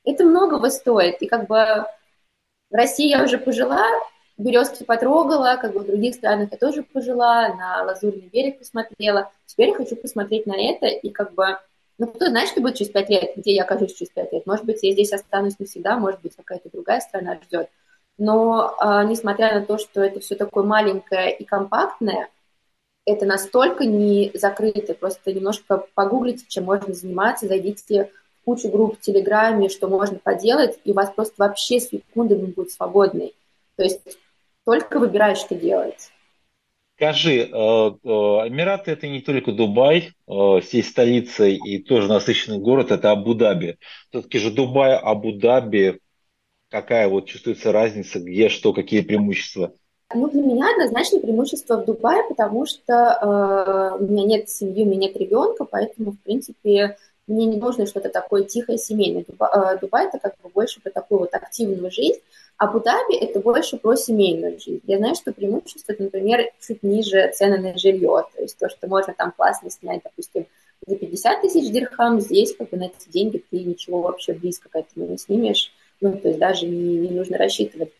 Это 0.05 0.25
многого 0.25 0.71
стоит, 0.71 1.21
и 1.21 1.27
как 1.27 1.49
бы 1.49 1.57
в 2.71 2.75
России 2.75 3.09
я 3.09 3.25
уже 3.25 3.39
пожила, 3.39 3.85
березки 4.37 4.85
потрогала, 4.85 5.57
как 5.61 5.73
бы 5.73 5.81
в 5.81 5.87
других 5.87 6.15
странах 6.15 6.51
я 6.53 6.59
тоже 6.59 6.83
пожила, 6.83 7.49
на 7.55 7.85
Лазурный 7.85 8.29
берег 8.33 8.59
посмотрела. 8.59 9.31
Теперь 9.47 9.69
я 9.71 9.75
хочу 9.75 9.97
посмотреть 9.97 10.47
на 10.47 10.57
это 10.57 10.87
и 10.87 11.11
как 11.11 11.35
бы, 11.35 11.59
ну, 11.99 12.07
кто 12.07 12.27
знает, 12.27 12.49
что 12.49 12.61
будет 12.61 12.77
через 12.77 12.91
пять 12.91 13.09
лет, 13.09 13.33
где 13.37 13.55
я 13.55 13.63
окажусь 13.63 13.95
через 13.95 14.11
пять 14.11 14.33
лет. 14.33 14.47
Может 14.47 14.65
быть, 14.65 14.83
я 14.83 14.93
здесь 14.93 15.13
останусь 15.13 15.59
навсегда, 15.59 15.97
может 15.99 16.21
быть, 16.21 16.35
какая-то 16.37 16.71
другая 16.71 17.01
страна 17.01 17.39
ждет. 17.45 17.69
Но, 18.19 18.77
э, 18.81 19.05
несмотря 19.07 19.59
на 19.59 19.67
то, 19.67 19.79
что 19.79 20.01
это 20.03 20.21
все 20.21 20.37
такое 20.37 20.65
маленькое 20.65 21.37
и 21.37 21.45
компактное, 21.45 22.29
это 23.07 23.27
настолько 23.27 23.85
не 23.85 24.31
закрыто, 24.35 24.95
просто 24.95 25.33
немножко 25.33 25.87
погуглите, 25.95 26.45
чем 26.49 26.65
можно 26.65 26.95
заниматься, 26.95 27.47
зайдите 27.47 28.11
в 28.41 28.45
кучу 28.45 28.69
групп 28.69 28.97
в 28.97 29.01
Телеграме, 29.01 29.69
что 29.69 29.89
можно 29.89 30.19
поделать, 30.19 30.79
и 30.85 30.93
у 30.93 30.95
вас 30.95 31.11
просто 31.11 31.35
вообще 31.39 31.81
секунды 31.81 32.37
будет 32.37 32.71
свободной. 32.71 33.35
То 33.77 33.83
есть 33.83 34.19
только 34.65 34.99
выбираешь, 34.99 35.39
что 35.39 35.55
делать. 35.55 36.11
Скажи, 36.97 37.41
э, 37.41 37.47
э, 37.49 37.49
Эмираты 37.49 38.93
это 38.93 39.09
не 39.09 39.21
только 39.21 39.53
Дубай, 39.53 40.13
э, 40.29 40.61
здесь 40.63 40.89
столица 40.89 41.45
и 41.45 41.79
тоже 41.79 42.09
насыщенный 42.09 42.59
город, 42.59 42.93
это 42.93 43.11
Абу-Даби. 43.11 43.79
Все-таки 44.11 44.39
же 44.39 44.53
Дубай, 44.53 44.97
Абу-Даби, 44.97 45.99
какая 46.69 47.09
вот 47.09 47.27
чувствуется 47.27 47.73
разница, 47.73 48.21
где 48.21 48.49
что, 48.49 48.73
какие 48.73 49.01
преимущества? 49.01 49.73
Ну, 50.15 50.29
для 50.29 50.43
меня 50.43 50.71
однозначно 50.71 51.19
преимущество 51.19 51.81
в 51.81 51.85
Дубае, 51.85 52.23
потому 52.29 52.67
что 52.67 52.93
э, 52.93 54.03
у 54.03 54.07
меня 54.07 54.25
нет 54.25 54.49
семьи, 54.49 54.85
у 54.85 54.87
меня 54.87 55.09
нет 55.09 55.17
ребенка, 55.17 55.65
поэтому, 55.65 56.13
в 56.13 56.21
принципе, 56.21 56.97
мне 57.27 57.47
не 57.47 57.57
нужно 57.57 57.87
что-то 57.87 58.09
такое 58.09 58.45
тихое, 58.45 58.79
семейное. 58.79 59.25
Э, 59.41 59.79
Дубай 59.81 60.07
это 60.07 60.19
как 60.19 60.35
бы 60.43 60.51
больше 60.51 60.81
про 60.81 60.91
такую 60.91 61.21
вот 61.21 61.35
активную 61.35 61.91
жизнь, 61.91 62.21
Абу-Даби– 62.57 63.17
это 63.21 63.41
больше 63.41 63.77
про 63.79 63.97
семейную 63.97 64.61
жизнь. 64.61 64.81
Я 64.87 64.99
знаю, 64.99 65.15
что 65.17 65.33
преимущество, 65.33 65.95
например, 65.99 66.51
чуть 66.61 66.83
ниже 66.83 67.33
цены 67.35 67.59
на 67.59 67.77
жилье. 67.77 68.25
То 68.35 68.43
есть 68.43 68.59
то, 68.59 68.69
что 68.69 68.87
можно 68.87 69.13
там 69.13 69.33
классно 69.33 69.71
снять, 69.71 70.03
допустим, 70.05 70.47
за 70.87 70.97
50 70.97 71.43
тысяч 71.43 71.71
дирхам, 71.73 72.21
здесь 72.21 72.55
как 72.57 72.71
бы 72.71 72.77
на 72.77 72.85
эти 72.85 73.09
деньги 73.09 73.43
ты 73.51 73.59
ничего 73.61 74.03
вообще 74.03 74.35
близко 74.35 74.69
к 74.69 74.77
этому 74.77 75.07
не 75.07 75.19
снимешь. 75.19 75.73
Ну, 76.01 76.17
то 76.17 76.29
есть 76.29 76.39
даже 76.39 76.67
не, 76.67 76.99
не 76.99 77.11
нужно 77.11 77.39
рассчитывать. 77.39 77.91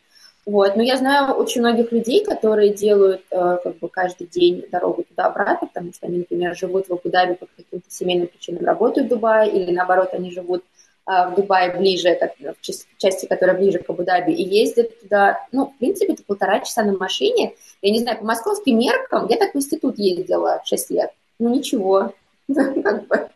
Вот. 0.45 0.75
Но 0.75 0.83
я 0.83 0.97
знаю 0.97 1.33
очень 1.33 1.61
многих 1.61 1.91
людей, 1.91 2.23
которые 2.23 2.71
делают 2.71 3.21
э, 3.31 3.57
как 3.63 3.79
бы 3.79 3.89
каждый 3.89 4.27
день 4.27 4.63
дорогу 4.71 5.03
туда-обратно, 5.03 5.67
потому 5.67 5.91
что 5.91 6.05
они, 6.05 6.19
например, 6.19 6.55
живут 6.55 6.87
в 6.87 6.93
Абу-Даби 6.93 7.33
по 7.33 7.47
каким-то 7.47 7.89
семейным 7.89 8.27
причинам, 8.27 8.63
работают 8.63 9.07
в 9.07 9.09
Дубае, 9.09 9.51
или 9.51 9.71
наоборот, 9.71 10.09
они 10.13 10.31
живут 10.31 10.63
а, 11.07 11.29
в 11.29 11.35
Дубае 11.35 11.75
ближе, 11.75 12.15
как, 12.15 12.33
в 12.37 12.61
части, 12.97 13.27
которая 13.27 13.57
ближе 13.57 13.79
к 13.79 13.89
Абу-Даби, 13.89 14.31
и 14.33 14.43
ездят 14.43 14.99
туда, 15.01 15.47
ну, 15.51 15.67
в 15.67 15.77
принципе, 15.77 16.13
это 16.13 16.23
полтора 16.23 16.59
часа 16.61 16.83
на 16.83 16.97
машине. 16.97 17.53
Я 17.81 17.91
не 17.91 17.99
знаю, 17.99 18.19
по 18.19 18.25
московским 18.25 18.77
меркам, 18.77 19.27
я 19.27 19.37
так 19.37 19.53
в 19.53 19.57
институт 19.57 19.99
ездила 19.99 20.61
6 20.65 20.89
лет. 20.91 21.11
Ну, 21.37 21.49
ничего, 21.49 22.13
как 22.53 23.07
бы 23.07 23.29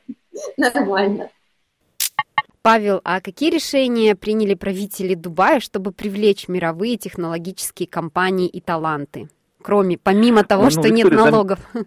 нормально. 0.57 1.29
Павел, 2.61 3.01
а 3.03 3.21
какие 3.21 3.51
решения 3.51 4.15
приняли 4.15 4.53
правители 4.53 5.15
Дубая, 5.15 5.59
чтобы 5.59 5.91
привлечь 5.91 6.47
мировые 6.47 6.97
технологические 6.97 7.87
компании 7.87 8.47
и 8.47 8.59
таланты? 8.59 9.29
Кроме, 9.61 9.97
помимо 9.97 10.43
того, 10.43 10.65
ну, 10.65 10.69
что 10.69 10.87
ну, 10.87 10.93
нет 10.93 11.11
налогов. 11.11 11.59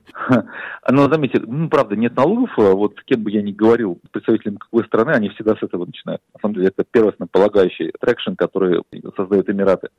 Ну, 0.91 1.09
заметьте, 1.09 1.39
ну, 1.39 1.69
правда, 1.69 1.95
нет 1.95 2.17
налогов. 2.17 2.51
А 2.59 2.73
вот 2.73 2.97
с 2.99 3.05
кем 3.05 3.23
бы 3.23 3.31
я 3.31 3.41
ни 3.41 3.53
говорил, 3.53 4.01
представителям 4.11 4.57
какой 4.57 4.85
страны, 4.85 5.13
они 5.13 5.29
всегда 5.29 5.55
с 5.55 5.63
этого 5.63 5.87
начинают. 5.87 6.21
На 6.35 6.41
самом 6.41 6.55
деле, 6.57 6.69
это 6.69 6.85
первоосновополагающий 6.91 7.93
traction, 8.01 8.33
который 8.35 8.83
создают 9.17 9.49
Эмираты. 9.49 9.91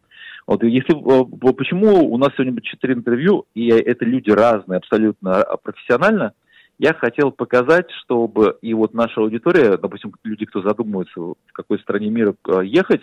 Вот 0.46 0.62
если 0.64 0.94
э, 0.94 1.54
почему 1.54 2.12
у 2.12 2.18
нас 2.18 2.34
сегодня 2.34 2.52
будет 2.52 2.66
четыре 2.66 2.96
интервью, 2.96 3.46
и 3.56 3.70
это 3.70 4.04
люди 4.04 4.30
разные, 4.30 4.78
абсолютно 4.78 5.42
а, 5.42 5.56
профессионально, 5.56 6.34
я 6.80 6.94
хотел 6.94 7.32
показать, 7.32 7.90
чтобы 8.04 8.58
и 8.62 8.74
вот 8.74 8.94
наша 8.94 9.22
аудитория, 9.22 9.78
допустим, 9.78 10.14
люди, 10.24 10.46
кто 10.46 10.62
задумывается, 10.62 11.20
в 11.20 11.36
какой 11.54 11.80
стране 11.80 12.10
мира 12.10 12.36
э, 12.48 12.66
ехать, 12.66 13.02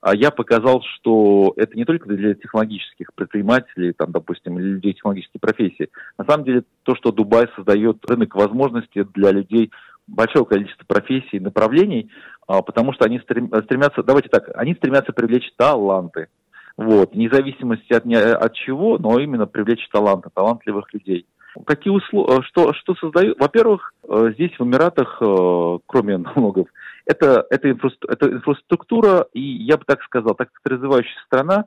а 0.00 0.14
я 0.14 0.30
показал, 0.30 0.82
что 0.82 1.52
это 1.56 1.76
не 1.76 1.84
только 1.84 2.08
для 2.08 2.34
технологических 2.34 3.12
предпринимателей, 3.14 3.92
там, 3.92 4.12
допустим, 4.12 4.58
людей 4.58 4.94
технологической 4.94 5.38
профессии. 5.40 5.90
На 6.16 6.24
самом 6.24 6.44
деле, 6.44 6.64
то, 6.84 6.94
что 6.96 7.12
Дубай 7.12 7.48
создает 7.54 7.98
рынок 8.08 8.34
возможностей 8.34 9.04
для 9.14 9.30
людей 9.30 9.70
большого 10.06 10.44
количества 10.44 10.84
профессий 10.86 11.36
и 11.36 11.40
направлений, 11.40 12.10
а, 12.46 12.62
потому 12.62 12.92
что 12.94 13.04
они 13.04 13.20
стремятся, 13.20 14.02
давайте 14.02 14.28
так, 14.28 14.50
они 14.54 14.74
стремятся 14.74 15.12
привлечь 15.12 15.52
таланты. 15.56 16.28
Вот, 16.76 17.12
вне 17.12 17.28
зависимости 17.30 17.92
от, 17.92 18.06
от 18.06 18.54
чего, 18.54 18.96
но 18.96 19.18
именно 19.18 19.46
привлечь 19.46 19.86
таланты, 19.90 20.30
талантливых 20.32 20.92
людей. 20.94 21.26
Какие 21.66 21.92
условия, 21.92 22.38
э, 22.38 22.42
что, 22.42 22.72
что 22.74 22.94
создают? 22.94 23.38
Во-первых, 23.38 23.92
э, 24.08 24.32
здесь 24.34 24.52
в 24.58 24.64
Эмиратах, 24.64 25.18
э, 25.20 25.78
кроме 25.86 26.18
налогов, 26.18 26.68
это, 27.06 27.46
это, 27.50 27.70
инфра, 27.70 27.90
это 28.08 28.30
инфраструктура, 28.30 29.26
и 29.32 29.40
я 29.40 29.76
бы 29.76 29.84
так 29.84 30.02
сказал, 30.02 30.34
так 30.34 30.50
как 30.52 30.72
развивающаяся 30.72 31.24
страна, 31.26 31.64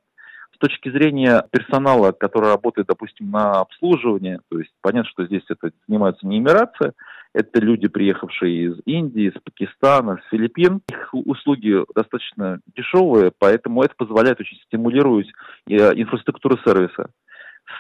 с 0.55 0.57
точки 0.59 0.89
зрения 0.89 1.43
персонала, 1.51 2.11
который 2.11 2.49
работает, 2.49 2.88
допустим, 2.88 3.31
на 3.31 3.59
обслуживание, 3.59 4.39
то 4.49 4.59
есть 4.59 4.71
понятно, 4.81 5.09
что 5.09 5.25
здесь 5.25 5.43
это 5.49 5.71
занимаются 5.88 6.25
не 6.27 6.38
эмиратцы, 6.38 6.93
это 7.34 7.59
люди, 7.59 7.88
приехавшие 7.88 8.67
из 8.67 8.79
Индии, 8.86 9.29
из 9.29 9.41
Пакистана, 9.41 10.21
с 10.23 10.29
Филиппин. 10.29 10.81
Их 10.88 11.09
услуги 11.13 11.84
достаточно 11.95 12.59
дешевые, 12.75 13.31
поэтому 13.38 13.81
это 13.81 13.95
позволяет 13.97 14.39
очень 14.39 14.57
стимулировать 14.67 15.27
инфраструктуру 15.67 16.59
сервиса. 16.63 17.09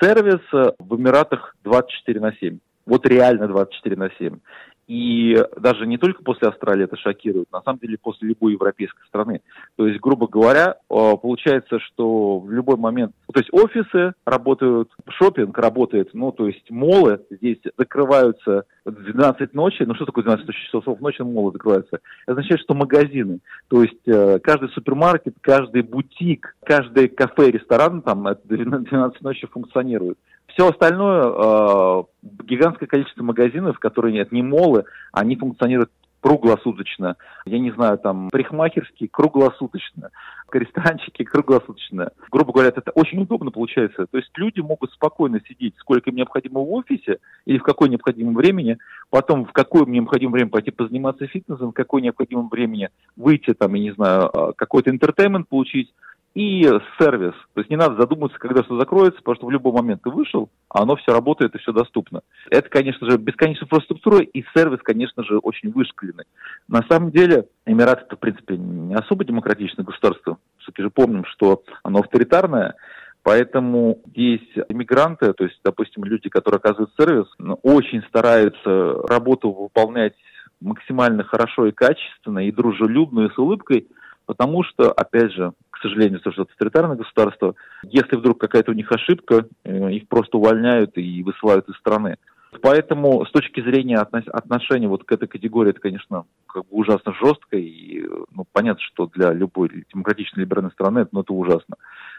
Сервис 0.01 0.41
в 0.51 0.95
Эмиратах 0.95 1.55
24 1.63 2.19
на 2.19 2.33
7. 2.33 2.59
Вот 2.85 3.05
реально 3.05 3.47
24 3.47 3.95
на 3.95 4.09
7. 4.17 4.39
И 4.87 5.37
даже 5.57 5.87
не 5.87 5.97
только 5.97 6.23
после 6.23 6.49
Австралии 6.49 6.83
это 6.83 6.97
шокирует, 6.97 7.51
на 7.51 7.61
самом 7.61 7.79
деле 7.79 7.97
после 7.97 8.27
любой 8.29 8.53
европейской 8.53 9.05
страны. 9.07 9.41
То 9.77 9.87
есть, 9.87 9.99
грубо 10.01 10.27
говоря, 10.27 10.75
э, 10.89 11.13
получается, 11.21 11.79
что 11.79 12.39
в 12.39 12.51
любой 12.51 12.75
момент, 12.75 13.13
то 13.33 13.39
есть 13.39 13.53
офисы 13.53 14.13
работают, 14.25 14.89
шопинг 15.09 15.57
работает, 15.57 16.09
ну, 16.13 16.31
то 16.31 16.47
есть 16.47 16.69
молы 16.69 17.21
здесь 17.29 17.59
закрываются 17.77 18.65
в 18.83 18.91
12 18.91 19.53
ночи. 19.53 19.83
Ну, 19.83 19.95
что 19.95 20.05
такое 20.05 20.25
12 20.25 20.53
часов 20.53 20.99
ночи 20.99 21.21
молы 21.21 21.53
закрываются? 21.53 21.99
Это 22.23 22.33
означает, 22.33 22.61
что 22.61 22.73
магазины, 22.73 23.39
то 23.69 23.83
есть 23.83 24.05
э, 24.05 24.39
каждый 24.39 24.69
супермаркет, 24.69 25.35
каждый 25.39 25.83
бутик, 25.83 26.55
каждый 26.65 27.07
кафе, 27.07 27.51
ресторан 27.51 28.01
там 28.01 28.27
12 28.43 29.21
ночи 29.21 29.47
функционирует. 29.47 30.17
Все 30.53 30.69
остальное, 30.69 31.23
э, 31.23 32.03
гигантское 32.43 32.87
количество 32.87 33.23
магазинов, 33.23 33.79
которые 33.79 34.13
нет, 34.13 34.31
не 34.31 34.43
молы, 34.43 34.85
они 35.11 35.35
функционируют 35.35 35.89
круглосуточно. 36.23 37.17
Я 37.45 37.59
не 37.59 37.71
знаю, 37.71 37.97
там, 37.97 38.29
парикмахерские 38.29 39.09
круглосуточно, 39.09 40.11
ресторанчики 40.53 41.23
круглосуточно. 41.23 42.11
Грубо 42.31 42.53
говоря, 42.53 42.69
это 42.69 42.91
очень 42.91 43.21
удобно 43.21 43.51
получается. 43.51 44.05
То 44.05 44.17
есть 44.17 44.29
люди 44.35 44.61
могут 44.61 44.93
спокойно 44.93 45.41
сидеть, 45.47 45.73
сколько 45.79 46.11
им 46.11 46.15
необходимо 46.15 46.61
в 46.61 46.71
офисе 46.71 47.17
или 47.45 47.57
в 47.57 47.63
какое 47.63 47.89
необходимое 47.89 48.35
времени, 48.35 48.77
потом 49.09 49.45
в 49.45 49.51
какое 49.51 49.85
необходимое 49.85 50.33
время 50.33 50.49
пойти 50.51 50.71
позаниматься 50.71 51.27
фитнесом, 51.27 51.71
в 51.71 51.73
какое 51.73 52.01
необходимое 52.01 52.47
времени 52.49 52.89
выйти, 53.17 53.53
там, 53.53 53.73
я 53.73 53.81
не 53.81 53.91
знаю, 53.91 54.29
э, 54.31 54.53
какой-то 54.55 54.91
интертеймент 54.91 55.49
получить, 55.49 55.93
и 56.33 56.63
сервис. 56.99 57.33
То 57.53 57.61
есть 57.61 57.69
не 57.69 57.75
надо 57.75 57.95
задумываться, 57.95 58.39
когда 58.39 58.63
все 58.63 58.77
закроется, 58.77 59.19
потому 59.19 59.35
что 59.35 59.45
в 59.45 59.51
любой 59.51 59.73
момент 59.73 60.01
ты 60.03 60.09
вышел, 60.09 60.49
а 60.69 60.81
оно 60.81 60.95
все 60.95 61.11
работает 61.13 61.53
и 61.53 61.59
все 61.59 61.71
доступно. 61.71 62.21
Это, 62.49 62.69
конечно 62.69 63.09
же, 63.09 63.17
бесконечная 63.17 63.65
инфраструктура, 63.65 64.19
и 64.19 64.43
сервис, 64.55 64.79
конечно 64.81 65.23
же, 65.23 65.37
очень 65.37 65.71
вышкаленный. 65.71 66.25
На 66.67 66.83
самом 66.89 67.11
деле, 67.11 67.47
Эмираты 67.65 68.03
это, 68.05 68.15
в 68.15 68.19
принципе, 68.19 68.57
не 68.57 68.95
особо 68.95 69.25
демократичное 69.25 69.85
государство. 69.85 70.37
Все-таки 70.59 70.81
же 70.81 70.89
помним, 70.89 71.25
что 71.25 71.63
оно 71.83 71.99
авторитарное, 71.99 72.75
Поэтому 73.23 74.01
здесь 74.07 74.45
иммигранты, 74.67 75.31
то 75.31 75.45
есть, 75.45 75.57
допустим, 75.63 76.03
люди, 76.03 76.27
которые 76.27 76.57
оказывают 76.57 76.91
сервис, 76.99 77.25
очень 77.61 78.03
стараются 78.09 79.01
работу 79.07 79.49
выполнять 79.49 80.13
максимально 80.59 81.23
хорошо 81.23 81.67
и 81.67 81.71
качественно, 81.71 82.45
и 82.45 82.51
дружелюбно, 82.51 83.27
и 83.27 83.33
с 83.33 83.37
улыбкой, 83.37 83.87
потому 84.25 84.63
что, 84.63 84.91
опять 84.91 85.31
же, 85.31 85.53
сожалению, 85.87 86.19
то, 86.19 86.31
что 86.31 86.43
это 86.43 86.51
авторитарное 86.51 86.95
государство, 86.95 87.55
если 87.83 88.15
вдруг 88.15 88.39
какая-то 88.39 88.71
у 88.71 88.75
них 88.75 88.91
ошибка, 88.91 89.45
э, 89.63 89.91
их 89.91 90.07
просто 90.07 90.37
увольняют 90.37 90.97
и 90.97 91.23
высылают 91.23 91.69
из 91.69 91.75
страны. 91.75 92.17
Поэтому 92.61 93.25
с 93.25 93.31
точки 93.31 93.61
зрения 93.61 93.97
отношения 93.97 94.87
вот 94.87 95.03
к 95.03 95.11
этой 95.11 95.27
категории, 95.27 95.71
это, 95.71 95.79
конечно, 95.79 96.25
как 96.45 96.63
бы 96.63 96.77
ужасно 96.77 97.13
жестко, 97.13 97.57
и 97.57 98.05
ну, 98.31 98.45
понятно, 98.51 98.81
что 98.83 99.07
для 99.07 99.33
любой 99.33 99.85
демократичной 99.91 100.43
либеральной 100.43 100.71
страны 100.71 100.99
это, 100.99 101.09
ну, 101.13 101.21
это 101.21 101.33
ужасно. 101.33 101.75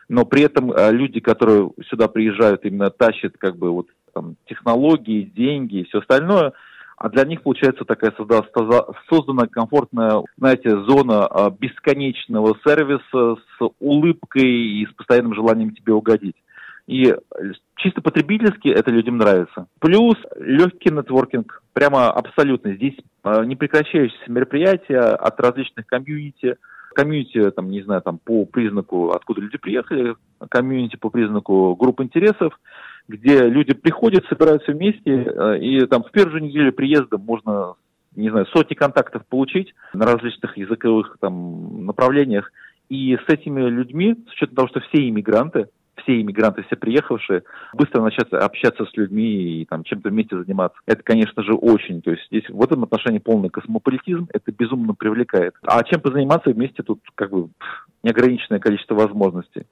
Но 0.09 0.25
при 0.25 0.43
этом 0.43 0.73
э, 0.73 0.93
люди, 0.93 1.21
которые 1.21 1.71
сюда 1.89 2.09
приезжают, 2.09 2.65
именно 2.65 2.91
тащат 2.91 3.37
как 3.39 3.57
бы 3.57 3.71
вот 3.71 3.87
там, 4.12 4.37
технологии, 4.47 5.23
деньги 5.23 5.79
и 5.79 5.85
все 5.85 6.01
остальное– 6.01 6.53
а 6.97 7.09
для 7.09 7.25
них, 7.25 7.43
получается, 7.43 7.85
такая 7.85 8.13
создана 9.09 9.47
комфортная, 9.47 10.23
знаете, 10.37 10.71
зона 10.71 11.27
а, 11.27 11.51
бесконечного 11.51 12.57
сервиса 12.65 13.37
с 13.37 13.71
улыбкой 13.81 14.49
и 14.49 14.87
с 14.87 14.93
постоянным 14.93 15.35
желанием 15.35 15.75
тебе 15.75 15.93
угодить. 15.93 16.37
И 16.87 17.15
чисто 17.77 18.03
потребительски 18.03 18.69
это 18.69 18.91
людям 18.91 19.17
нравится. 19.17 19.67
Плюс 19.81 20.17
легкий 20.39 20.91
нетворкинг, 20.91 21.63
прямо 21.73 22.11
абсолютно. 22.11 22.75
Здесь 22.75 22.97
а, 23.23 23.45
непрекращающиеся 23.45 24.31
мероприятия 24.31 25.01
от 25.01 25.41
различных 25.41 25.87
комьюнити, 25.87 26.57
комьюнити, 26.95 27.51
там, 27.51 27.71
не 27.71 27.83
знаю, 27.83 28.03
там, 28.03 28.19
по 28.23 28.45
признаку, 28.45 29.11
откуда 29.11 29.41
люди 29.41 29.59
приехали, 29.59 30.15
комьюнити 30.49 30.97
по 30.97 31.11
признаку 31.11 31.75
групп 31.75 32.01
интересов. 32.01 32.59
Где 33.09 33.49
люди 33.49 33.75
приходят, 33.75 34.25
собираются 34.27 34.73
вместе, 34.73 35.11
э, 35.11 35.59
и 35.59 35.87
там 35.87 36.03
в 36.05 36.11
первую 36.11 36.43
неделю 36.43 36.73
приезда 36.73 37.19
можно, 37.19 37.75
не 38.17 38.31
знаю, 38.31 38.47
сотни 38.47 38.75
контактов 38.75 39.27
получить 39.27 39.75
на 39.93 40.07
различных 40.07 40.57
языковых 40.57 41.17
там 41.21 41.87
направлениях, 41.87 42.51
и 42.89 43.17
с 43.17 43.33
этими 43.33 43.63
людьми, 43.69 44.15
с 44.29 44.33
учетом 44.33 44.57
того, 44.57 44.69
что 44.69 44.81
все 44.81 45.09
иммигранты, 45.09 45.69
все 46.03 46.21
иммигранты, 46.21 46.63
все 46.65 46.77
приехавшие, 46.77 47.45
быстро 47.73 48.03
начать 48.03 48.33
общаться 48.33 48.85
с 48.85 48.97
людьми 48.97 49.61
и 49.61 49.65
там 49.65 49.85
чем-то 49.85 50.11
вместе 50.11 50.37
заниматься. 50.37 50.79
Это, 50.87 51.03
конечно 51.03 51.43
же, 51.43 51.55
очень. 51.55 52.03
То 52.03 52.11
есть 52.11 52.27
здесь 52.27 52.49
в 52.49 52.63
этом 52.63 52.85
отношении 52.85 53.19
полный 53.19 53.49
космополитизм, 53.49 54.29
это 54.33 54.53
безумно 54.53 54.95
привлекает. 54.95 55.55
А 55.63 55.83
чем 55.85 56.01
позаниматься 56.01 56.51
вместе 56.51 56.83
тут 56.83 57.01
как 57.15 57.31
бы 57.31 57.49
неограниченное 58.03 58.61
количество 58.61 58.95
возможностей. 58.95 59.67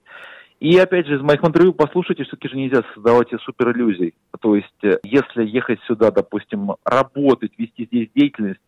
И 0.62 0.78
опять 0.78 1.08
же, 1.08 1.16
из 1.16 1.22
моих 1.22 1.42
интервью 1.42 1.72
послушайте, 1.72 2.22
все-таки 2.22 2.48
же 2.48 2.56
нельзя 2.56 2.84
создавать 2.94 3.30
супериллюзий. 3.44 4.14
То 4.40 4.54
есть, 4.54 4.84
э, 4.84 5.00
если 5.02 5.44
ехать 5.44 5.80
сюда, 5.88 6.12
допустим, 6.12 6.76
работать, 6.84 7.50
вести 7.58 7.86
здесь 7.86 8.10
деятельность, 8.14 8.60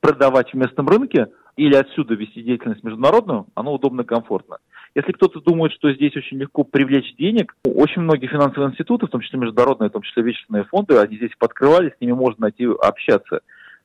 продавать 0.00 0.52
в 0.52 0.54
местном 0.58 0.86
рынке 0.88 1.28
или 1.56 1.74
отсюда 1.74 2.16
вести 2.16 2.42
деятельность 2.42 2.84
международную, 2.84 3.46
оно 3.54 3.72
удобно 3.72 4.02
и 4.02 4.04
комфортно. 4.04 4.58
Если 4.94 5.12
кто-то 5.12 5.40
думает, 5.40 5.72
что 5.72 5.90
здесь 5.90 6.14
очень 6.16 6.36
легко 6.36 6.64
привлечь 6.64 7.16
денег, 7.16 7.56
очень 7.64 8.02
многие 8.02 8.26
финансовые 8.26 8.70
институты, 8.70 9.06
в 9.06 9.10
том 9.10 9.22
числе 9.22 9.38
международные, 9.38 9.88
в 9.88 9.92
том 9.94 10.02
числе 10.02 10.24
вечерные 10.24 10.64
фонды, 10.64 10.98
они 10.98 11.16
здесь 11.16 11.32
подкрывались, 11.38 11.92
с 11.96 12.00
ними 12.02 12.12
можно 12.12 12.42
найти 12.42 12.66
общаться. 12.66 13.40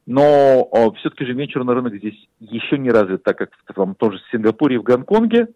Но 0.06 0.68
все-таки 1.00 1.24
же 1.24 1.32
венчурный 1.32 1.76
рынок 1.76 1.96
здесь 1.96 2.28
еще 2.42 2.78
не 2.78 2.90
развит, 2.90 3.24
так 3.24 3.38
как 3.38 3.52
там 3.74 3.96
тоже 3.96 4.18
в 4.18 4.32
Сингапуре 4.34 4.76
и 4.76 4.80
в 4.80 4.84
Гонконге. 4.84 5.48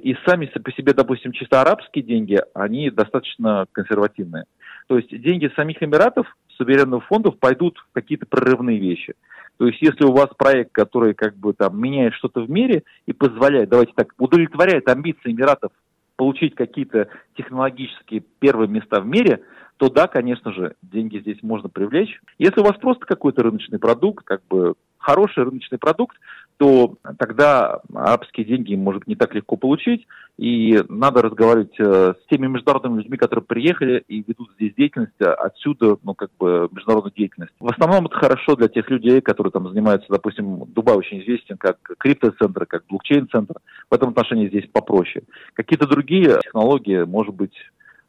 И 0.00 0.16
сами 0.26 0.46
по 0.46 0.70
себе, 0.72 0.92
допустим, 0.92 1.32
чисто 1.32 1.60
арабские 1.60 2.04
деньги, 2.04 2.38
они 2.54 2.90
достаточно 2.90 3.66
консервативные. 3.72 4.44
То 4.86 4.96
есть 4.96 5.10
деньги 5.20 5.50
самих 5.56 5.82
Эмиратов, 5.82 6.26
суверенных 6.56 7.04
фондов 7.06 7.38
пойдут 7.38 7.78
в 7.78 7.92
какие-то 7.92 8.26
прорывные 8.26 8.78
вещи. 8.78 9.14
То 9.58 9.66
есть 9.66 9.82
если 9.82 10.04
у 10.04 10.12
вас 10.12 10.28
проект, 10.36 10.72
который 10.72 11.14
как 11.14 11.36
бы 11.36 11.52
там 11.52 11.80
меняет 11.80 12.14
что-то 12.14 12.40
в 12.40 12.50
мире 12.50 12.84
и 13.06 13.12
позволяет, 13.12 13.68
давайте 13.68 13.92
так, 13.94 14.14
удовлетворяет 14.18 14.88
амбиции 14.88 15.32
Эмиратов 15.32 15.72
получить 16.16 16.54
какие-то 16.54 17.08
технологические 17.36 18.22
первые 18.40 18.68
места 18.68 19.00
в 19.00 19.06
мире, 19.06 19.40
то 19.78 19.88
да, 19.88 20.08
конечно 20.08 20.52
же, 20.52 20.74
деньги 20.82 21.18
здесь 21.18 21.42
можно 21.42 21.68
привлечь. 21.68 22.20
Если 22.38 22.60
у 22.60 22.64
вас 22.64 22.76
просто 22.76 23.06
какой-то 23.06 23.42
рыночный 23.42 23.78
продукт, 23.78 24.24
как 24.24 24.42
бы 24.48 24.74
хороший 24.98 25.44
рыночный 25.44 25.78
продукт, 25.78 26.16
то 26.58 26.96
тогда 27.18 27.80
арабские 27.94 28.44
деньги 28.44 28.74
может 28.74 29.06
не 29.06 29.14
так 29.14 29.32
легко 29.34 29.56
получить, 29.56 30.06
и 30.36 30.82
надо 30.88 31.22
разговаривать 31.22 31.78
э, 31.78 32.14
с 32.20 32.28
теми 32.28 32.48
международными 32.48 32.98
людьми, 32.98 33.16
которые 33.16 33.44
приехали 33.44 34.02
и 34.08 34.24
ведут 34.26 34.50
здесь 34.56 34.74
деятельность, 34.74 35.20
а 35.20 35.34
отсюда, 35.34 35.96
ну, 36.02 36.14
как 36.14 36.30
бы, 36.38 36.68
международную 36.72 37.14
деятельность. 37.16 37.52
В 37.60 37.70
основном 37.70 38.06
это 38.06 38.16
хорошо 38.16 38.56
для 38.56 38.66
тех 38.66 38.90
людей, 38.90 39.20
которые 39.20 39.52
там 39.52 39.68
занимаются, 39.68 40.08
допустим, 40.10 40.64
Дубай 40.66 40.96
очень 40.96 41.22
известен 41.22 41.56
как 41.58 41.78
криптоцентр, 41.98 42.66
как 42.66 42.84
блокчейн-центр. 42.88 43.54
В 43.88 43.94
этом 43.94 44.10
отношении 44.10 44.48
здесь 44.48 44.68
попроще. 44.72 45.24
Какие-то 45.54 45.86
другие 45.86 46.40
технологии, 46.42 47.04
может 47.04 47.34
быть, 47.34 47.54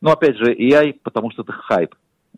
ну, 0.01 0.11
опять 0.11 0.37
же, 0.37 0.53
AI, 0.53 0.99
потому 1.03 1.31
что 1.31 1.43
это 1.43 1.51
хайп 1.51 1.95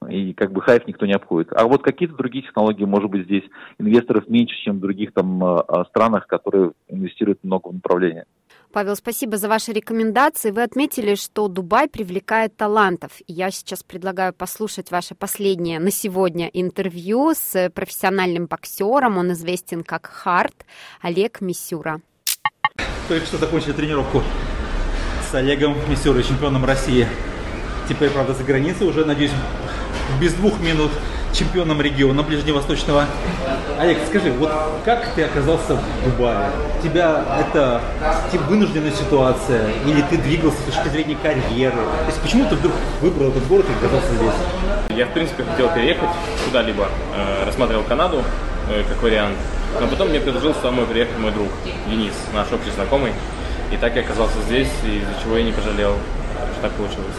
и 0.09 0.33
как 0.33 0.51
бы 0.51 0.61
хайп 0.61 0.87
никто 0.87 1.05
не 1.05 1.13
обходит. 1.13 1.51
А 1.53 1.65
вот 1.67 1.83
какие-то 1.83 2.15
другие 2.15 2.43
технологии, 2.43 2.85
может 2.85 3.09
быть, 3.09 3.25
здесь 3.25 3.43
инвесторов 3.77 4.27
меньше, 4.27 4.55
чем 4.63 4.77
в 4.77 4.79
других 4.79 5.13
там 5.13 5.43
а, 5.43 5.61
а, 5.61 5.85
странах, 5.85 6.27
которые 6.27 6.71
инвестируют 6.87 7.43
много 7.43 7.67
в 7.67 7.73
направление. 7.73 8.25
Павел, 8.73 8.95
спасибо 8.95 9.37
за 9.37 9.49
ваши 9.49 9.73
рекомендации. 9.73 10.51
Вы 10.51 10.63
отметили, 10.63 11.15
что 11.15 11.49
Дубай 11.49 11.89
привлекает 11.89 12.55
талантов. 12.55 13.11
я 13.27 13.51
сейчас 13.51 13.83
предлагаю 13.83 14.33
послушать 14.33 14.91
ваше 14.91 15.13
последнее 15.13 15.79
на 15.79 15.91
сегодня 15.91 16.47
интервью 16.47 17.33
с 17.35 17.69
профессиональным 17.69 18.47
боксером. 18.47 19.17
Он 19.17 19.33
известен 19.33 19.83
как 19.83 20.07
Харт, 20.07 20.65
Олег 21.01 21.41
Мисюра. 21.41 22.01
Только 23.09 23.25
что 23.25 23.37
закончили 23.37 23.73
тренировку 23.73 24.21
с 25.29 25.35
Олегом 25.35 25.75
Мисюрой, 25.89 26.23
чемпионом 26.23 26.63
России. 26.63 27.05
Теперь, 27.87 28.09
правда, 28.09 28.33
за 28.33 28.43
границей 28.43 28.87
уже, 28.87 29.05
надеюсь, 29.05 29.31
без 30.19 30.33
двух 30.33 30.59
минут 30.59 30.91
чемпионом 31.33 31.81
региона 31.81 32.23
ближневосточного. 32.23 33.05
Олег, 33.79 33.97
скажи, 34.07 34.31
вот 34.31 34.51
как 34.85 35.07
ты 35.15 35.23
оказался 35.23 35.75
в 35.75 36.03
Дубае? 36.03 36.49
Тебя 36.83 37.23
это 37.39 37.81
типа, 38.31 38.43
вынужденная 38.43 38.91
ситуация 38.91 39.71
или 39.85 40.01
ты 40.09 40.17
двигался 40.17 40.57
с 40.61 40.73
точки 40.73 40.89
зрения 40.89 41.17
карьеры? 41.21 41.75
То 41.75 42.07
есть 42.07 42.21
почему 42.21 42.47
ты 42.49 42.55
вдруг 42.55 42.73
выбрал 43.01 43.29
этот 43.29 43.47
город 43.47 43.65
и 43.69 43.85
оказался 43.85 44.13
здесь? 44.15 44.97
Я, 44.97 45.05
в 45.05 45.13
принципе, 45.13 45.43
хотел 45.43 45.69
переехать 45.69 46.09
куда-либо, 46.45 46.87
э, 47.15 47.45
рассматривал 47.45 47.83
Канаду 47.83 48.23
э, 48.69 48.83
как 48.87 49.01
вариант, 49.01 49.37
но 49.79 49.87
потом 49.87 50.09
мне 50.09 50.19
предложил 50.19 50.53
самой 50.61 50.85
приехать 50.85 51.17
мой 51.17 51.31
друг 51.31 51.47
Денис, 51.87 52.13
наш 52.33 52.51
общий 52.51 52.71
знакомый, 52.71 53.13
и 53.71 53.77
так 53.77 53.95
я 53.95 54.01
оказался 54.01 54.41
здесь, 54.47 54.69
из-за 54.83 55.23
чего 55.23 55.37
я 55.37 55.43
не 55.43 55.53
пожалел, 55.53 55.95
что 56.53 56.61
так 56.61 56.71
получилось. 56.73 57.15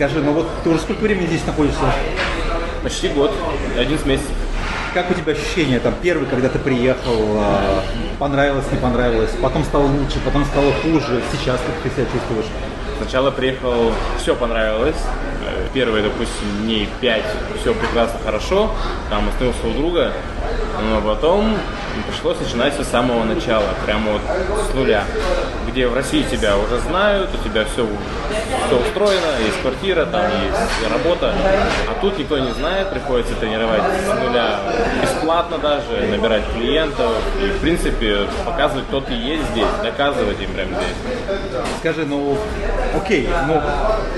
Скажи, 0.00 0.22
ну 0.22 0.32
вот 0.32 0.48
ты 0.64 0.70
уже 0.70 0.80
сколько 0.80 1.02
времени 1.02 1.26
здесь 1.26 1.44
находишься? 1.44 1.92
Почти 2.82 3.08
год, 3.08 3.34
11 3.76 4.06
месяцев. 4.06 4.30
Как 4.94 5.10
у 5.10 5.12
тебя 5.12 5.34
ощущения 5.34 5.78
там 5.78 5.94
первый, 6.00 6.26
когда 6.26 6.48
ты 6.48 6.58
приехал, 6.58 7.20
а, 7.36 7.82
понравилось, 8.18 8.64
не 8.72 8.78
понравилось, 8.78 9.28
потом 9.42 9.62
стало 9.62 9.82
лучше, 9.82 10.18
потом 10.24 10.46
стало 10.46 10.72
хуже, 10.82 11.20
сейчас 11.30 11.60
как 11.60 11.74
ты 11.82 11.90
себя 11.90 12.10
чувствуешь? 12.10 12.46
Сначала 12.96 13.30
приехал, 13.30 13.92
все 14.16 14.34
понравилось. 14.34 14.96
Первые, 15.74 16.02
допустим, 16.02 16.62
дней 16.62 16.88
5 17.02 17.24
все 17.60 17.74
прекрасно, 17.74 18.18
хорошо. 18.24 18.74
Там 19.10 19.28
остановился 19.28 19.66
у 19.66 19.72
друга. 19.72 20.12
Но 20.82 21.00
потом 21.02 21.56
пришлось 22.08 22.38
начинать 22.40 22.74
все 22.74 22.84
с 22.84 22.88
самого 22.88 23.24
начала, 23.24 23.64
прямо 23.84 24.12
вот 24.12 24.22
с 24.70 24.74
нуля. 24.74 25.04
Где 25.68 25.86
в 25.86 25.94
России 25.94 26.22
тебя 26.22 26.56
уже 26.56 26.78
знают, 26.78 27.30
у 27.34 27.48
тебя 27.48 27.64
все, 27.64 27.86
все 28.66 28.80
устроено, 28.80 29.26
есть 29.44 29.60
квартира, 29.60 30.06
там 30.06 30.24
есть 30.24 30.90
работа. 30.90 31.32
А 31.88 32.00
тут 32.00 32.18
никто 32.18 32.38
не 32.38 32.52
знает, 32.52 32.90
приходится 32.90 33.34
тренировать 33.34 33.82
с 33.82 34.26
нуля 34.26 34.58
бесплатно 35.02 35.58
даже, 35.58 36.06
набирать 36.10 36.42
клиентов. 36.54 37.12
И, 37.42 37.46
в 37.46 37.60
принципе, 37.60 38.26
показывать, 38.44 38.86
кто 38.86 39.00
ты 39.00 39.12
есть 39.12 39.44
здесь, 39.52 39.68
доказывать 39.82 40.40
им 40.40 40.52
прямо 40.52 40.72
здесь. 40.72 41.28
Скажи, 41.80 42.04
ну 42.04 42.36
окей, 42.96 43.28
но 43.46 43.62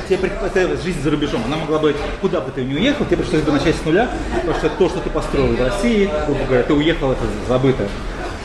тебе 0.08 0.30
это 0.54 0.82
жизнь 0.82 1.02
за 1.02 1.10
рубежом, 1.10 1.42
она 1.46 1.56
могла 1.56 1.78
быть, 1.78 1.96
куда 2.20 2.40
бы 2.40 2.50
ты 2.50 2.64
ни 2.64 2.74
уехал, 2.74 3.04
тебе 3.04 3.18
пришлось 3.18 3.42
бы 3.42 3.52
начать 3.52 3.76
с 3.76 3.84
нуля, 3.84 4.08
потому 4.34 4.54
что 4.58 4.68
то, 4.70 4.88
что 4.88 5.00
ты 5.00 5.10
построил 5.10 5.54
в 5.54 5.60
России, 5.60 6.10
грубо 6.26 6.44
говоря, 6.44 6.62
ты 6.62 6.74
уехал, 6.74 7.12
это 7.12 7.24
забыто. 7.48 7.86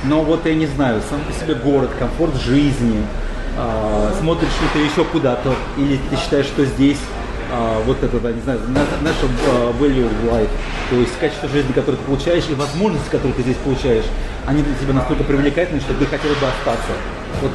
Но 0.03 0.21
вот 0.21 0.45
я 0.45 0.55
не 0.55 0.67
знаю, 0.67 1.01
сам 1.09 1.21
по 1.21 1.33
себе 1.33 1.55
город, 1.55 1.89
комфорт 1.97 2.35
жизни, 2.41 3.01
э, 3.57 4.11
смотришь 4.19 4.49
ли 4.49 4.67
ты 4.73 4.79
еще 4.79 5.03
куда-то, 5.05 5.53
или 5.77 5.99
ты 6.09 6.17
считаешь, 6.17 6.45
что 6.45 6.65
здесь 6.65 6.99
а, 7.49 7.81
вот 7.85 8.03
это, 8.03 8.19
да, 8.19 8.31
не 8.31 8.41
знаю, 8.41 8.59
наша 8.67 9.25
uh, 9.25 9.79
value 9.79 10.05
of 10.05 10.29
life, 10.29 10.49
то 10.89 10.97
есть 10.97 11.17
качество 11.17 11.47
жизни, 11.47 11.71
которое 11.71 11.97
ты 11.97 12.03
получаешь, 12.03 12.43
и 12.49 12.55
возможности, 12.55 13.09
которые 13.09 13.33
ты 13.33 13.41
здесь 13.43 13.55
получаешь, 13.63 14.03
они 14.45 14.63
для 14.63 14.75
тебя 14.75 14.93
настолько 14.93 15.23
привлекательны, 15.23 15.79
что 15.79 15.93
ты 15.93 16.05
хотел 16.07 16.31
бы 16.31 16.47
остаться. 16.47 16.91
Вот 17.41 17.51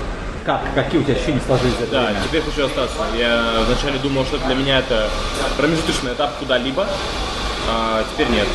как? 0.46 0.62
Какие 0.74 1.00
у 1.00 1.04
тебя 1.04 1.14
ощущения 1.14 1.40
сложились? 1.46 1.74
Да, 1.90 2.06
время? 2.06 2.20
теперь 2.24 2.42
хочу 2.42 2.66
остаться. 2.66 2.96
Я 3.18 3.64
вначале 3.66 3.98
думал, 3.98 4.24
что 4.24 4.38
для 4.38 4.54
меня 4.54 4.78
это 4.78 5.08
промежуточный 5.58 6.14
этап 6.14 6.38
куда-либо, 6.38 6.86
а 7.68 8.02
теперь 8.12 8.28
нет. 8.30 8.48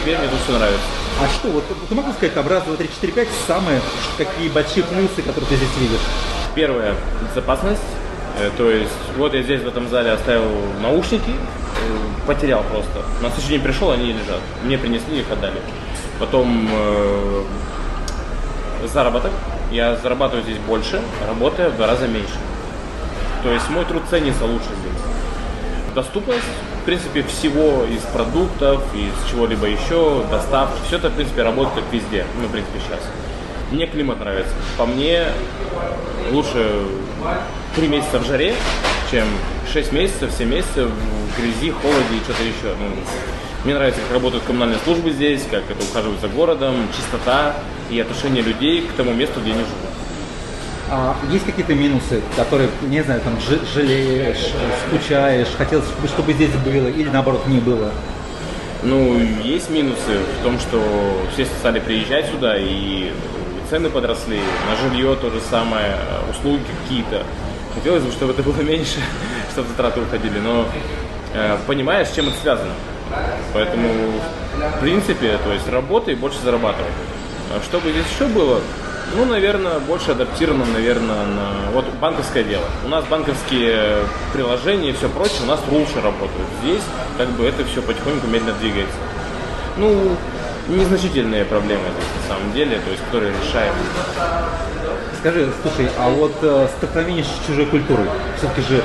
Теперь 0.00 0.18
мне 0.18 0.28
тут 0.28 0.38
все 0.44 0.56
нравится. 0.56 0.86
А 1.18 1.28
что, 1.28 1.48
вот 1.48 1.64
ты 1.88 1.94
могу 1.94 2.12
сказать, 2.12 2.34
там 2.34 2.46
раз, 2.46 2.64
два, 2.64 2.76
три, 2.76 2.88
четыре, 2.88 3.12
пять, 3.12 3.28
самые 3.46 3.80
какие 4.18 4.50
большие 4.50 4.84
плюсы, 4.84 5.22
которые 5.22 5.48
ты 5.48 5.56
здесь 5.56 5.76
видишь? 5.80 6.00
Первое, 6.54 6.94
безопасность. 7.22 7.80
Э, 8.38 8.50
то 8.56 8.70
есть, 8.70 8.92
вот 9.16 9.32
я 9.32 9.42
здесь 9.42 9.62
в 9.62 9.66
этом 9.66 9.88
зале 9.88 10.10
оставил 10.12 10.50
наушники, 10.82 11.30
э, 11.30 12.26
потерял 12.26 12.62
просто. 12.64 13.02
На 13.22 13.30
следующий 13.30 13.48
день 13.48 13.62
пришел, 13.62 13.90
они 13.92 14.12
лежат. 14.12 14.40
Мне 14.62 14.76
принесли, 14.76 15.20
их 15.20 15.30
отдали. 15.30 15.60
Потом 16.18 16.68
э, 16.70 17.44
заработок 18.84 19.32
я 19.70 19.96
зарабатываю 19.96 20.44
здесь 20.44 20.58
больше, 20.58 21.00
работая 21.26 21.70
в 21.70 21.76
два 21.76 21.86
раза 21.86 22.06
меньше. 22.06 22.38
То 23.42 23.50
есть 23.50 23.68
мой 23.70 23.84
труд 23.86 24.02
ценится 24.10 24.44
лучше 24.44 24.68
здесь. 24.80 24.95
Доступность, 25.96 26.44
в 26.82 26.84
принципе, 26.84 27.22
всего 27.22 27.84
из 27.84 28.02
продуктов, 28.02 28.82
из 28.94 29.30
чего-либо 29.30 29.66
еще, 29.66 30.26
доставки, 30.30 30.78
все 30.86 30.96
это, 30.96 31.08
в 31.08 31.14
принципе, 31.14 31.42
работает 31.42 31.74
как 31.74 31.84
везде, 31.90 32.26
ну, 32.38 32.48
в 32.48 32.50
принципе, 32.50 32.78
сейчас. 32.86 33.00
Мне 33.72 33.86
климат 33.86 34.20
нравится. 34.20 34.52
По 34.76 34.84
мне, 34.84 35.24
лучше 36.32 36.70
три 37.74 37.88
месяца 37.88 38.18
в 38.18 38.26
жаре, 38.26 38.54
чем 39.10 39.24
6 39.72 39.92
месяцев, 39.92 40.30
7 40.36 40.46
месяцев 40.46 40.90
в 40.90 41.40
грязи, 41.40 41.70
холоде 41.70 42.14
и 42.14 42.24
что-то 42.24 42.42
еще. 42.42 42.76
Ну, 42.78 42.94
мне 43.64 43.72
нравится, 43.72 44.02
как 44.02 44.12
работают 44.12 44.44
коммунальные 44.44 44.80
службы 44.84 45.12
здесь, 45.12 45.44
как 45.50 45.62
это 45.70 45.82
ухаживают 45.82 46.20
за 46.20 46.28
городом, 46.28 46.74
чистота 46.94 47.56
и 47.88 47.98
отношение 47.98 48.42
людей 48.42 48.82
к 48.82 48.92
тому 48.92 49.14
месту, 49.14 49.40
где 49.40 49.52
они 49.52 49.60
живут. 49.60 49.85
А 50.88 51.16
есть 51.30 51.44
какие-то 51.44 51.74
минусы, 51.74 52.22
которые, 52.36 52.68
не 52.82 53.02
знаю, 53.02 53.20
там 53.20 53.34
жалеешь, 53.74 54.52
скучаешь, 54.86 55.48
хотелось 55.58 55.86
бы, 55.86 56.06
чтобы 56.06 56.32
здесь 56.32 56.52
было, 56.64 56.86
или 56.86 57.08
наоборот 57.08 57.46
не 57.48 57.58
было? 57.58 57.90
Ну, 58.84 59.18
есть 59.42 59.68
минусы 59.68 60.20
в 60.38 60.44
том, 60.44 60.60
что 60.60 60.80
все 61.32 61.44
стали 61.44 61.80
приезжать 61.80 62.26
сюда, 62.26 62.56
и 62.56 63.10
цены 63.68 63.90
подросли, 63.90 64.38
на 64.70 64.76
жилье 64.88 65.16
то 65.16 65.30
же 65.30 65.40
самое, 65.40 65.96
услуги 66.30 66.62
какие-то. 66.84 67.24
Хотелось 67.74 68.04
бы, 68.04 68.12
чтобы 68.12 68.32
это 68.32 68.44
было 68.44 68.60
меньше, 68.62 69.00
чтобы 69.52 69.68
затраты 69.68 70.00
уходили, 70.02 70.38
но 70.38 70.66
э, 71.34 71.56
понимаешь, 71.66 72.08
с 72.08 72.14
чем 72.14 72.28
это 72.28 72.36
связано. 72.36 72.72
Поэтому, 73.52 73.88
в 74.76 74.80
принципе, 74.80 75.38
то 75.42 75.52
есть 75.52 75.68
работай, 75.68 76.14
больше 76.14 76.38
зарабатывай. 76.44 76.90
А 77.50 77.60
что 77.64 77.80
здесь 77.80 78.04
еще 78.14 78.26
было? 78.26 78.60
Ну, 79.14 79.24
наверное, 79.24 79.78
больше 79.78 80.10
адаптировано, 80.10 80.64
наверное, 80.66 81.24
на 81.24 81.70
вот 81.72 81.86
банковское 82.00 82.42
дело. 82.42 82.64
У 82.84 82.88
нас 82.88 83.04
банковские 83.04 83.98
приложения 84.32 84.90
и 84.90 84.92
все 84.92 85.08
прочее 85.08 85.42
у 85.44 85.46
нас 85.46 85.60
лучше 85.70 86.00
работают. 86.02 86.48
Здесь 86.62 86.82
как 87.16 87.28
бы 87.30 87.44
это 87.46 87.64
все 87.64 87.82
потихоньку 87.82 88.26
медленно 88.26 88.54
двигается. 88.58 88.96
Ну, 89.76 90.16
незначительные 90.68 91.44
проблемы 91.44 91.82
здесь 91.82 92.22
на 92.22 92.34
самом 92.34 92.52
деле, 92.52 92.80
то 92.84 92.90
есть 92.90 93.02
которые 93.04 93.32
решаем. 93.42 93.72
Скажи, 95.20 95.48
слушай, 95.62 95.88
а 95.98 96.08
вот 96.08 96.34
э, 96.42 96.68
столкновение 96.76 97.24
с 97.24 97.46
чужой 97.46 97.66
культурой, 97.66 98.06
все-таки 98.36 98.62
же 98.62 98.82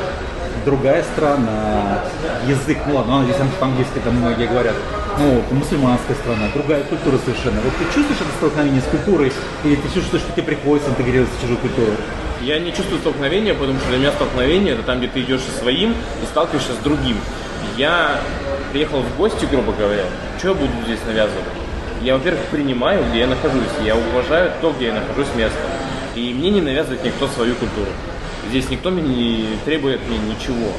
другая 0.65 1.03
страна, 1.03 1.99
язык, 2.47 2.78
ну 2.88 2.95
ладно, 2.95 3.24
здесь 3.26 3.36
по-английски 3.59 3.99
там 4.03 4.15
многие 4.15 4.47
говорят, 4.47 4.76
ну, 5.20 5.43
мусульманская 5.51 6.16
страна, 6.16 6.47
другая 6.53 6.84
культура 6.84 7.18
совершенно. 7.24 7.62
Вот 7.62 7.74
ты 7.78 7.86
чувствуешь 7.86 8.22
это 8.22 8.32
столкновение 8.38 8.82
с 8.82 8.86
культурой, 8.86 9.32
или 9.64 9.76
ты 9.76 9.93
чувствуешь, 9.93 10.24
что 10.24 10.32
тебе 10.34 10.43
приходится 10.43 10.89
интегрироваться 10.89 11.38
в 11.38 11.41
чужую 11.41 11.59
культуру? 11.59 11.91
Я 12.41 12.59
не 12.59 12.74
чувствую 12.74 12.99
столкновения, 12.99 13.53
потому 13.53 13.80
что 13.80 13.89
для 13.89 13.99
меня 13.99 14.12
столкновение 14.12 14.74
это 14.74 14.84
там, 14.84 14.97
где 14.97 15.07
ты 15.07 15.22
идешь 15.22 15.41
со 15.41 15.51
своим 15.59 15.91
и 15.91 16.26
сталкиваешься 16.26 16.74
с 16.74 16.78
другим. 16.78 17.18
Я 17.78 18.20
приехал 18.72 19.01
в 19.01 19.18
гости, 19.18 19.45
грубо 19.45 19.74
говоря, 19.74 20.05
что 20.39 20.49
я 20.49 20.53
буду 20.55 20.72
здесь 20.86 20.99
навязывать? 21.05 21.45
Я, 22.01 22.18
во-первых, 22.18 22.41
принимаю, 22.49 23.03
где 23.09 23.20
я 23.20 23.28
нахожусь, 23.28 23.70
я 23.86 23.95
уважаю 23.95 24.51
то, 24.59 24.72
где 24.72 24.88
я 24.88 24.93
нахожусь 24.93 25.28
место. 25.36 25.59
И 26.16 26.34
мне 26.34 26.49
не 26.49 26.62
навязывает 26.62 27.03
никто 27.03 27.28
свою 27.28 27.53
культуру. 27.55 27.91
Здесь 28.49 28.70
никто 28.70 28.89
мне 28.89 29.03
не 29.03 29.47
требует 29.64 29.99
мне 30.07 30.18
ничего. 30.18 30.72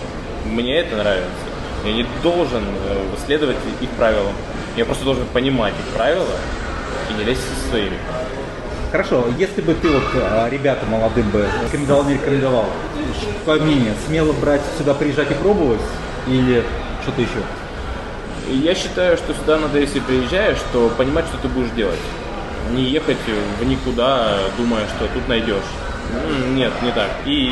Мне 0.45 0.79
это 0.79 0.97
нравится. 0.97 1.52
Я 1.85 1.93
не 1.93 2.07
должен 2.23 2.63
э, 2.63 3.17
следовать 3.27 3.57
их 3.81 3.91
правилам. 3.91 4.35
Я 4.77 4.85
просто 4.85 5.05
должен 5.05 5.27
понимать 5.27 5.75
их 5.75 5.97
правила 5.97 6.27
и 7.11 7.15
не 7.15 7.25
лезть 7.25 7.43
со 7.43 7.69
своими. 7.71 7.97
Хорошо, 8.93 9.25
если 9.39 9.63
бы 9.63 9.75
ты 9.75 9.89
вот 9.89 10.03
а, 10.17 10.49
ребята 10.51 10.85
молодым 10.85 11.31
бы 11.31 11.47
рекомендовал, 11.65 12.05
не 12.05 12.15
рекомендовал, 12.15 12.67
твое 13.45 13.63
мнение, 13.63 13.95
смело 14.07 14.33
брать 14.35 14.61
сюда, 14.77 14.93
приезжать 14.93 15.31
и 15.31 15.35
пробовать 15.35 15.81
или 16.27 16.63
что-то 17.03 17.23
еще? 17.23 17.43
Я 18.51 18.75
считаю, 18.75 19.17
что 19.17 19.33
сюда 19.33 19.59
надо, 19.59 19.79
если 19.79 20.01
приезжаешь, 20.01 20.59
то 20.73 20.91
понимать, 20.91 21.25
что 21.27 21.39
ты 21.39 21.49
будешь 21.49 21.71
делать. 21.71 21.99
Не 22.73 22.85
ехать 22.85 23.17
в 23.61 23.65
никуда, 23.65 24.37
думая, 24.59 24.85
что 24.89 25.09
тут 25.15 25.27
найдешь. 25.27 25.65
Нет, 26.51 26.73
не 26.83 26.93
так. 26.93 27.11
И 27.25 27.51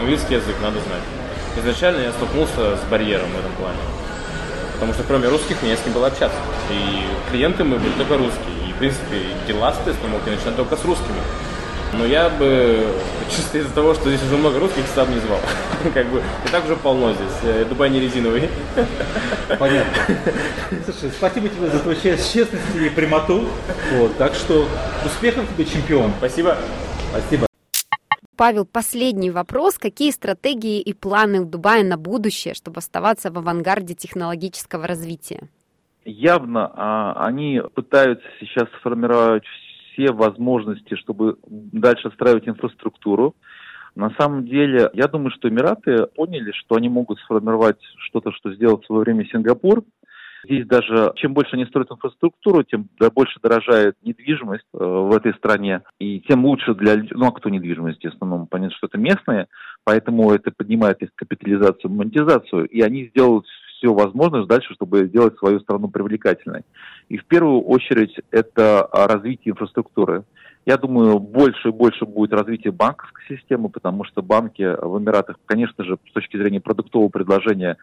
английский 0.00 0.34
язык 0.34 0.56
надо 0.62 0.80
знать. 0.80 1.17
Изначально 1.58 2.02
я 2.02 2.12
столкнулся 2.12 2.76
с 2.76 2.90
барьером 2.90 3.28
в 3.30 3.38
этом 3.38 3.52
плане. 3.52 3.78
Потому 4.74 4.92
что 4.94 5.02
кроме 5.02 5.28
русских 5.28 5.60
мне 5.62 5.76
с 5.76 5.80
кем 5.80 5.92
было 5.92 6.06
общаться. 6.06 6.38
И 6.70 7.02
клиенты 7.30 7.64
мы 7.64 7.78
были 7.78 7.92
только 7.92 8.16
русские. 8.16 8.68
И, 8.68 8.72
в 8.72 8.76
принципе, 8.76 9.16
дела, 9.46 9.72
соответственно, 9.72 10.12
мог 10.12 10.22
я 10.26 10.32
начинать 10.32 10.56
только 10.56 10.76
с 10.76 10.84
русскими. 10.84 11.18
Но 11.94 12.04
я 12.04 12.28
бы, 12.28 12.86
чисто 13.30 13.58
из-за 13.58 13.70
того, 13.70 13.94
что 13.94 14.08
здесь 14.08 14.22
уже 14.22 14.36
много 14.36 14.60
русских, 14.60 14.84
сам 14.94 15.12
не 15.12 15.20
звал. 15.20 15.40
как 15.94 16.06
бы, 16.06 16.18
и 16.18 16.48
так 16.50 16.64
уже 16.64 16.76
полно 16.76 17.12
здесь. 17.12 17.66
Дубай 17.68 17.90
не 17.90 17.98
резиновый. 17.98 18.48
Понятно. 19.58 19.92
Слушай, 20.84 21.10
спасибо 21.16 21.48
тебе 21.48 21.70
за 21.70 21.80
твою 21.80 21.98
честность 21.98 22.76
и 22.76 22.88
прямоту. 22.90 23.48
Вот, 23.94 24.16
так 24.16 24.34
что 24.34 24.68
успехов 25.04 25.44
тебе, 25.56 25.64
чемпион. 25.64 26.12
Спасибо. 26.18 26.56
Спасибо. 27.10 27.47
Павел, 28.38 28.64
последний 28.64 29.32
вопрос. 29.32 29.78
Какие 29.78 30.12
стратегии 30.12 30.80
и 30.80 30.94
планы 30.94 31.42
в 31.42 31.50
Дубае 31.50 31.82
на 31.82 31.96
будущее, 31.96 32.54
чтобы 32.54 32.78
оставаться 32.78 33.32
в 33.32 33.38
авангарде 33.38 33.94
технологического 33.94 34.86
развития? 34.86 35.48
Явно 36.04 36.70
а, 36.72 37.26
они 37.26 37.60
пытаются 37.74 38.24
сейчас 38.38 38.68
сформировать 38.78 39.42
все 39.92 40.12
возможности, 40.12 40.94
чтобы 40.94 41.38
дальше 41.48 42.06
отстраивать 42.06 42.46
инфраструктуру. 42.46 43.34
На 43.96 44.10
самом 44.10 44.46
деле, 44.46 44.88
я 44.92 45.08
думаю, 45.08 45.32
что 45.32 45.48
Эмираты 45.48 46.06
поняли, 46.06 46.52
что 46.52 46.76
они 46.76 46.88
могут 46.88 47.18
сформировать 47.18 47.80
что-то, 48.06 48.30
что 48.30 48.54
сделал 48.54 48.80
в 48.80 48.86
свое 48.86 49.02
время 49.02 49.26
Сингапур, 49.26 49.82
Здесь 50.48 50.66
даже 50.66 51.12
чем 51.16 51.34
больше 51.34 51.56
они 51.56 51.66
строят 51.66 51.92
инфраструктуру, 51.92 52.62
тем 52.62 52.88
больше 53.14 53.38
дорожает 53.42 53.96
недвижимость 54.02 54.64
э, 54.72 54.78
в 54.78 55.14
этой 55.14 55.34
стране, 55.34 55.82
и 55.98 56.20
тем 56.20 56.46
лучше 56.46 56.74
для 56.74 56.96
ну 57.10 57.26
а 57.26 57.32
кто 57.32 57.50
недвижимость 57.50 58.02
в 58.02 58.08
основном, 58.08 58.46
понятно, 58.46 58.74
что 58.74 58.86
это 58.86 58.96
местные, 58.96 59.48
поэтому 59.84 60.32
это 60.32 60.50
поднимает 60.50 61.02
их 61.02 61.10
капитализацию, 61.14 61.90
монетизацию, 61.90 62.64
и 62.64 62.80
они 62.80 63.08
сделают 63.08 63.44
все 63.76 63.92
возможное 63.92 64.46
дальше, 64.46 64.72
чтобы 64.72 65.04
сделать 65.04 65.36
свою 65.36 65.60
страну 65.60 65.88
привлекательной. 65.88 66.62
И 67.10 67.18
в 67.18 67.26
первую 67.26 67.60
очередь 67.60 68.14
это 68.30 68.88
развитие 68.90 69.52
инфраструктуры. 69.52 70.24
Я 70.64 70.78
думаю, 70.78 71.18
больше 71.18 71.68
и 71.68 71.72
больше 71.72 72.06
будет 72.06 72.32
развитие 72.32 72.72
банковской 72.72 73.24
системы, 73.28 73.68
потому 73.68 74.04
что 74.04 74.22
банки 74.22 74.62
в 74.62 74.98
Эмиратах, 74.98 75.36
конечно 75.44 75.84
же, 75.84 75.98
с 76.08 76.12
точки 76.12 76.38
зрения 76.38 76.60
продуктового 76.60 77.10
предложения, 77.10 77.76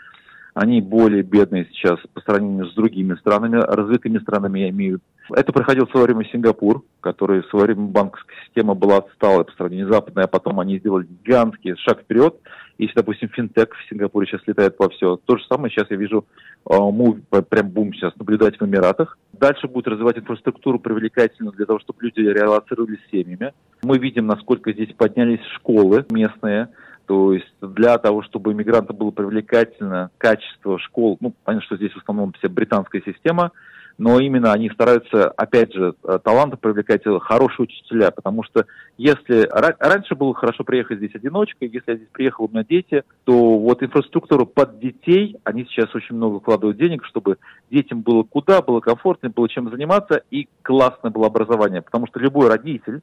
они 0.55 0.81
более 0.81 1.21
бедные 1.21 1.65
сейчас 1.65 1.99
по 2.13 2.21
сравнению 2.21 2.67
с 2.67 2.73
другими 2.73 3.15
странами, 3.15 3.57
развитыми 3.57 4.19
странами 4.19 4.61
я 4.61 4.69
имею. 4.69 5.01
Это 5.29 5.51
проходил 5.51 5.85
в 5.85 5.91
свое 5.91 6.05
время 6.05 6.25
Сингапур, 6.31 6.83
который 7.01 7.41
в 7.41 7.47
свое 7.47 7.65
время 7.65 7.87
банковская 7.87 8.35
система 8.45 8.73
была 8.73 8.97
отсталая 8.97 9.43
по 9.43 9.51
сравнению 9.51 9.87
с 9.87 9.91
западной, 9.91 10.23
а 10.23 10.27
потом 10.27 10.59
они 10.61 10.79
сделали 10.79 11.07
гигантский 11.25 11.75
шаг 11.77 12.01
вперед. 12.01 12.35
Если, 12.77 12.95
допустим, 12.95 13.29
финтек 13.29 13.73
в 13.73 13.89
Сингапуре 13.89 14.27
сейчас 14.27 14.41
летает 14.47 14.77
по 14.77 14.89
все, 14.89 15.17
то 15.25 15.37
же 15.37 15.43
самое 15.49 15.71
сейчас 15.71 15.89
я 15.89 15.97
вижу 15.97 16.25
мув, 16.69 17.17
прям 17.49 17.69
бум 17.69 17.93
сейчас 17.93 18.15
наблюдать 18.15 18.57
в 18.57 18.65
Эмиратах. 18.65 19.17
Дальше 19.33 19.67
будет 19.67 19.87
развивать 19.87 20.17
инфраструктуру 20.17 20.79
привлекательную 20.79 21.53
для 21.53 21.65
того, 21.65 21.79
чтобы 21.79 21.99
люди 22.01 22.19
релацировались 22.19 22.99
с 23.07 23.11
семьями. 23.11 23.51
Мы 23.83 23.97
видим, 23.97 24.25
насколько 24.27 24.71
здесь 24.71 24.93
поднялись 24.95 25.43
школы 25.55 26.05
местные, 26.09 26.69
то 27.05 27.33
есть 27.33 27.53
для 27.61 27.97
того, 27.97 28.23
чтобы 28.23 28.51
иммигрантам 28.51 28.95
было 28.95 29.11
привлекательно 29.11 30.09
качество 30.17 30.79
школ, 30.79 31.17
ну, 31.19 31.33
понятно, 31.43 31.65
что 31.65 31.77
здесь 31.77 31.93
в 31.93 31.97
основном 31.97 32.33
вся 32.33 32.49
британская 32.49 33.01
система, 33.05 33.51
но 33.97 34.19
именно 34.19 34.51
они 34.51 34.69
стараются, 34.69 35.29
опять 35.29 35.73
же, 35.73 35.93
э, 36.03 36.19
таланты 36.23 36.57
привлекать 36.57 37.03
хорошие 37.21 37.63
учителя, 37.63 38.11
потому 38.11 38.43
что 38.43 38.65
если 38.97 39.47
раньше 39.49 40.15
было 40.15 40.33
хорошо 40.33 40.63
приехать 40.63 40.97
здесь 40.97 41.15
одиночкой, 41.15 41.69
если 41.69 41.91
я 41.91 41.95
здесь 41.95 42.09
приехал, 42.11 42.45
у 42.45 42.49
меня 42.49 42.65
дети, 42.67 43.03
то 43.23 43.57
вот 43.57 43.81
инфраструктура 43.83 44.45
под 44.45 44.79
детей, 44.79 45.37
они 45.43 45.65
сейчас 45.65 45.93
очень 45.95 46.15
много 46.15 46.39
вкладывают 46.39 46.77
денег, 46.77 47.05
чтобы 47.05 47.37
детям 47.71 48.01
было 48.01 48.23
куда, 48.23 48.61
было 48.61 48.81
комфортно, 48.81 49.29
было 49.29 49.47
чем 49.47 49.69
заниматься 49.69 50.23
и 50.29 50.49
классное 50.61 51.11
было 51.11 51.27
образование, 51.27 51.81
потому 51.81 52.07
что 52.07 52.19
любой 52.19 52.49
родитель, 52.49 53.01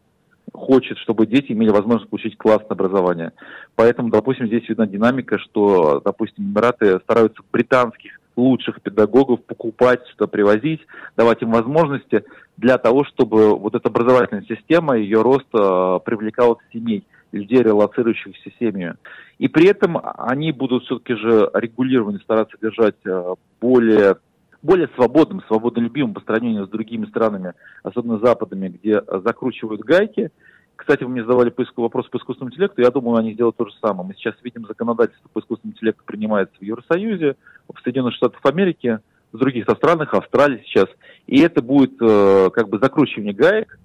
хочет, 0.53 0.99
чтобы 0.99 1.27
дети 1.27 1.53
имели 1.53 1.71
возможность 1.71 2.11
получить 2.11 2.37
классное 2.37 2.75
образование. 2.75 3.33
Поэтому, 3.75 4.11
допустим, 4.11 4.47
здесь 4.47 4.69
видна 4.69 4.87
динамика, 4.87 5.39
что, 5.39 6.01
допустим, 6.05 6.45
Эмираты 6.45 6.99
стараются 7.01 7.43
британских 7.53 8.21
лучших 8.37 8.81
педагогов 8.81 9.43
покупать, 9.45 10.01
что 10.15 10.27
привозить, 10.27 10.81
давать 11.17 11.43
им 11.43 11.51
возможности 11.51 12.25
для 12.57 12.79
того, 12.79 13.05
чтобы 13.05 13.57
вот 13.57 13.75
эта 13.75 13.89
образовательная 13.89 14.45
система, 14.49 14.97
ее 14.97 15.23
рост 15.23 15.47
э, 15.55 15.99
привлекала 16.05 16.57
семей, 16.73 17.05
людей, 17.33 17.63
релацирующихся 17.63 18.51
семьями. 18.59 18.97
И 19.39 19.49
при 19.49 19.67
этом 19.67 19.99
они 20.19 20.53
будут 20.53 20.85
все-таки 20.85 21.15
же 21.15 21.51
регулированно 21.55 22.19
стараться 22.21 22.57
держать 22.61 22.97
э, 23.05 23.35
более 23.61 24.17
более 24.63 24.89
свободным, 24.95 25.43
свободолюбивым 25.49 26.15
по 26.15 26.21
сравнению 26.21 26.67
с 26.67 26.71
другими 26.71 27.07
странами, 27.07 27.55
особенно 27.83 28.19
западными, 28.19 28.69
где 28.69 29.03
закручивают 29.25 29.83
гайки. 29.83 30.31
Кстати, 30.77 31.05
вы 31.05 31.11
мне 31.11 31.23
задавали 31.23 31.53
вопрос 31.77 32.09
по 32.09 32.17
искусственному 32.17 32.53
интеллекту, 32.53 32.81
я 32.81 32.91
думаю, 32.91 33.17
они 33.17 33.35
сделают 33.35 33.57
то 33.57 33.67
же 33.67 33.73
самое. 33.81 34.09
Мы 34.09 34.15
сейчас 34.15 34.35
видим 34.43 34.67
законодательство 34.67 35.29
по 35.33 35.41
искусственному 35.41 35.75
интеллекту 35.75 36.03
принимается 36.05 36.55
в 36.59 36.63
Евросоюзе, 36.63 37.37
в 37.73 37.81
Соединенных 37.83 38.15
Штатах 38.15 38.41
Америки, 38.45 39.01
в 39.33 39.39
других 39.39 39.65
странах, 39.77 40.15
Австралии 40.15 40.63
сейчас. 40.67 40.89
И 41.27 41.41
это 41.41 41.63
будет 41.63 41.95
э, 42.01 42.51
как 42.53 42.69
бы 42.69 42.79
закручивание 42.79 43.33
гаек, 43.33 43.79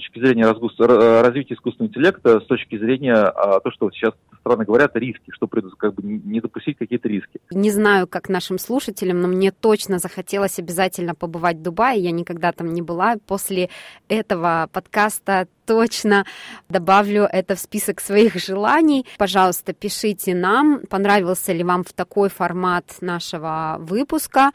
точки 0.00 0.18
зрения 0.18 0.46
развития 0.46 1.54
искусственного 1.54 1.90
интеллекта, 1.90 2.40
с 2.40 2.46
точки 2.46 2.78
зрения 2.78 3.14
а, 3.14 3.60
то, 3.60 3.70
что 3.70 3.90
сейчас 3.90 4.14
страны 4.40 4.64
говорят, 4.64 4.96
риски, 4.96 5.30
что 5.30 5.46
как 5.46 5.94
бы 5.94 6.02
не 6.02 6.40
допустить 6.40 6.78
какие-то 6.78 7.08
риски. 7.08 7.40
Не 7.50 7.70
знаю, 7.70 8.06
как 8.06 8.28
нашим 8.28 8.58
слушателям, 8.58 9.20
но 9.20 9.28
мне 9.28 9.52
точно 9.52 9.98
захотелось 9.98 10.58
обязательно 10.58 11.14
побывать 11.14 11.58
в 11.58 11.62
Дубае. 11.62 12.00
Я 12.00 12.10
никогда 12.10 12.52
там 12.52 12.72
не 12.72 12.82
была. 12.82 13.16
После 13.26 13.68
этого 14.08 14.68
подкаста 14.72 15.46
точно 15.66 16.24
добавлю 16.68 17.28
это 17.30 17.54
в 17.54 17.60
список 17.60 18.00
своих 18.00 18.34
желаний. 18.34 19.06
Пожалуйста, 19.18 19.72
пишите 19.72 20.34
нам, 20.34 20.80
понравился 20.88 21.52
ли 21.52 21.62
вам 21.62 21.84
в 21.84 21.92
такой 21.92 22.28
формат 22.28 22.96
нашего 23.00 23.76
выпуска. 23.78 24.50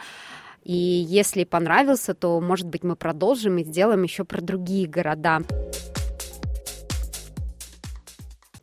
И 0.65 0.73
если 0.73 1.43
понравился, 1.43 2.15
то, 2.15 2.41
может 2.41 2.67
быть, 2.67 2.83
мы 2.83 2.95
продолжим 2.95 3.59
и 3.59 3.63
сделаем 3.63 4.01
еще 4.01 4.25
про 4.25 4.41
другие 4.41 4.87
города. 4.87 5.41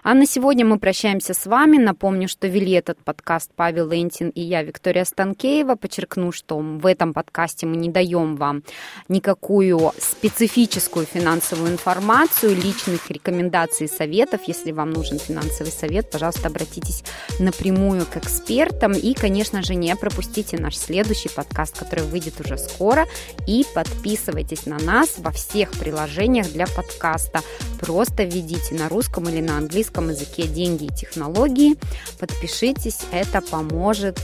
А 0.05 0.15
на 0.15 0.27
сегодня 0.27 0.67
мы 0.67 0.81
прощаемся 0.81 1.33
с 1.33 1.47
вами. 1.47 1.79
Напомню, 1.79 2.27
что 2.27 2.49
вели 2.49 2.73
этот 2.73 2.99
подкаст 3.05 3.53
Павел 3.55 3.89
Лентин 3.89 4.31
и 4.31 4.41
я, 4.41 4.65
Виктория 4.65 5.05
Станкеева. 5.05 5.77
Подчеркну, 5.77 6.33
что 6.33 6.59
в 6.59 6.85
этом 6.87 7.15
подкасте 7.15 7.67
мы 7.67 7.77
не 7.77 7.89
даем 7.89 8.35
вам 8.35 8.65
никакую 9.07 9.93
специфическую 9.97 11.07
финансовую 11.07 11.71
информацию, 11.71 12.57
личных 12.57 13.13
рекомендаций 13.13 13.87
и 13.87 13.89
советов. 13.89 14.41
Если 14.49 14.73
вам 14.73 14.91
нужен 14.91 15.21
финансовый 15.21 15.71
совет, 15.71 16.11
пожалуйста, 16.11 16.49
обратитесь 16.49 17.05
напрямую 17.39 18.05
к 18.05 18.17
экспертам. 18.17 18.95
И, 18.95 19.15
конечно 19.15 19.63
же, 19.63 19.77
не 19.77 19.95
пропустите 19.95 20.59
наш 20.59 20.77
следующий 20.79 21.29
подкаст, 21.29 21.79
который 21.79 22.03
выйдет 22.07 22.41
уже 22.41 22.59
скоро. 22.59 23.07
И 23.47 23.65
подписывайтесь 23.73 24.67
на 24.67 24.81
нас 24.81 25.19
во 25.19 25.31
всех 25.31 25.71
приложениях 25.71 26.51
для 26.51 26.67
подкаста. 26.67 27.39
Просто 27.79 28.25
введите 28.25 28.75
на 28.75 28.89
русском 28.89 29.29
или 29.29 29.41
на 29.41 29.59
английском 29.59 29.92
английском 29.93 30.11
языке 30.11 30.47
«Деньги 30.47 30.85
и 30.85 30.89
технологии». 30.89 31.77
Подпишитесь, 32.19 33.01
это 33.11 33.41
поможет 33.41 34.21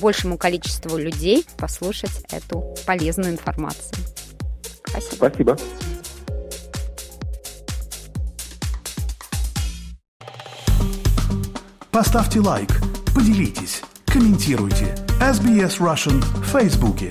большему 0.00 0.38
количеству 0.38 0.96
людей 0.96 1.46
послушать 1.56 2.24
эту 2.30 2.74
полезную 2.86 3.32
информацию. 3.32 3.96
Спасибо. 4.86 5.28
Спасибо. 5.28 5.56
Поставьте 11.90 12.40
лайк, 12.40 12.70
поделитесь, 13.14 13.82
комментируйте. 14.06 14.94
SBS 15.20 15.78
Russian 15.78 16.20
в 16.40 16.46
Фейсбуке. 16.46 17.10